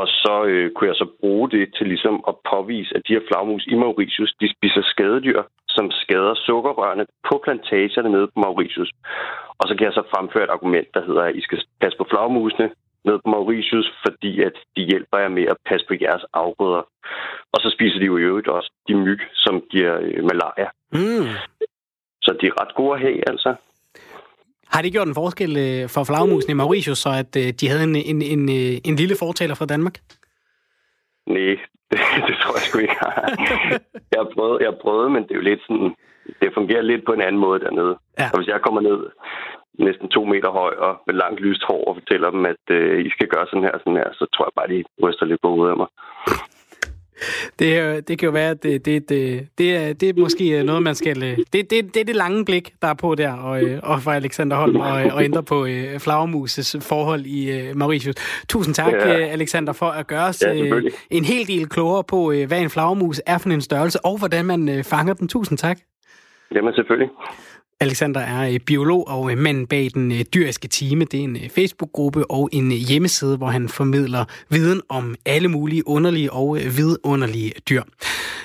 Og 0.00 0.06
så 0.22 0.44
øh, 0.44 0.72
kunne 0.72 0.88
jeg 0.88 0.96
så 1.02 1.08
bruge 1.20 1.50
det 1.50 1.74
til 1.76 1.86
ligesom 1.86 2.24
at 2.28 2.34
påvise, 2.52 2.96
at 2.96 3.02
de 3.08 3.14
her 3.16 3.24
flagmus 3.28 3.64
i 3.66 3.74
Mauritius, 3.74 4.34
de 4.40 4.48
spiser 4.56 4.82
skadedyr, 4.82 5.42
som 5.68 5.90
skader 5.90 6.34
sukkerrørene 6.34 7.06
på 7.28 7.34
plantagerne 7.44 8.10
nede 8.10 8.26
på 8.26 8.38
Mauritius. 8.46 8.90
Og 9.58 9.68
så 9.68 9.74
kan 9.74 9.84
jeg 9.86 9.92
så 9.92 10.02
fremføre 10.14 10.44
et 10.44 10.56
argument, 10.56 10.88
der 10.94 11.02
hedder, 11.06 11.22
at 11.22 11.36
I 11.36 11.40
skal 11.40 11.58
passe 11.80 11.98
på 11.98 12.06
flagmusene 12.10 12.70
nede 13.04 13.18
på 13.24 13.28
Mauritius, 13.30 13.88
fordi 14.04 14.42
at 14.42 14.56
de 14.76 14.82
hjælper 14.90 15.18
jer 15.18 15.28
med 15.28 15.46
at 15.52 15.56
passe 15.68 15.86
på 15.86 15.94
jeres 16.00 16.24
afgrøder. 16.32 16.82
Og 17.52 17.58
så 17.62 17.68
spiser 17.76 17.98
de 17.98 18.04
jo 18.04 18.16
i 18.18 18.26
øvrigt 18.30 18.48
også 18.48 18.70
de 18.88 18.94
myg, 18.94 19.20
som 19.34 19.54
giver 19.70 19.94
øh, 20.00 20.24
malaria. 20.30 20.68
Mm. 20.92 21.26
Så 22.22 22.30
de 22.40 22.46
er 22.46 22.60
ret 22.60 22.74
gode 22.74 22.94
at 22.94 23.00
have, 23.00 23.30
altså. 23.30 23.54
Har 24.72 24.82
det 24.82 24.92
gjort 24.92 25.08
en 25.08 25.14
forskel 25.14 25.52
øh, 25.56 25.88
for 25.94 26.04
flagmusen 26.04 26.50
i 26.50 26.54
Mauritius, 26.54 26.98
så 26.98 27.10
at 27.22 27.32
øh, 27.42 27.48
de 27.60 27.68
havde 27.68 27.84
en, 27.84 27.96
en, 27.96 28.22
en, 28.22 28.48
en 28.88 28.96
lille 28.96 29.16
fortaler 29.18 29.54
fra 29.54 29.66
Danmark? 29.66 29.96
Nej, 31.26 31.56
det, 31.90 31.98
det 32.28 32.36
tror 32.42 32.54
jeg 32.58 32.64
sgu 32.66 32.78
ikke. 32.78 32.96
jeg, 34.12 34.20
har 34.22 34.30
prøvet, 34.34 34.60
jeg 34.60 34.68
har 34.72 34.78
prøvet, 34.82 35.12
men 35.12 35.22
det 35.22 35.30
er 35.30 35.40
jo 35.40 35.48
lidt 35.50 35.62
sådan... 35.68 35.94
Det 36.40 36.50
fungerer 36.54 36.82
lidt 36.82 37.04
på 37.06 37.12
en 37.12 37.20
anden 37.20 37.40
måde 37.40 37.60
dernede. 37.60 37.94
Ja. 38.18 38.28
Og 38.32 38.38
hvis 38.38 38.48
jeg 38.48 38.60
kommer 38.60 38.80
ned 38.80 38.98
næsten 39.78 40.08
to 40.08 40.24
meter 40.24 40.50
høj 40.50 40.74
og 40.86 40.92
med 41.06 41.14
langt 41.14 41.40
lyst 41.40 41.62
hår 41.68 41.84
og 41.88 41.96
fortæller 41.96 42.30
dem, 42.30 42.46
at 42.46 42.64
øh, 42.70 43.06
I 43.06 43.10
skal 43.10 43.28
gøre 43.28 43.46
sådan 43.46 43.62
her 43.62 43.78
sådan 43.78 43.96
her, 43.96 44.08
så 44.12 44.26
tror 44.34 44.44
jeg 44.46 44.56
bare, 44.56 44.68
de 44.68 44.84
ryster 45.02 45.26
lidt 45.26 45.42
på 45.42 45.48
hovedet 45.48 45.70
af 45.70 45.76
mig. 45.76 45.88
Det, 47.58 48.08
det 48.08 48.18
kan 48.18 48.26
jo 48.26 48.32
være, 48.32 48.50
at 48.50 48.62
det, 48.62 48.84
det, 48.84 49.08
det, 49.08 49.48
det, 49.58 49.76
er, 49.76 49.92
det 49.92 50.08
er 50.08 50.20
måske 50.20 50.62
noget, 50.62 50.82
man 50.82 50.94
skal... 50.94 51.20
Det, 51.20 51.46
det, 51.52 51.70
det 51.70 51.96
er 51.96 52.04
det 52.04 52.16
lange 52.16 52.44
blik, 52.44 52.72
der 52.82 52.88
er 52.88 52.94
på 52.94 53.14
der, 53.14 53.32
og, 53.32 53.60
og 53.82 54.02
for 54.02 54.10
Alexander 54.10 54.56
Holm, 54.56 54.76
og, 54.76 54.92
og 55.12 55.24
ændre 55.24 55.42
på 55.42 55.62
uh, 55.62 55.98
flagermuses 55.98 56.76
forhold 56.80 57.26
i 57.26 57.70
uh, 57.70 57.76
Mauritius. 57.76 58.14
Tusind 58.48 58.74
tak, 58.74 58.92
ja. 58.92 59.08
Alexander, 59.08 59.72
for 59.72 59.86
at 59.86 60.06
gøre 60.06 60.24
os 60.24 60.42
ja, 60.42 60.80
en 61.10 61.24
helt 61.24 61.48
del 61.48 61.68
klogere 61.68 62.04
på, 62.04 62.16
uh, 62.16 62.44
hvad 62.44 62.60
en 62.60 62.70
flagermus 62.70 63.20
er 63.26 63.38
for 63.38 63.50
en 63.50 63.60
størrelse, 63.60 64.04
og 64.04 64.18
hvordan 64.18 64.44
man 64.44 64.68
uh, 64.68 64.82
fanger 64.84 65.14
den. 65.14 65.28
Tusind 65.28 65.58
tak. 65.58 65.78
Jamen, 66.54 66.74
selvfølgelig. 66.74 67.10
Alexander 67.80 68.20
er 68.20 68.48
øh, 68.54 68.60
biolog 68.60 69.08
og 69.08 69.32
øh, 69.32 69.38
mand 69.38 69.66
bag 69.68 69.90
den 69.94 70.12
øh, 70.12 70.20
dyriske 70.34 70.68
time. 70.68 71.04
Det 71.04 71.20
er 71.20 71.24
en 71.24 71.36
Facebook-gruppe 71.56 72.30
og 72.30 72.48
en 72.52 72.70
hjemmeside, 72.70 73.36
hvor 73.36 73.46
han 73.46 73.68
formidler 73.68 74.24
viden 74.50 74.80
om 74.88 75.14
alle 75.26 75.48
mulige 75.48 75.88
underlige 75.88 76.32
og 76.32 76.58
vidunderlige 76.76 77.52
dyr. 77.70 77.82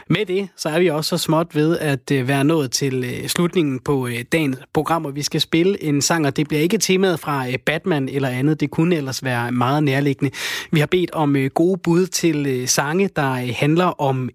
Med 0.10 0.26
det, 0.26 0.50
så 0.56 0.70
er 0.70 0.80
vi 0.80 0.88
også 0.88 1.18
så 1.18 1.24
småt 1.24 1.56
ved 1.56 1.78
at 1.78 2.12
øh, 2.12 2.28
være 2.28 2.44
nået 2.44 2.72
til 2.72 3.04
øh, 3.04 3.28
slutningen 3.28 3.80
på 3.80 4.08
øh, 4.08 4.20
dagens 4.32 4.58
program, 4.74 5.06
og 5.06 5.16
vi 5.16 5.22
skal 5.22 5.42
spille 5.42 5.84
en 5.84 6.02
sang, 6.02 6.28
og 6.28 6.38
det 6.38 6.48
bliver 6.48 6.62
ikke 6.62 6.78
temaet 6.78 7.20
fra 7.20 7.46
Batman 7.66 8.10
eller 8.10 8.30
andet. 8.30 8.60
Det 8.60 8.72
kunne 8.72 8.96
ellers 8.96 9.24
være 9.24 9.52
meget 9.52 9.84
nærliggende. 9.84 10.32
Vi 10.72 10.80
har 10.80 10.88
bedt 10.88 11.12
om 11.12 11.36
gode 11.54 11.78
bud 11.78 12.08
til 12.08 12.68
sange, 12.68 13.10
der 13.16 13.54
handler 13.54 14.02
om 14.02 14.30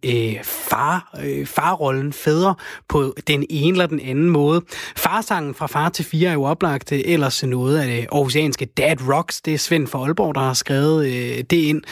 far, 0.44 1.18
farrollen, 1.44 2.12
fædre 2.12 2.54
på 2.88 3.14
den 3.26 3.46
ene 3.50 3.70
eller 3.70 3.86
den 3.86 4.00
anden 4.00 4.28
måde. 4.28 4.62
Farsangen 4.96 5.54
fra 5.54 5.66
far 5.66 5.88
til 5.88 6.04
fire 6.04 6.28
er 6.28 6.32
jo 6.32 6.42
oplagt 6.44 6.92
ellers 6.92 7.44
noget 7.44 7.78
af 7.78 7.86
det 7.86 8.06
aarhusianske 8.12 8.64
Dad 8.64 8.96
Rocks. 9.08 9.40
Det 9.40 9.54
er 9.54 9.58
Svend 9.58 9.86
for 9.86 9.98
Aalborg, 9.98 10.34
der 10.34 10.40
har 10.40 10.54
skrevet 10.54 11.04
det 11.50 11.56
ind. 11.56 11.82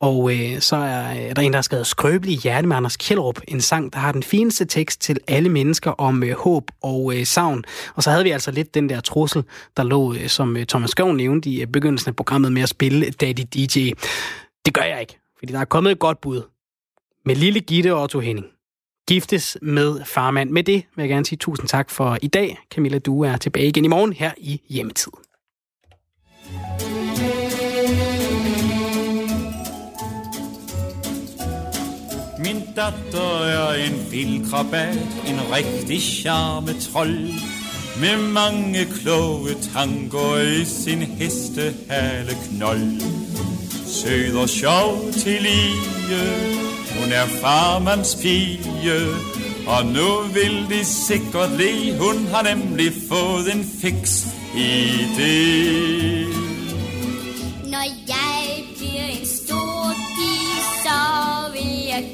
Og 0.00 0.34
øh, 0.34 0.60
så 0.60 0.76
er 0.76 1.34
der 1.34 1.42
en, 1.42 1.52
der 1.52 1.56
har 1.56 1.62
skrevet 1.62 1.86
Skrøbelig 1.86 2.38
hjerte 2.38 2.68
med 2.68 2.76
Anders 2.76 2.96
Kjellrup. 2.96 3.40
En 3.48 3.60
sang, 3.60 3.92
der 3.92 3.98
har 3.98 4.12
den 4.12 4.22
fineste 4.22 4.64
tekst 4.64 5.00
til 5.00 5.18
alle 5.28 5.48
mennesker 5.48 5.90
om 5.90 6.22
øh, 6.22 6.36
håb 6.36 6.70
og 6.82 7.16
øh, 7.16 7.26
savn. 7.26 7.64
Og 7.94 8.02
så 8.02 8.10
havde 8.10 8.24
vi 8.24 8.30
altså 8.30 8.50
lidt 8.50 8.74
den 8.74 8.88
der 8.88 9.00
trussel, 9.00 9.44
der 9.76 9.82
lå, 9.82 10.14
øh, 10.14 10.28
som 10.28 10.56
øh, 10.56 10.66
Thomas 10.66 10.90
Skov 10.90 11.12
nævnte 11.12 11.50
i 11.50 11.60
øh, 11.60 11.66
begyndelsen 11.66 12.08
af 12.08 12.16
programmet 12.16 12.52
med 12.52 12.62
at 12.62 12.68
spille 12.68 13.10
Daddy 13.10 13.42
DJ. 13.54 13.90
Det 14.66 14.74
gør 14.74 14.82
jeg 14.82 15.00
ikke, 15.00 15.18
fordi 15.38 15.52
der 15.52 15.60
er 15.60 15.64
kommet 15.64 15.92
et 15.92 15.98
godt 15.98 16.20
bud. 16.20 16.42
Med 17.24 17.36
Lille 17.36 17.60
Gitte 17.60 17.94
og 17.94 18.02
Otto 18.02 18.20
Henning 18.20 18.46
giftes 19.08 19.58
med 19.62 20.04
farmand. 20.04 20.50
Med 20.50 20.64
det 20.64 20.84
vil 20.96 21.02
jeg 21.02 21.08
gerne 21.08 21.26
sige 21.26 21.38
tusind 21.38 21.68
tak 21.68 21.90
for 21.90 22.18
i 22.22 22.26
dag. 22.26 22.58
Camilla, 22.74 22.98
du 22.98 23.22
er 23.22 23.36
tilbage 23.36 23.66
igen 23.66 23.84
i 23.84 23.88
morgen 23.88 24.12
her 24.12 24.32
i 24.36 24.60
Hjemmetid. 24.68 25.12
Datter 32.78 33.44
er 33.44 33.72
en 33.86 34.06
vildkrabat, 34.10 34.98
en 35.26 35.40
rigtig 35.56 36.02
charmetrol. 36.02 37.16
Med 38.00 38.16
mange 38.32 38.84
kloge 38.84 39.54
tanker 39.74 40.36
i 40.36 40.64
sin 40.64 41.02
hestehale 41.02 42.36
knold. 42.48 43.00
Sød 43.86 44.36
og 44.36 44.48
sjov 44.48 45.12
til 45.12 45.42
lige, 45.42 45.74
hun 47.00 47.12
er 47.12 47.26
farmands 47.40 48.14
pige, 48.22 48.60
og 49.66 49.86
nu 49.86 50.08
vil 50.34 50.66
de 50.70 50.84
sikkert 50.84 51.50
le. 51.50 51.98
Hun 51.98 52.26
har 52.26 52.54
nemlig 52.54 52.92
fået 53.08 53.54
en 53.54 53.70
fix 53.82 54.26
i 54.56 54.72
det. 55.16 56.26
Når 57.70 57.86
jeg 58.08 58.64
bliver 58.76 59.06
en 59.20 59.26
stor 59.26 59.94
pige, 60.16 60.58
så 60.84 60.98
vil 61.52 61.86
jeg 61.88 62.04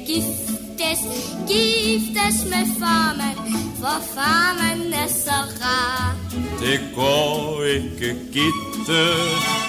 giftes, 0.77 0.99
giftes 1.47 2.45
med 2.49 2.65
farmand, 2.79 3.37
for 3.79 4.01
farmand 4.15 4.93
er 4.93 5.07
så 5.07 5.37
rar. 5.61 6.15
Det 6.59 6.79
går 6.95 7.63
ikke, 7.63 8.15
Gitte, 8.33 9.03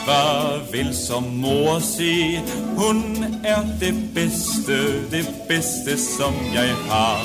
hvad 0.05 0.73
vil 0.73 0.97
som 0.97 1.23
mor 1.23 1.79
sige? 1.79 2.43
Hun 2.77 3.25
er 3.45 3.63
det 3.81 3.95
bedste, 4.15 5.11
det 5.11 5.29
bedste, 5.49 5.99
som 6.19 6.35
jeg 6.55 6.75
har. 6.91 7.19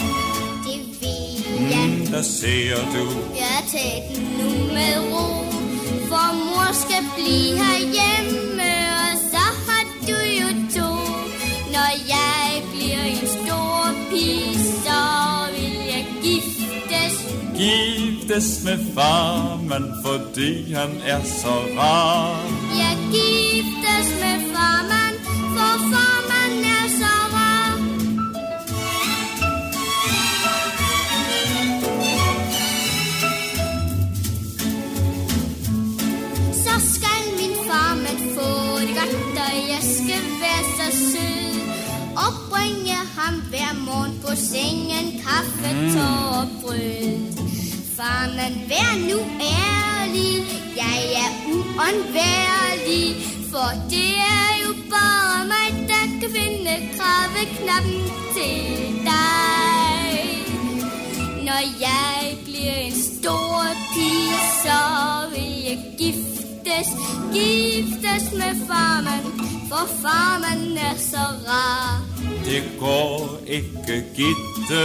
Det 0.66 1.02
ved 1.02 1.70
jeg. 1.70 1.90
Mm, 1.90 2.08
der 2.08 2.22
ser 2.22 2.76
du. 2.76 3.06
Jeg 3.36 3.64
tager 3.72 4.14
den 4.16 4.24
nu 4.38 4.74
med 4.74 5.14
ro, 5.14 5.46
for 6.10 6.34
mor 6.34 6.74
skal 6.74 7.04
blive 7.16 7.58
herhjemme, 7.58 8.51
skændtes 18.32 18.64
med 18.64 18.94
farmen, 18.96 19.94
fordi 20.06 20.74
han 20.74 20.90
er 21.06 21.24
så 21.24 21.56
rar. 21.78 22.40
Jeg 22.78 22.98
giftes 23.12 24.08
med 24.22 24.38
farmen, 24.54 25.14
for 25.56 25.74
farmen 25.92 26.64
er 26.64 26.88
så 27.00 27.16
rar. 27.36 27.78
Så 36.54 36.96
skal 36.96 37.24
min 37.40 37.56
farmen 37.68 38.18
få 38.36 38.80
det 38.80 38.96
godt, 39.00 39.38
og 39.46 39.56
jeg 39.74 39.82
skal 39.82 40.26
være 40.44 40.64
så 40.78 40.98
sød. 41.12 41.60
Og 42.16 42.32
bringe 42.50 42.96
ham 43.18 43.42
hver 43.50 43.74
morgen 43.86 44.20
på 44.22 44.36
sengen 44.36 45.22
kaffe, 45.26 45.76
mm. 45.76 45.94
tår 45.94 46.40
og 46.42 46.48
brød. 46.62 47.41
Farmand, 48.02 48.56
vær 48.70 48.92
nu 49.10 49.20
ærlig, 49.42 50.34
jeg 50.82 51.00
er 51.24 51.32
uundværlig, 51.54 53.06
for 53.52 53.70
det 53.90 54.14
er 54.18 54.52
jo 54.64 54.72
bare 54.94 55.46
mig, 55.54 55.88
der 55.88 56.06
kan 56.20 56.30
finde 56.38 56.74
knappen 57.58 58.02
til 58.36 58.60
dig. 59.10 60.12
Når 61.48 61.62
jeg 61.80 62.38
bliver 62.46 62.76
en 62.76 62.92
stor 62.92 63.64
pige, 63.94 64.38
så 64.64 64.80
vil 65.34 65.54
jeg 65.68 65.80
giftes, 65.98 66.90
giftes 67.34 68.34
med 68.34 68.68
farmand, 68.68 69.26
for 69.72 69.86
farmand 70.04 70.78
er 70.78 70.98
så 70.98 71.24
rar. 71.48 72.02
Det 72.46 72.64
går 72.80 73.40
ikke, 73.48 74.04
Gitte. 74.16 74.84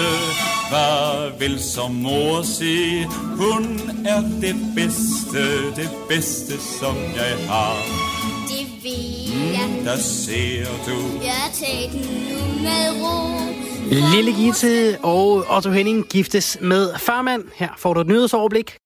Hvad 0.70 1.38
vil 1.38 1.60
som 1.62 1.90
mor 1.94 2.42
sige? 2.42 3.06
Hun 3.36 3.80
er 4.06 4.20
det 4.40 4.56
bedste, 4.76 5.66
det 5.76 5.90
bedste, 6.08 6.52
som 6.80 6.94
jeg 7.16 7.48
har. 7.48 7.76
Det 8.48 8.66
ved 8.82 9.52
jeg, 9.52 9.84
Der 9.84 9.96
ser 9.98 10.64
du. 10.86 10.96
jeg 11.24 11.50
tager 11.54 11.90
den 11.90 12.00
nu 12.00 12.62
med 12.62 13.02
ro. 13.02 13.36
Lille 14.16 14.32
Gitte 14.32 14.98
og 15.02 15.44
Otto 15.56 15.70
Henning 15.70 16.04
giftes 16.08 16.58
med 16.60 16.90
farmand. 16.98 17.44
Her 17.54 17.68
får 17.78 17.94
du 17.94 18.00
et 18.00 18.06
nyhedsoverblik. 18.06 18.74